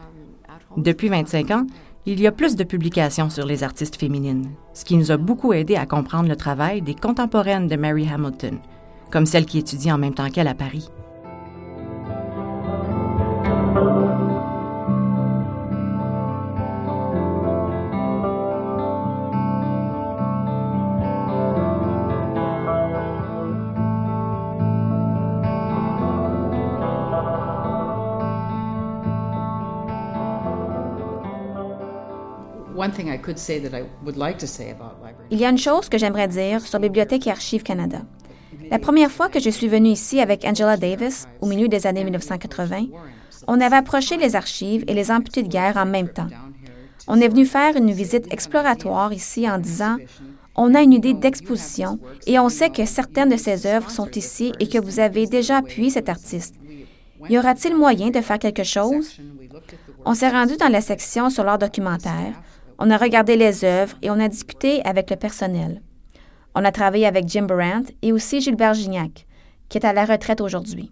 Depuis 0.76 1.10
25 1.10 1.52
ans, 1.52 1.68
il 2.08 2.20
y 2.20 2.26
a 2.26 2.32
plus 2.32 2.56
de 2.56 2.64
publications 2.64 3.30
sur 3.30 3.46
les 3.46 3.64
artistes 3.64 3.98
féminines, 3.98 4.50
ce 4.74 4.84
qui 4.84 4.98
nous 4.98 5.12
a 5.12 5.18
beaucoup 5.18 5.54
aidé 5.54 5.76
à 5.76 5.86
comprendre 5.86 6.28
le 6.28 6.36
travail 6.36 6.82
des 6.82 6.96
contemporaines 6.96 7.68
de 7.68 7.76
Mary 7.76 8.10
Hamilton, 8.12 8.58
comme 9.12 9.28
celle 9.28 9.46
qui 9.46 9.60
étudie 9.60 9.92
en 9.92 10.00
même 10.00 10.16
temps 10.16 10.30
qu'elle 10.32 10.48
à 10.48 10.56
Paris. 10.56 10.90
Il 35.30 35.40
y 35.40 35.46
a 35.46 35.50
une 35.50 35.58
chose 35.58 35.90
que 35.90 35.98
j'aimerais 35.98 36.28
dire 36.28 36.62
sur 36.62 36.80
Bibliothèque 36.80 37.28
et 37.28 37.32
Archives 37.32 37.64
Canada. 37.64 38.02
La 38.70 38.80
première 38.80 39.12
fois 39.12 39.30
que 39.30 39.40
je 39.40 39.50
suis 39.50 39.68
venue 39.68 39.90
ici 39.90 40.20
avec 40.20 40.46
Angela 40.46 40.78
Davis, 40.78 41.28
au 41.42 41.48
milieu 41.48 41.68
des 41.68 41.88
années 41.88 42.04
1980, 42.04 42.86
on 43.48 43.60
avait 43.60 43.76
approché 43.76 44.18
les 44.18 44.36
archives 44.36 44.84
et 44.88 44.94
les 44.94 45.12
amputés 45.12 45.44
de 45.44 45.48
guerre 45.48 45.78
en 45.78 45.86
même 45.86 46.10
temps. 46.10 46.28
On 47.08 47.20
est 47.20 47.28
venu 47.28 47.46
faire 47.46 47.76
une 47.76 47.92
visite 47.92 48.32
exploratoire 48.32 49.12
ici 49.12 49.50
en 49.50 49.58
disant 49.58 49.98
on 50.56 50.76
a 50.76 50.82
une 50.82 50.94
idée 50.94 51.14
d'exposition 51.14 52.00
et 52.28 52.40
on 52.40 52.50
sait 52.50 52.70
que 52.70 52.86
certaines 52.86 53.30
de 53.30 53.38
ces 53.38 53.66
œuvres 53.66 53.90
sont 53.90 54.10
ici 54.12 54.52
et 54.60 54.68
que 54.68 54.78
vous 54.78 55.00
avez 55.00 55.26
déjà 55.26 55.58
appuyé 55.58 55.90
cet 55.90 56.10
artiste. 56.10 56.56
Y 57.30 57.38
aura-t-il 57.38 57.76
moyen 57.76 58.10
de 58.10 58.22
faire 58.22 58.40
quelque 58.40 58.64
chose? 58.64 59.20
On 60.06 60.14
s'est 60.14 60.30
rendu 60.30 60.58
dans 60.58 60.70
la 60.72 60.82
section 60.82 61.30
sur 61.30 61.44
l'art 61.44 61.60
documentaire. 61.60 62.34
On 62.84 62.90
a 62.90 62.98
regardé 62.98 63.36
les 63.36 63.64
œuvres 63.64 63.96
et 64.02 64.10
on 64.10 64.20
a 64.20 64.28
discuté 64.28 64.84
avec 64.86 65.12
le 65.12 65.16
personnel. 65.16 65.84
On 66.56 66.66
a 66.66 66.72
travaillé 66.72 67.06
avec 67.06 67.28
Jim 67.28 67.44
Brandt 67.44 67.94
et 68.02 68.12
aussi 68.12 68.42
Gilbert 68.42 68.74
Gignac, 68.74 69.28
qui 69.70 69.78
est 69.78 69.86
à 69.86 69.94
la 69.94 70.04
retraite 70.04 70.42
aujourd'hui. 70.42 70.92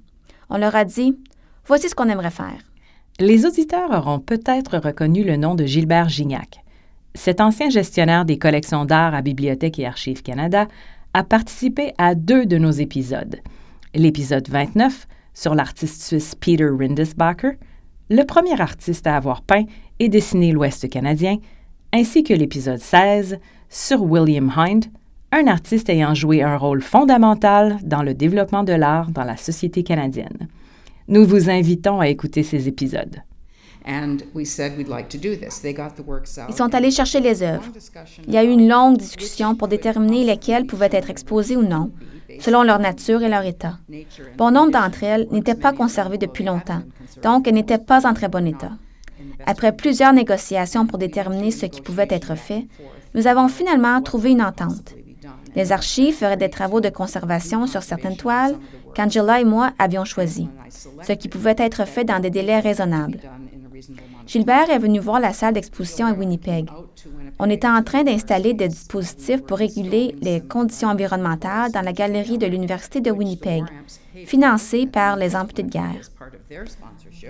On 0.51 0.59
leur 0.59 0.75
a 0.75 0.85
dit 0.85 1.17
Voici 1.65 1.89
ce 1.89 1.95
qu'on 1.95 2.07
aimerait 2.07 2.29
faire. 2.29 2.59
Les 3.19 3.43
auditeurs 3.47 3.89
auront 3.89 4.19
peut-être 4.19 4.77
reconnu 4.77 5.23
le 5.23 5.35
nom 5.35 5.55
de 5.55 5.65
Gilbert 5.65 6.09
Gignac. 6.09 6.63
Cet 7.15 7.41
ancien 7.41 7.71
gestionnaire 7.71 8.23
des 8.23 8.37
collections 8.37 8.85
d'art 8.85 9.15
à 9.15 9.23
Bibliothèque 9.23 9.79
et 9.79 9.87
Archives 9.87 10.21
Canada 10.21 10.67
a 11.15 11.23
participé 11.23 11.93
à 11.97 12.13
deux 12.13 12.45
de 12.45 12.59
nos 12.59 12.69
épisodes. 12.69 13.37
L'épisode 13.95 14.47
29 14.47 15.07
sur 15.33 15.55
l'artiste 15.55 16.03
suisse 16.03 16.35
Peter 16.35 16.69
Rindesbacher, 16.69 17.57
le 18.11 18.23
premier 18.25 18.61
artiste 18.61 19.07
à 19.07 19.15
avoir 19.15 19.41
peint 19.41 19.63
et 19.97 20.07
dessiné 20.07 20.51
l'Ouest 20.51 20.87
canadien, 20.87 21.37
ainsi 21.93 22.23
que 22.23 22.33
l'épisode 22.33 22.79
16 22.79 23.39
sur 23.69 24.01
William 24.03 24.51
Hind, 24.55 24.85
un 25.31 25.47
artiste 25.47 25.89
ayant 25.89 26.13
joué 26.13 26.41
un 26.41 26.57
rôle 26.57 26.81
fondamental 26.81 27.77
dans 27.83 28.03
le 28.03 28.13
développement 28.13 28.63
de 28.63 28.73
l'art 28.73 29.11
dans 29.11 29.23
la 29.23 29.37
société 29.37 29.83
canadienne. 29.83 30.47
Nous 31.07 31.25
vous 31.25 31.49
invitons 31.49 31.99
à 31.99 32.07
écouter 32.07 32.43
ces 32.43 32.67
épisodes. 32.67 33.17
Ils 36.49 36.55
sont 36.55 36.75
allés 36.75 36.91
chercher 36.91 37.19
les 37.21 37.41
œuvres. 37.41 37.63
Il 38.27 38.33
y 38.33 38.37
a 38.37 38.43
eu 38.43 38.49
une 38.49 38.67
longue 38.67 38.97
discussion 38.97 39.55
pour 39.55 39.67
déterminer 39.67 40.23
lesquelles 40.23 40.65
pouvaient 40.65 40.89
être 40.91 41.09
exposées 41.09 41.55
ou 41.57 41.63
non, 41.63 41.91
selon 42.39 42.63
leur 42.63 42.79
nature 42.79 43.23
et 43.23 43.29
leur 43.29 43.43
état. 43.43 43.77
Bon 44.37 44.51
nombre 44.51 44.71
d'entre 44.71 45.03
elles 45.03 45.27
n'étaient 45.31 45.55
pas 45.55 45.73
conservées 45.73 46.17
depuis 46.17 46.43
longtemps, 46.43 46.83
donc 47.23 47.47
elles 47.47 47.53
n'étaient 47.55 47.77
pas 47.77 48.07
en 48.07 48.13
très 48.13 48.27
bon 48.27 48.45
état. 48.45 48.73
Après 49.45 49.75
plusieurs 49.75 50.13
négociations 50.13 50.85
pour 50.85 50.97
déterminer 50.97 51.51
ce 51.51 51.65
qui 51.65 51.81
pouvait 51.81 52.07
être 52.09 52.35
fait, 52.35 52.67
nous 53.15 53.27
avons 53.27 53.47
finalement 53.47 54.01
trouvé 54.01 54.31
une 54.31 54.41
entente. 54.41 54.93
Les 55.55 55.71
archives 55.71 56.15
feraient 56.15 56.37
des 56.37 56.49
travaux 56.49 56.81
de 56.81 56.89
conservation 56.89 57.65
sur 57.67 57.83
certaines 57.83 58.17
toiles 58.17 58.55
qu'Angela 58.95 59.41
et 59.41 59.45
moi 59.45 59.71
avions 59.79 60.05
choisies, 60.05 60.49
ce 60.69 61.13
qui 61.13 61.27
pouvait 61.27 61.55
être 61.57 61.85
fait 61.85 62.03
dans 62.03 62.19
des 62.19 62.29
délais 62.29 62.59
raisonnables. 62.59 63.19
Gilbert 64.27 64.69
est 64.69 64.79
venu 64.79 64.99
voir 64.99 65.19
la 65.19 65.33
salle 65.33 65.55
d'exposition 65.55 66.05
à 66.05 66.13
Winnipeg. 66.13 66.69
On 67.41 67.49
était 67.49 67.69
en 67.69 67.81
train 67.83 68.03
d'installer 68.03 68.53
des 68.53 68.67
dispositifs 68.67 69.43
pour 69.43 69.57
réguler 69.57 70.13
les 70.21 70.41
conditions 70.41 70.89
environnementales 70.89 71.71
dans 71.71 71.81
la 71.81 71.93
galerie 71.93 72.37
de 72.37 72.45
l'Université 72.45 72.99
de 72.99 73.11
Winnipeg, 73.11 73.63
financée 74.25 74.85
par 74.87 75.15
les 75.15 75.37
amputés 75.37 75.63
de 75.63 75.69
guerre. 75.69 76.09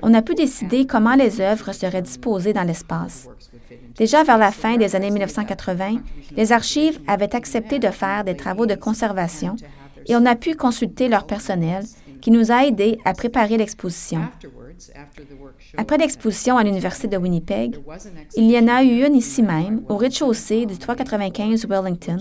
On 0.02 0.16
a 0.16 0.24
pu 0.24 0.34
décider 0.34 0.88
comment 0.88 1.14
les 1.14 1.42
œuvres 1.42 1.74
seraient 1.74 2.02
disposées 2.02 2.54
dans 2.54 2.64
l'espace. 2.64 3.28
Déjà 3.98 4.24
vers 4.24 4.40
la 4.40 4.52
fin 4.52 4.78
des 4.78 4.96
années 4.96 5.12
1980, 5.12 5.98
les 6.36 6.52
archives 6.52 7.00
avaient 7.08 7.36
accepté 7.36 7.78
de 7.78 7.90
faire 7.90 8.24
des 8.24 8.36
travaux 8.36 8.66
de 8.66 8.76
conservation 8.76 9.56
et 10.08 10.16
on 10.16 10.26
a 10.26 10.36
pu 10.36 10.56
consulter 10.56 11.08
leur 11.08 11.28
personnel 11.28 11.84
qui 12.20 12.32
nous 12.32 12.52
a 12.52 12.66
aidés 12.66 12.98
à 13.06 13.14
préparer 13.14 13.58
l'exposition. 13.58 14.22
Après 15.78 15.98
l'exposition 15.98 16.58
à 16.58 16.64
l'Université 16.64 17.08
de 17.08 17.18
Winnipeg, 17.18 17.78
il 18.36 18.50
y 18.50 18.58
en 18.58 18.68
a 18.68 18.84
eu 18.84 19.06
une 19.06 19.16
ici 19.16 19.42
même, 19.42 19.82
au 19.90 19.98
rez-de-chaussée 19.98 20.66
du 20.66 20.78
395 20.78 21.66
Wellington, 21.68 22.18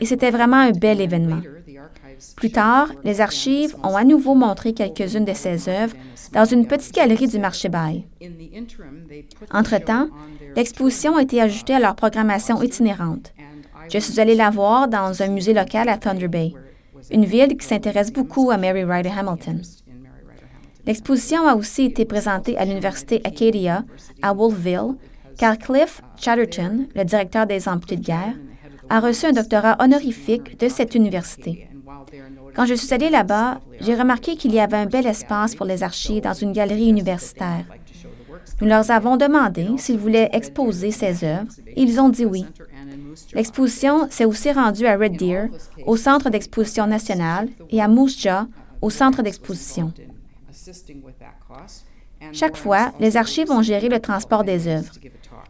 et 0.00 0.06
c'était 0.06 0.30
vraiment 0.30 0.56
un 0.56 0.70
bel 0.72 1.00
événement. 1.00 1.40
Plus 2.36 2.50
tard, 2.50 2.88
les 3.04 3.20
archives 3.20 3.76
ont 3.82 3.96
à 3.96 4.04
nouveau 4.04 4.34
montré 4.34 4.72
quelques-unes 4.72 5.24
de 5.24 5.34
ces 5.34 5.68
œuvres 5.68 5.94
dans 6.32 6.44
une 6.44 6.66
petite 6.66 6.94
galerie 6.94 7.26
du 7.26 7.38
marché 7.38 7.68
Bail. 7.68 8.06
Entre-temps, 9.50 10.08
l'exposition 10.56 11.16
a 11.16 11.22
été 11.22 11.40
ajoutée 11.40 11.74
à 11.74 11.80
leur 11.80 11.96
programmation 11.96 12.62
itinérante. 12.62 13.32
Je 13.92 13.98
suis 13.98 14.18
allée 14.20 14.34
la 14.34 14.50
voir 14.50 14.88
dans 14.88 15.22
un 15.22 15.28
musée 15.28 15.52
local 15.52 15.88
à 15.88 15.98
Thunder 15.98 16.28
Bay, 16.28 16.54
une 17.10 17.24
ville 17.24 17.56
qui 17.56 17.66
s'intéresse 17.66 18.12
beaucoup 18.12 18.50
à 18.50 18.56
Mary 18.56 18.84
Ryder 18.84 19.10
Hamilton. 19.10 19.60
L'exposition 20.86 21.46
a 21.46 21.54
aussi 21.54 21.84
été 21.84 22.04
présentée 22.04 22.56
à 22.58 22.64
l'Université 22.64 23.20
Acadia 23.24 23.84
à 24.20 24.32
Wolfville, 24.32 24.96
car 25.38 25.56
Cliff 25.56 26.02
Chatterton, 26.16 26.86
le 26.94 27.04
directeur 27.04 27.46
des 27.46 27.68
amputés 27.68 27.96
de 27.96 28.04
guerre, 28.04 28.34
a 28.88 29.00
reçu 29.00 29.26
un 29.26 29.32
doctorat 29.32 29.76
honorifique 29.80 30.58
de 30.58 30.68
cette 30.68 30.94
université. 30.94 31.68
Quand 32.54 32.66
je 32.66 32.74
suis 32.74 32.92
allée 32.92 33.10
là-bas, 33.10 33.60
j'ai 33.80 33.94
remarqué 33.94 34.36
qu'il 34.36 34.52
y 34.52 34.60
avait 34.60 34.76
un 34.76 34.86
bel 34.86 35.06
espace 35.06 35.54
pour 35.54 35.66
les 35.66 35.82
archives 35.82 36.22
dans 36.22 36.32
une 36.32 36.52
galerie 36.52 36.88
universitaire. 36.88 37.64
Nous 38.60 38.66
leur 38.66 38.90
avons 38.90 39.16
demandé 39.16 39.68
s'ils 39.78 39.98
voulaient 39.98 40.30
exposer 40.32 40.90
ces 40.90 41.24
œuvres 41.24 41.50
et 41.66 41.82
ils 41.82 42.00
ont 42.00 42.08
dit 42.08 42.26
oui. 42.26 42.44
L'exposition 43.34 44.08
s'est 44.10 44.24
aussi 44.24 44.52
rendue 44.52 44.86
à 44.86 44.96
Red 44.96 45.16
Deer, 45.16 45.48
au 45.86 45.96
Centre 45.96 46.30
d'exposition 46.30 46.86
national, 46.86 47.48
et 47.70 47.80
à 47.80 47.88
Moose 47.88 48.18
Jaw, 48.18 48.46
au 48.80 48.90
Centre 48.90 49.22
d'exposition. 49.22 49.92
Chaque 52.32 52.56
fois, 52.56 52.92
les 53.00 53.16
archives 53.16 53.50
ont 53.50 53.62
géré 53.62 53.88
le 53.88 54.00
transport 54.00 54.44
des 54.44 54.68
œuvres. 54.68 54.92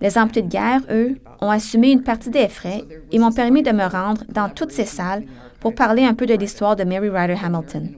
Les 0.01 0.17
amputés 0.17 0.43
de 0.43 0.49
guerre, 0.49 0.81
eux, 0.91 1.19
ont 1.41 1.51
assumé 1.51 1.91
une 1.91 2.03
partie 2.03 2.31
des 2.31 2.49
frais 2.49 2.83
et 3.11 3.19
m'ont 3.19 3.33
permis 3.33 3.63
de 3.63 3.73
me 3.73 3.85
rendre 3.85 4.25
dans 4.29 4.49
toutes 4.49 4.73
ces 4.73 4.87
salles 4.87 5.25
pour 5.61 5.75
parler 5.75 6.05
un 6.05 6.15
peu 6.15 6.27
de 6.27 6.35
l'histoire 6.35 6.77
de 6.77 6.85
Mary 6.85 7.09
Ryder 7.09 7.37
Hamilton. 7.43 7.95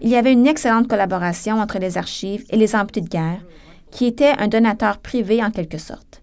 Il 0.00 0.08
y 0.08 0.16
avait 0.16 0.32
une 0.32 0.46
excellente 0.46 0.88
collaboration 0.88 1.60
entre 1.60 1.78
les 1.78 1.98
archives 1.98 2.44
et 2.50 2.56
les 2.56 2.76
amputés 2.76 3.00
de 3.00 3.08
guerre, 3.08 3.44
qui 3.90 4.06
étaient 4.06 4.34
un 4.38 4.48
donateur 4.48 4.98
privé 4.98 5.42
en 5.42 5.50
quelque 5.50 5.78
sorte. 5.78 6.22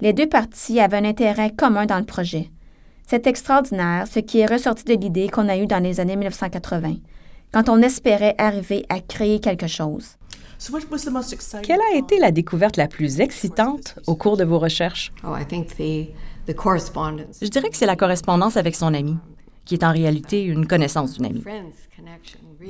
Les 0.00 0.12
deux 0.12 0.28
parties 0.28 0.80
avaient 0.80 0.98
un 0.98 1.04
intérêt 1.04 1.52
commun 1.52 1.86
dans 1.86 1.98
le 1.98 2.04
projet. 2.04 2.50
C'est 3.06 3.26
extraordinaire 3.26 4.06
ce 4.10 4.18
qui 4.18 4.40
est 4.40 4.52
ressorti 4.52 4.84
de 4.84 5.00
l'idée 5.00 5.28
qu'on 5.28 5.48
a 5.48 5.56
eue 5.56 5.66
dans 5.66 5.82
les 5.82 6.00
années 6.00 6.16
1980, 6.16 6.96
quand 7.56 7.70
on 7.70 7.80
espérait 7.80 8.34
arriver 8.36 8.84
à 8.90 9.00
créer 9.00 9.40
quelque 9.40 9.66
chose. 9.66 10.16
Quelle 11.62 11.80
a 11.80 11.96
été 11.96 12.18
la 12.18 12.30
découverte 12.30 12.76
la 12.76 12.86
plus 12.86 13.20
excitante 13.20 13.98
au 14.06 14.14
cours 14.14 14.36
de 14.36 14.44
vos 14.44 14.58
recherches? 14.58 15.10
Oh, 15.26 15.34
Je 17.40 17.48
dirais 17.48 17.70
que 17.70 17.76
c'est 17.76 17.86
la 17.86 17.96
correspondance 17.96 18.58
avec 18.58 18.74
son 18.74 18.92
ami, 18.92 19.16
qui 19.64 19.72
est 19.72 19.84
en 19.84 19.92
réalité 19.92 20.42
une 20.42 20.66
connaissance 20.66 21.14
d'une 21.14 21.24
amie. 21.24 21.44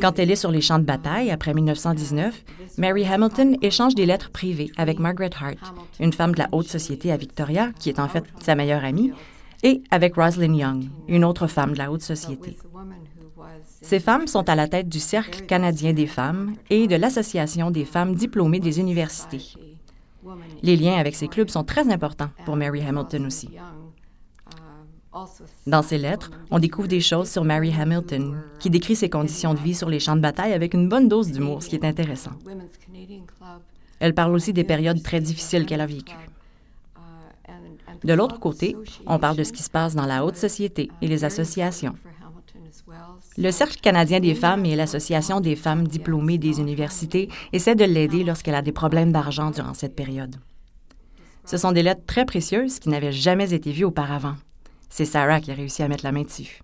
Quand 0.00 0.20
elle 0.20 0.30
est 0.30 0.36
sur 0.36 0.52
les 0.52 0.60
champs 0.60 0.78
de 0.78 0.84
bataille 0.84 1.32
après 1.32 1.52
1919, 1.52 2.44
Mary 2.78 3.04
Hamilton 3.04 3.56
échange 3.62 3.96
des 3.96 4.06
lettres 4.06 4.30
privées 4.30 4.70
avec 4.76 5.00
Margaret 5.00 5.30
Hart, 5.40 5.74
une 5.98 6.12
femme 6.12 6.32
de 6.32 6.38
la 6.38 6.48
haute 6.52 6.68
société 6.68 7.10
à 7.10 7.16
Victoria, 7.16 7.72
qui 7.80 7.88
est 7.88 7.98
en 7.98 8.06
fait 8.06 8.22
sa 8.38 8.54
meilleure 8.54 8.84
amie, 8.84 9.10
et 9.64 9.82
avec 9.90 10.14
Rosalind 10.14 10.56
Young, 10.56 10.84
une 11.08 11.24
autre 11.24 11.48
femme 11.48 11.72
de 11.72 11.78
la 11.78 11.90
haute 11.90 12.02
société. 12.02 12.56
Ces 13.86 14.00
femmes 14.00 14.26
sont 14.26 14.48
à 14.48 14.56
la 14.56 14.66
tête 14.66 14.88
du 14.88 14.98
Cercle 14.98 15.46
canadien 15.46 15.92
des 15.92 16.08
femmes 16.08 16.54
et 16.70 16.88
de 16.88 16.96
l'Association 16.96 17.70
des 17.70 17.84
femmes 17.84 18.16
diplômées 18.16 18.58
des 18.58 18.80
universités. 18.80 19.54
Les 20.64 20.74
liens 20.74 20.96
avec 20.96 21.14
ces 21.14 21.28
clubs 21.28 21.48
sont 21.48 21.62
très 21.62 21.88
importants 21.92 22.30
pour 22.44 22.56
Mary 22.56 22.84
Hamilton 22.84 23.26
aussi. 23.26 23.48
Dans 25.68 25.82
ses 25.82 25.98
lettres, 25.98 26.32
on 26.50 26.58
découvre 26.58 26.88
des 26.88 27.00
choses 27.00 27.30
sur 27.30 27.44
Mary 27.44 27.72
Hamilton, 27.72 28.42
qui 28.58 28.70
décrit 28.70 28.96
ses 28.96 29.08
conditions 29.08 29.54
de 29.54 29.60
vie 29.60 29.76
sur 29.76 29.88
les 29.88 30.00
champs 30.00 30.16
de 30.16 30.20
bataille 30.20 30.52
avec 30.52 30.74
une 30.74 30.88
bonne 30.88 31.06
dose 31.06 31.30
d'humour, 31.30 31.62
ce 31.62 31.68
qui 31.68 31.76
est 31.76 31.84
intéressant. 31.84 32.32
Elle 34.00 34.14
parle 34.14 34.34
aussi 34.34 34.52
des 34.52 34.64
périodes 34.64 35.00
très 35.00 35.20
difficiles 35.20 35.64
qu'elle 35.64 35.80
a 35.80 35.86
vécues. 35.86 36.16
De 38.02 38.14
l'autre 38.14 38.40
côté, 38.40 38.76
on 39.06 39.20
parle 39.20 39.36
de 39.36 39.44
ce 39.44 39.52
qui 39.52 39.62
se 39.62 39.70
passe 39.70 39.94
dans 39.94 40.06
la 40.06 40.24
haute 40.24 40.36
société 40.36 40.90
et 41.00 41.06
les 41.06 41.22
associations. 41.22 41.94
Le 43.38 43.50
Cercle 43.50 43.80
canadien 43.80 44.20
des 44.20 44.34
femmes 44.34 44.64
et 44.64 44.76
l'Association 44.76 45.40
des 45.40 45.56
femmes 45.56 45.86
diplômées 45.86 46.38
des 46.38 46.58
universités 46.60 47.28
essaient 47.52 47.74
de 47.74 47.84
l'aider 47.84 48.24
lorsqu'elle 48.24 48.54
a 48.54 48.62
des 48.62 48.72
problèmes 48.72 49.12
d'argent 49.12 49.50
durant 49.50 49.74
cette 49.74 49.94
période. 49.94 50.36
Ce 51.44 51.56
sont 51.56 51.72
des 51.72 51.82
lettres 51.82 52.06
très 52.06 52.24
précieuses 52.24 52.78
qui 52.78 52.88
n'avaient 52.88 53.12
jamais 53.12 53.52
été 53.52 53.70
vues 53.70 53.84
auparavant. 53.84 54.34
C'est 54.88 55.04
Sarah 55.04 55.40
qui 55.40 55.50
a 55.50 55.54
réussi 55.54 55.82
à 55.82 55.88
mettre 55.88 56.04
la 56.04 56.12
main 56.12 56.22
dessus. 56.22 56.60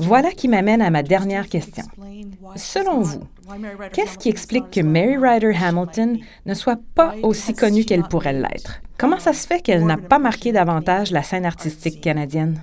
Voilà 0.00 0.32
qui 0.32 0.48
m'amène 0.48 0.82
à 0.82 0.90
ma 0.90 1.02
dernière 1.02 1.48
question. 1.48 1.84
Selon 2.56 3.00
vous, 3.00 3.22
qu'est-ce 3.92 4.18
qui 4.18 4.28
explique 4.28 4.70
que 4.70 4.80
Mary 4.80 5.16
Ryder 5.16 5.54
Hamilton 5.54 6.18
ne 6.44 6.54
soit 6.54 6.80
pas 6.94 7.14
aussi 7.22 7.54
connue 7.54 7.84
qu'elle 7.84 8.02
pourrait 8.02 8.34
l'être? 8.34 8.80
Comment 8.98 9.18
ça 9.18 9.32
se 9.32 9.46
fait 9.46 9.62
qu'elle 9.62 9.86
n'a 9.86 9.96
pas 9.96 10.18
marqué 10.18 10.52
davantage 10.52 11.10
la 11.10 11.22
scène 11.22 11.46
artistique 11.46 12.00
canadienne? 12.02 12.60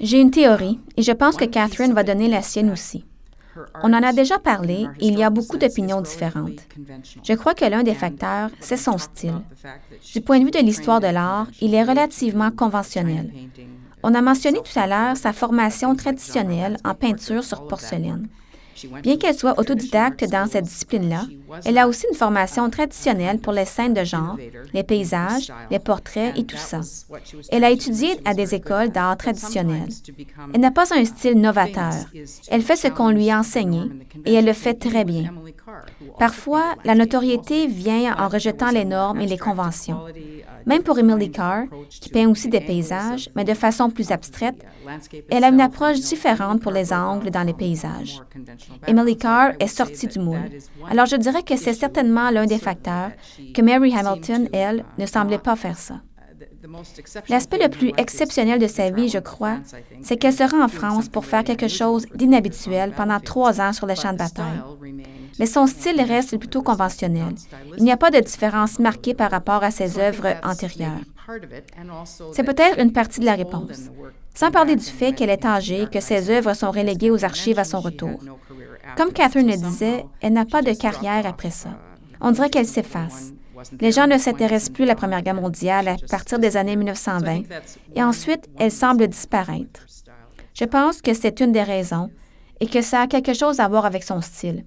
J'ai 0.00 0.20
une 0.20 0.30
théorie 0.30 0.78
et 0.96 1.02
je 1.02 1.12
pense 1.12 1.36
que 1.36 1.44
Catherine 1.44 1.92
va 1.92 2.02
donner 2.02 2.28
la 2.28 2.42
sienne 2.42 2.70
aussi. 2.70 3.04
On 3.82 3.92
en 3.92 4.02
a 4.02 4.12
déjà 4.12 4.38
parlé 4.38 4.86
et 5.00 5.06
il 5.06 5.18
y 5.18 5.22
a 5.22 5.30
beaucoup 5.30 5.58
d'opinions 5.58 6.00
différentes. 6.00 6.66
Je 7.22 7.34
crois 7.34 7.54
que 7.54 7.64
l'un 7.66 7.82
des 7.82 7.94
facteurs, 7.94 8.50
c'est 8.60 8.76
son 8.76 8.96
style. 8.96 9.42
Du 10.14 10.20
point 10.20 10.38
de 10.38 10.44
vue 10.44 10.50
de 10.50 10.58
l'histoire 10.58 11.00
de 11.00 11.08
l'art, 11.08 11.48
il 11.60 11.74
est 11.74 11.84
relativement 11.84 12.50
conventionnel. 12.50 13.30
On 14.02 14.14
a 14.14 14.22
mentionné 14.22 14.58
tout 14.58 14.78
à 14.78 14.86
l'heure 14.86 15.16
sa 15.16 15.32
formation 15.32 15.94
traditionnelle 15.94 16.76
en 16.84 16.94
peinture 16.94 17.44
sur 17.44 17.66
porcelaine. 17.66 18.28
Bien 19.02 19.16
qu'elle 19.16 19.34
soit 19.34 19.58
autodidacte 19.58 20.24
dans 20.30 20.48
cette 20.48 20.64
discipline-là, 20.64 21.26
elle 21.64 21.78
a 21.78 21.88
aussi 21.88 22.06
une 22.10 22.16
formation 22.16 22.68
traditionnelle 22.70 23.38
pour 23.38 23.52
les 23.52 23.64
scènes 23.64 23.94
de 23.94 24.04
genre, 24.04 24.36
les 24.72 24.82
paysages, 24.82 25.52
les 25.70 25.78
portraits 25.78 26.36
et 26.38 26.44
tout 26.44 26.56
ça. 26.56 26.80
Elle 27.50 27.64
a 27.64 27.70
étudié 27.70 28.18
à 28.24 28.34
des 28.34 28.54
écoles 28.54 28.90
d'art 28.90 29.16
traditionnel. 29.16 29.88
Elle 30.54 30.60
n'a 30.60 30.70
pas 30.70 30.94
un 30.94 31.04
style 31.04 31.40
novateur. 31.40 31.92
Elle 32.48 32.62
fait 32.62 32.76
ce 32.76 32.88
qu'on 32.88 33.10
lui 33.10 33.30
a 33.30 33.38
enseigné 33.38 33.82
et 34.24 34.34
elle 34.34 34.46
le 34.46 34.52
fait 34.52 34.74
très 34.74 35.04
bien. 35.04 35.32
Parfois, 36.18 36.74
la 36.84 36.94
notoriété 36.94 37.66
vient 37.66 38.16
en 38.16 38.28
rejetant 38.28 38.70
les 38.70 38.84
normes 38.84 39.20
et 39.20 39.26
les 39.26 39.38
conventions. 39.38 40.00
Même 40.66 40.82
pour 40.82 40.98
Emily 40.98 41.30
Carr, 41.30 41.64
qui 41.88 42.08
peint 42.08 42.28
aussi 42.28 42.48
des 42.48 42.60
paysages, 42.60 43.28
mais 43.34 43.44
de 43.44 43.54
façon 43.54 43.90
plus 43.90 44.10
abstraite, 44.10 44.64
elle 45.30 45.44
a 45.44 45.48
une 45.48 45.60
approche 45.60 46.00
différente 46.00 46.60
pour 46.60 46.72
les 46.72 46.92
angles 46.92 47.30
dans 47.30 47.42
les 47.42 47.54
paysages. 47.54 48.20
Emily 48.86 49.16
Carr 49.16 49.52
est 49.60 49.66
sortie 49.68 50.06
du 50.06 50.18
moule. 50.18 50.50
Alors 50.90 51.06
je 51.06 51.16
dirais 51.16 51.42
que 51.42 51.56
c'est 51.56 51.74
certainement 51.74 52.30
l'un 52.30 52.46
des 52.46 52.58
facteurs 52.58 53.10
que 53.54 53.62
Mary 53.62 53.94
Hamilton, 53.94 54.48
elle, 54.52 54.84
ne 54.98 55.06
semblait 55.06 55.38
pas 55.38 55.56
faire 55.56 55.78
ça. 55.78 56.00
L'aspect 57.28 57.58
le 57.58 57.68
plus 57.68 57.92
exceptionnel 57.96 58.58
de 58.60 58.66
sa 58.66 58.90
vie, 58.90 59.08
je 59.08 59.18
crois, 59.18 59.58
c'est 60.02 60.16
qu'elle 60.16 60.32
se 60.32 60.44
rend 60.44 60.64
en 60.64 60.68
France 60.68 61.08
pour 61.08 61.24
faire 61.24 61.44
quelque 61.44 61.68
chose 61.68 62.06
d'inhabituel 62.14 62.92
pendant 62.96 63.20
trois 63.20 63.60
ans 63.60 63.72
sur 63.72 63.86
le 63.86 63.94
champ 63.94 64.12
de 64.12 64.18
bataille 64.18 64.62
mais 65.38 65.46
son 65.46 65.66
style 65.66 66.00
reste 66.00 66.36
plutôt 66.36 66.62
conventionnel. 66.62 67.34
Il 67.76 67.84
n'y 67.84 67.92
a 67.92 67.96
pas 67.96 68.10
de 68.10 68.20
différence 68.20 68.78
marquée 68.78 69.14
par 69.14 69.30
rapport 69.30 69.62
à 69.62 69.70
ses 69.70 69.98
œuvres 69.98 70.34
antérieures. 70.44 71.00
C'est 72.32 72.42
peut-être 72.42 72.78
une 72.78 72.92
partie 72.92 73.20
de 73.20 73.26
la 73.26 73.34
réponse. 73.34 73.90
Sans 74.34 74.50
parler 74.50 74.76
du 74.76 74.84
fait 74.84 75.12
qu'elle 75.12 75.30
est 75.30 75.44
âgée 75.44 75.82
et 75.82 75.86
que 75.86 76.00
ses 76.00 76.30
œuvres 76.30 76.54
sont 76.54 76.70
reléguées 76.70 77.10
aux 77.10 77.24
archives 77.24 77.58
à 77.58 77.64
son 77.64 77.80
retour. 77.80 78.18
Comme 78.96 79.12
Catherine 79.12 79.50
le 79.50 79.56
disait, 79.56 80.04
elle 80.20 80.32
n'a 80.32 80.44
pas 80.44 80.62
de 80.62 80.72
carrière 80.72 81.26
après 81.26 81.50
ça. 81.50 81.70
On 82.20 82.30
dirait 82.30 82.50
qu'elle 82.50 82.66
s'efface. 82.66 83.32
Les 83.80 83.92
gens 83.92 84.06
ne 84.06 84.18
s'intéressent 84.18 84.70
plus 84.70 84.84
à 84.84 84.88
la 84.88 84.94
Première 84.94 85.22
Guerre 85.22 85.34
mondiale 85.34 85.88
à 85.88 85.96
partir 86.10 86.38
des 86.38 86.56
années 86.56 86.76
1920 86.76 87.42
et 87.94 88.02
ensuite, 88.02 88.48
elle 88.58 88.72
semble 88.72 89.08
disparaître. 89.08 89.86
Je 90.54 90.64
pense 90.64 91.00
que 91.00 91.14
c'est 91.14 91.40
une 91.40 91.52
des 91.52 91.62
raisons 91.62 92.10
et 92.60 92.66
que 92.66 92.82
ça 92.82 93.02
a 93.02 93.06
quelque 93.06 93.34
chose 93.34 93.60
à 93.60 93.68
voir 93.68 93.86
avec 93.86 94.02
son 94.02 94.20
style. 94.20 94.64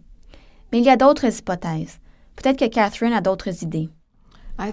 Mais 0.72 0.80
il 0.80 0.86
y 0.86 0.90
a 0.90 0.98
d'autres 0.98 1.26
hypothèses. 1.26 2.00
Peut-être 2.36 2.60
que 2.60 2.68
Catherine 2.68 3.14
a 3.14 3.22
d'autres 3.22 3.64
idées. 3.64 3.90
Um, 4.58 4.72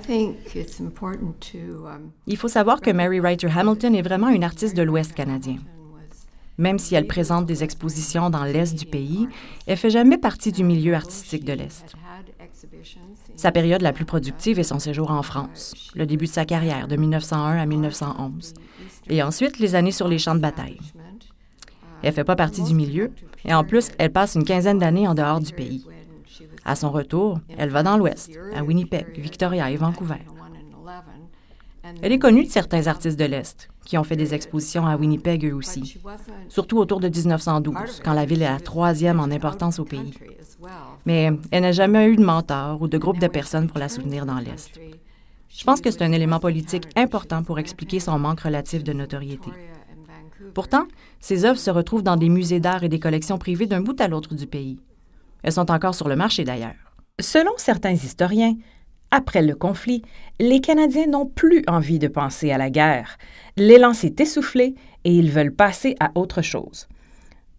Il 2.27 2.37
faut 2.37 2.49
savoir 2.49 2.81
que 2.81 2.91
Mary 2.91 3.21
Writer 3.21 3.49
Hamilton 3.55 3.95
est 3.95 4.03
vraiment 4.03 4.29
une 4.29 4.45
artiste 4.45 4.77
de 4.77 4.83
l'Ouest 4.83 5.13
canadien. 5.15 5.57
Même 6.59 6.79
si 6.79 6.95
elle 6.95 7.07
présente 7.07 7.47
des 7.47 7.65
expositions 7.65 8.31
dans 8.31 8.45
l'Est 8.45 8.79
du 8.79 8.85
pays, 8.85 9.29
elle 9.67 9.77
fait 9.77 9.91
jamais 9.91 10.19
partie 10.19 10.53
du 10.53 10.65
milieu 10.65 10.95
artistique 10.95 11.45
de 11.45 11.55
l'Est. 11.55 11.95
Sa 13.37 13.53
période 13.53 13.83
la 13.83 13.93
plus 13.93 14.05
productive 14.05 14.59
est 14.59 14.65
son 14.65 14.79
séjour 14.79 15.11
en 15.11 15.23
France, 15.23 15.75
le 15.95 16.07
début 16.07 16.27
de 16.27 16.31
sa 16.31 16.45
carrière 16.45 16.89
de 16.89 16.97
1901 16.97 17.59
à 17.59 17.67
1911, 17.67 18.55
et 19.09 19.23
ensuite 19.23 19.59
les 19.59 19.75
années 19.75 19.93
sur 19.93 20.09
les 20.09 20.19
champs 20.19 20.35
de 20.35 20.41
bataille. 20.41 20.79
Elle 22.03 22.13
fait 22.13 22.25
pas 22.25 22.37
partie 22.37 22.63
du 22.63 22.75
milieu, 22.75 23.11
et 23.45 23.55
en 23.55 23.65
plus, 23.65 23.91
elle 23.99 24.13
passe 24.13 24.35
une 24.35 24.45
quinzaine 24.45 24.79
d'années 24.79 25.09
en 25.09 25.15
dehors 25.15 25.41
du 25.41 25.53
pays. 25.53 25.87
À 26.65 26.77
son 26.77 26.91
retour, 26.91 27.41
elle 27.57 27.71
va 27.71 27.83
dans 27.83 27.97
l'Ouest, 27.97 28.39
à 28.55 28.63
Winnipeg, 28.63 29.19
Victoria 29.19 29.71
et 29.71 29.77
Vancouver. 29.77 30.21
Elle 32.03 32.13
est 32.13 32.19
connue 32.19 32.45
de 32.45 32.51
certains 32.51 32.87
artistes 32.87 33.19
de 33.19 33.25
l'Est 33.25 33.69
qui 33.85 33.99
ont 33.99 34.05
fait 34.05 34.17
des 34.17 34.35
expositions 34.35 34.87
à 34.87 34.97
Winnipeg 34.97 35.45
eux 35.45 35.55
aussi, 35.55 35.99
surtout 36.49 36.79
autour 36.79 37.01
de 37.01 37.09
1912, 37.09 38.01
quand 38.05 38.13
la 38.13 38.25
ville 38.25 38.43
est 38.43 38.51
la 38.51 38.61
troisième 38.61 39.19
en 39.19 39.25
importance 39.25 39.79
au 39.81 39.85
pays. 39.85 40.15
Mais 41.05 41.33
elle 41.51 41.63
n'a 41.63 41.73
jamais 41.73 42.09
eu 42.09 42.17
de 42.17 42.25
mentor 42.25 42.81
ou 42.81 42.89
de 42.89 42.99
groupe 42.99 43.19
de 43.19 43.27
personnes 43.27 43.67
pour 43.67 43.79
la 43.79 43.89
soutenir 43.89 44.25
dans 44.25 44.39
l'Est. 44.39 44.81
Je 45.49 45.65
pense 45.65 45.81
que 45.81 45.91
c'est 45.91 46.03
un 46.03 46.13
élément 46.13 46.39
politique 46.39 46.89
important 46.97 47.43
pour 47.43 47.59
expliquer 47.59 48.01
son 48.01 48.19
manque 48.19 48.41
relatif 48.41 48.85
de 48.85 48.93
notoriété. 48.93 49.51
Pourtant, 50.55 50.87
ses 51.21 51.45
œuvres 51.45 51.59
se 51.59 51.71
retrouvent 51.71 52.03
dans 52.03 52.17
des 52.17 52.29
musées 52.29 52.61
d'art 52.61 52.85
et 52.85 52.89
des 52.89 53.01
collections 53.01 53.39
privées 53.39 53.67
d'un 53.67 53.81
bout 53.81 54.01
à 54.01 54.09
l'autre 54.09 54.35
du 54.35 54.47
pays. 54.47 54.81
Elles 55.43 55.53
sont 55.53 55.71
encore 55.71 55.95
sur 55.95 56.09
le 56.09 56.17
marché 56.17 56.45
d'ailleurs. 56.45 56.75
Selon 57.21 57.53
certains 57.57 57.93
historiens, 57.93 58.55
après 59.13 59.43
le 59.43 59.55
conflit, 59.55 60.03
les 60.41 60.61
Canadiens 60.61 61.07
n'ont 61.07 61.27
plus 61.27 61.63
envie 61.69 62.01
de 62.01 62.09
penser 62.09 62.51
à 62.51 62.59
la 62.59 62.71
guerre. 62.71 63.19
L'élan 63.57 63.93
s'est 63.93 64.17
essoufflé 64.19 64.75
et 65.05 65.15
ils 65.15 65.31
veulent 65.31 65.55
passer 65.55 65.95
à 66.01 66.11
autre 66.17 66.43
chose. 66.43 66.89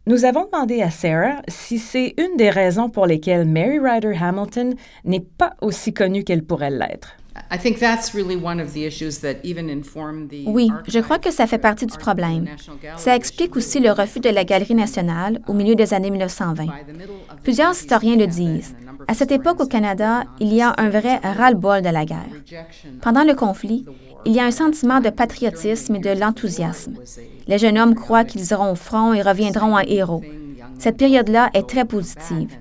Nous 0.06 0.26
avons 0.26 0.46
demandé 0.52 0.82
à 0.82 0.90
Sarah 0.90 1.42
si 1.48 1.80
c'est 1.80 2.14
une 2.18 2.36
des 2.36 2.50
raisons 2.50 2.90
pour 2.90 3.06
lesquelles 3.06 3.46
Mary 3.48 3.80
Ryder 3.80 4.18
Hamilton 4.20 4.76
n'est 5.06 5.22
pas 5.22 5.54
aussi 5.62 5.94
connue 5.94 6.26
qu'elle 6.26 6.44
pourrait 6.44 6.72
l'être. 6.72 7.16
Oui, 10.46 10.70
je 10.88 11.00
crois 11.00 11.20
que 11.20 11.32
ça 11.32 11.48
fait 11.48 11.58
partie 11.58 11.86
du 11.86 11.98
problème. 11.98 12.48
Ça 12.98 13.16
explique 13.16 13.56
aussi 13.56 13.80
le 13.80 13.92
refus 13.92 14.20
de 14.20 14.30
la 14.30 14.44
Galerie 14.44 14.76
nationale 14.76 15.42
au 15.48 15.54
milieu 15.54 15.76
des 15.76 15.94
années 15.94 16.12
1920. 16.12 16.66
Plusieurs 17.44 17.72
historiens 17.72 18.18
le 18.18 18.28
disent. 18.28 18.76
À 19.08 19.14
cette 19.14 19.32
époque 19.32 19.62
au 19.62 19.66
Canada, 19.66 20.24
il 20.40 20.54
y 20.54 20.62
a 20.62 20.74
un 20.78 20.90
vrai 20.90 21.18
ras-le-bol 21.18 21.82
de 21.82 21.90
la 21.90 22.06
guerre. 22.06 22.30
Pendant 23.02 23.24
le 23.24 23.34
conflit, 23.34 23.86
il 24.26 24.34
y 24.34 24.40
a 24.40 24.46
un 24.46 24.52
sentiment 24.52 25.00
de 25.00 25.10
patriotisme 25.10 25.96
et 25.96 26.00
de 26.00 26.12
l'enthousiasme. 26.12 26.96
Les 27.48 27.58
jeunes 27.58 27.78
hommes 27.78 27.96
croient 27.96 28.24
qu'ils 28.24 28.52
iront 28.52 28.72
au 28.72 28.76
front 28.76 29.14
et 29.14 29.22
reviendront 29.22 29.76
en 29.76 29.80
héros. 29.80 30.22
Cette 30.80 30.98
période-là 30.98 31.50
est 31.54 31.68
très 31.68 31.86
positive. 31.86 32.52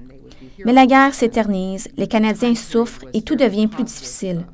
Mais 0.64 0.72
la 0.72 0.86
guerre 0.86 1.14
s'éternise, 1.14 1.88
les 1.96 2.06
Canadiens 2.06 2.54
souffrent 2.54 3.04
et 3.14 3.22
tout 3.22 3.36
devient 3.36 3.66
plus 3.66 3.84
difficile. 3.84 4.44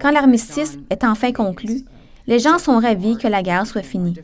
Quand 0.00 0.10
l'armistice 0.10 0.78
est 0.90 1.04
enfin 1.04 1.32
conclu, 1.32 1.84
les 2.26 2.38
gens 2.38 2.58
sont 2.58 2.78
ravis 2.78 3.16
que 3.16 3.28
la 3.28 3.42
guerre 3.42 3.66
soit 3.66 3.82
finie. 3.82 4.14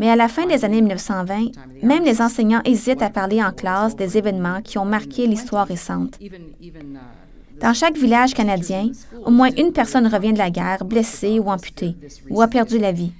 Mais 0.00 0.08
à 0.08 0.16
la 0.16 0.28
fin 0.28 0.46
des 0.46 0.64
années 0.64 0.80
1920, 0.80 1.50
même 1.82 2.04
les 2.04 2.22
enseignants 2.22 2.62
hésitent 2.64 3.02
à 3.02 3.10
parler 3.10 3.42
en 3.42 3.52
classe 3.52 3.94
des 3.94 4.16
événements 4.16 4.62
qui 4.62 4.78
ont 4.78 4.86
marqué 4.86 5.26
l'histoire 5.26 5.66
récente. 5.66 6.18
Dans 7.60 7.74
chaque 7.74 7.98
village 7.98 8.32
canadien, 8.32 8.88
au 9.26 9.30
moins 9.30 9.50
une 9.58 9.72
personne 9.72 10.06
revient 10.06 10.32
de 10.32 10.38
la 10.38 10.48
guerre 10.48 10.86
blessée 10.86 11.38
ou 11.38 11.50
amputée, 11.50 11.96
ou 12.30 12.40
a 12.40 12.48
perdu 12.48 12.78
la 12.78 12.92
vie. 12.92 13.12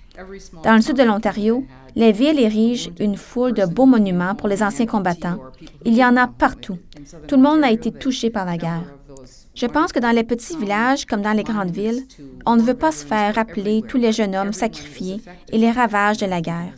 Dans 0.65 0.75
le 0.75 0.81
sud 0.81 0.97
de 0.97 1.03
l'Ontario, 1.03 1.67
les 1.97 2.13
villes 2.13 2.41
érigent 2.41 2.91
une 2.99 3.19
foule 3.19 3.53
de 3.53 3.67
beaux 3.67 3.85
monuments 3.85 4.35
pour 4.35 4.49
les 4.49 4.63
anciens 4.63 4.87
combattants. 4.87 5.37
Il 5.85 5.95
y 5.95 6.03
en 6.03 6.17
a 6.17 6.29
partout. 6.29 6.79
Tout 7.29 7.37
le 7.37 7.43
monde 7.43 7.63
a 7.63 7.71
été 7.71 7.93
touché 7.93 8.31
par 8.31 8.47
la 8.47 8.57
guerre. 8.57 8.85
Je 9.61 9.67
pense 9.67 9.93
que 9.93 9.99
dans 9.99 10.15
les 10.15 10.25
petits 10.25 10.57
villages 10.57 11.05
comme 11.05 11.21
dans 11.21 11.37
les 11.37 11.43
grandes 11.43 11.71
villes, 11.71 12.07
on 12.47 12.57
ne 12.57 12.63
veut 12.63 12.73
pas 12.73 12.93
se 12.93 13.05
faire 13.05 13.35
rappeler 13.35 13.83
tous 13.87 13.99
les 13.99 14.11
jeunes 14.11 14.35
hommes 14.35 14.55
sacrifiés 14.55 15.21
et 15.53 15.59
les 15.59 15.71
ravages 15.71 16.17
de 16.17 16.25
la 16.25 16.41
guerre. 16.41 16.73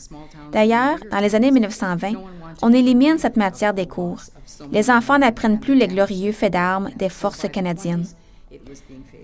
D'ailleurs, 0.51 0.99
dans 1.12 1.20
les 1.20 1.37
années 1.37 1.53
1920, 1.53 2.14
on 2.61 2.72
élimine 2.72 3.18
cette 3.18 3.37
matière 3.37 3.72
des 3.72 3.87
cours. 3.87 4.20
Les 4.72 4.91
enfants 4.91 5.20
n'apprennent 5.20 5.61
plus 5.61 5.76
les 5.76 5.87
glorieux 5.87 6.33
faits 6.33 6.55
d'armes 6.55 6.91
des 6.97 7.09
forces 7.09 7.49
canadiennes. 7.49 8.07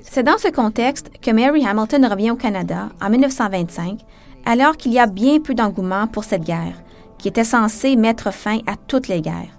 C'est 0.02 0.22
dans 0.22 0.38
ce 0.38 0.48
contexte 0.48 1.11
que 1.20 1.32
Mary 1.32 1.66
Hamilton 1.66 2.06
revient 2.06 2.30
au 2.30 2.36
Canada 2.36 2.90
en 3.02 3.11
1925 3.11 3.98
alors 4.46 4.76
qu'il 4.76 4.92
y 4.92 5.00
a 5.00 5.06
bien 5.06 5.40
peu 5.40 5.54
d'engouement 5.54 6.06
pour 6.06 6.22
cette 6.22 6.44
guerre, 6.44 6.80
qui 7.18 7.26
était 7.26 7.42
censée 7.42 7.96
mettre 7.96 8.32
fin 8.32 8.59
à 8.68 8.76
toutes 8.76 9.09
les 9.09 9.20
guerres. 9.20 9.57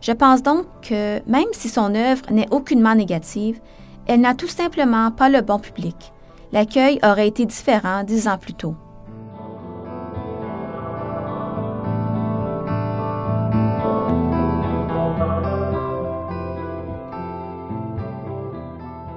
Je 0.00 0.12
pense 0.12 0.42
donc 0.42 0.64
que, 0.82 1.20
même 1.28 1.48
si 1.52 1.68
son 1.68 1.94
œuvre 1.94 2.22
n'est 2.30 2.52
aucunement 2.52 2.94
négative, 2.94 3.60
elle 4.06 4.20
n'a 4.20 4.34
tout 4.34 4.48
simplement 4.48 5.10
pas 5.10 5.28
le 5.28 5.40
bon 5.40 5.58
public. 5.58 6.12
L'accueil 6.52 6.98
aurait 7.04 7.28
été 7.28 7.44
différent 7.46 8.04
dix 8.04 8.26
ans 8.28 8.38
plus 8.38 8.54
tôt. 8.54 8.74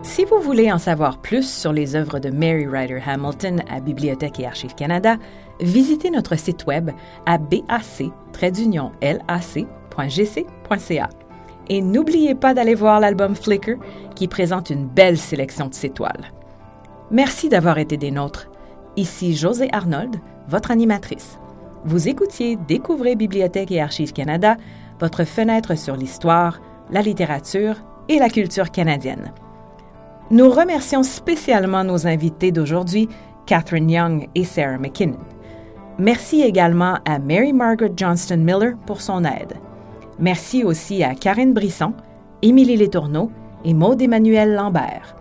Si 0.03 0.25
vous 0.25 0.41
voulez 0.41 0.69
en 0.71 0.77
savoir 0.77 1.19
plus 1.19 1.49
sur 1.49 1.71
les 1.71 1.95
œuvres 1.95 2.19
de 2.19 2.29
Mary 2.29 2.67
Ryder 2.67 3.01
Hamilton 3.05 3.63
à 3.69 3.79
Bibliothèque 3.79 4.41
et 4.41 4.45
Archives 4.45 4.75
Canada, 4.75 5.15
visitez 5.61 6.09
notre 6.11 6.36
site 6.38 6.65
web 6.65 6.91
à 7.25 7.38
bac-lac.gc.ca. 9.95 11.09
Et 11.69 11.81
n'oubliez 11.81 12.35
pas 12.35 12.53
d'aller 12.53 12.75
voir 12.75 12.99
l'album 12.99 13.35
Flickr 13.35 13.75
qui 14.15 14.27
présente 14.27 14.69
une 14.69 14.87
belle 14.87 15.17
sélection 15.17 15.67
de 15.67 15.73
ses 15.73 15.89
toiles. 15.89 16.31
Merci 17.11 17.49
d'avoir 17.49 17.77
été 17.77 17.97
des 17.97 18.11
nôtres. 18.11 18.49
Ici 18.97 19.35
José 19.35 19.69
Arnold, 19.71 20.17
votre 20.47 20.71
animatrice. 20.71 21.39
Vous 21.85 22.09
écoutiez 22.09 22.57
Découvrez 22.67 23.15
Bibliothèque 23.15 23.71
et 23.71 23.81
Archives 23.81 24.13
Canada, 24.13 24.57
votre 24.99 25.23
fenêtre 25.23 25.77
sur 25.77 25.95
l'histoire, 25.95 26.59
la 26.89 27.01
littérature 27.01 27.75
et 28.09 28.19
la 28.19 28.29
culture 28.29 28.71
canadienne. 28.71 29.31
Nous 30.29 30.49
remercions 30.49 31.03
spécialement 31.03 31.83
nos 31.83 32.07
invités 32.07 32.51
d'aujourd'hui, 32.51 33.09
Catherine 33.45 33.89
Young 33.89 34.29
et 34.35 34.43
Sarah 34.43 34.77
McKinnon. 34.77 35.19
Merci 35.97 36.41
également 36.41 36.99
à 37.05 37.19
Mary 37.19 37.53
Margaret 37.53 37.91
Johnston 37.95 38.37
Miller 38.37 38.75
pour 38.85 39.01
son 39.01 39.23
aide. 39.23 39.53
Merci 40.22 40.63
aussi 40.63 41.03
à 41.03 41.15
Karine 41.15 41.51
Brisson, 41.51 41.93
Émilie 42.43 42.78
Letourneau 42.78 43.32
et 43.65 43.74
Maude 43.74 44.03
Emmanuel 44.03 44.53
Lambert. 44.53 45.15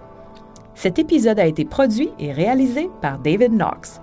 Cet 0.75 0.99
épisode 0.99 1.41
a 1.41 1.47
été 1.47 1.65
produit 1.65 2.11
et 2.19 2.33
réalisé 2.33 2.91
par 3.01 3.19
David 3.19 3.53
Knox. 3.53 4.03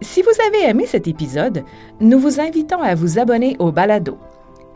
Si 0.00 0.22
vous 0.22 0.32
avez 0.48 0.68
aimé 0.68 0.86
cet 0.86 1.06
épisode, 1.06 1.62
nous 2.00 2.18
vous 2.18 2.40
invitons 2.40 2.82
à 2.82 2.96
vous 2.96 3.20
abonner 3.20 3.54
au 3.60 3.70
balado. 3.70 4.18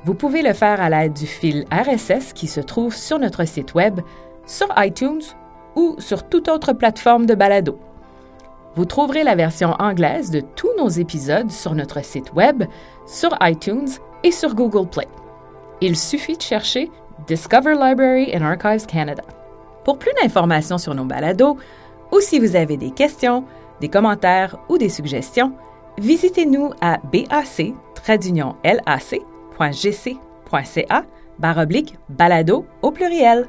Vous 0.05 0.15
pouvez 0.15 0.43
le 0.43 0.53
faire 0.53 0.81
à 0.81 0.89
l'aide 0.89 1.15
du 1.15 1.27
fil 1.27 1.65
RSS 1.73 2.33
qui 2.33 2.47
se 2.47 2.61
trouve 2.61 2.95
sur 2.95 3.19
notre 3.19 3.45
site 3.49 3.75
web 3.75 3.99
sur 4.47 4.69
iTunes 4.77 5.23
ou 5.75 5.97
sur 5.99 6.29
toute 6.29 6.49
autre 6.49 6.73
plateforme 6.73 7.27
de 7.27 7.35
balado. 7.35 7.81
Vous 8.77 8.85
trouverez 8.85 9.25
la 9.25 9.35
version 9.35 9.75
anglaise 9.81 10.31
de 10.31 10.41
tous 10.55 10.71
nos 10.79 10.89
épisodes 10.89 11.51
sur 11.51 11.75
notre 11.75 12.05
site 12.05 12.33
web, 12.35 12.63
sur 13.07 13.37
iTunes 13.41 13.89
et 14.27 14.33
sur 14.33 14.55
Google 14.55 14.89
Play. 14.89 15.07
Il 15.81 15.97
suffit 15.97 16.37
de 16.37 16.43
chercher 16.43 16.91
Discover 17.29 17.75
Library 17.75 18.33
and 18.35 18.43
Archives 18.43 18.87
Canada. 18.87 19.23
Pour 19.85 19.99
plus 19.99 20.13
d'informations 20.21 20.79
sur 20.79 20.97
nos 20.97 21.05
balados, 21.05 21.57
ou 22.13 22.21
si 22.21 22.41
vous 22.41 22.57
avez 22.57 22.77
des 22.77 22.91
questions, 22.91 23.45
des 23.81 23.89
commentaires 23.89 24.59
ou 24.69 24.79
des 24.79 24.89
suggestions, 24.89 25.53
visitez-nous 25.99 26.73
à 26.81 26.99
bac-lac.gc.ca 27.13 27.55
balado 32.09 32.67
au 32.83 32.91
pluriel. 32.91 33.47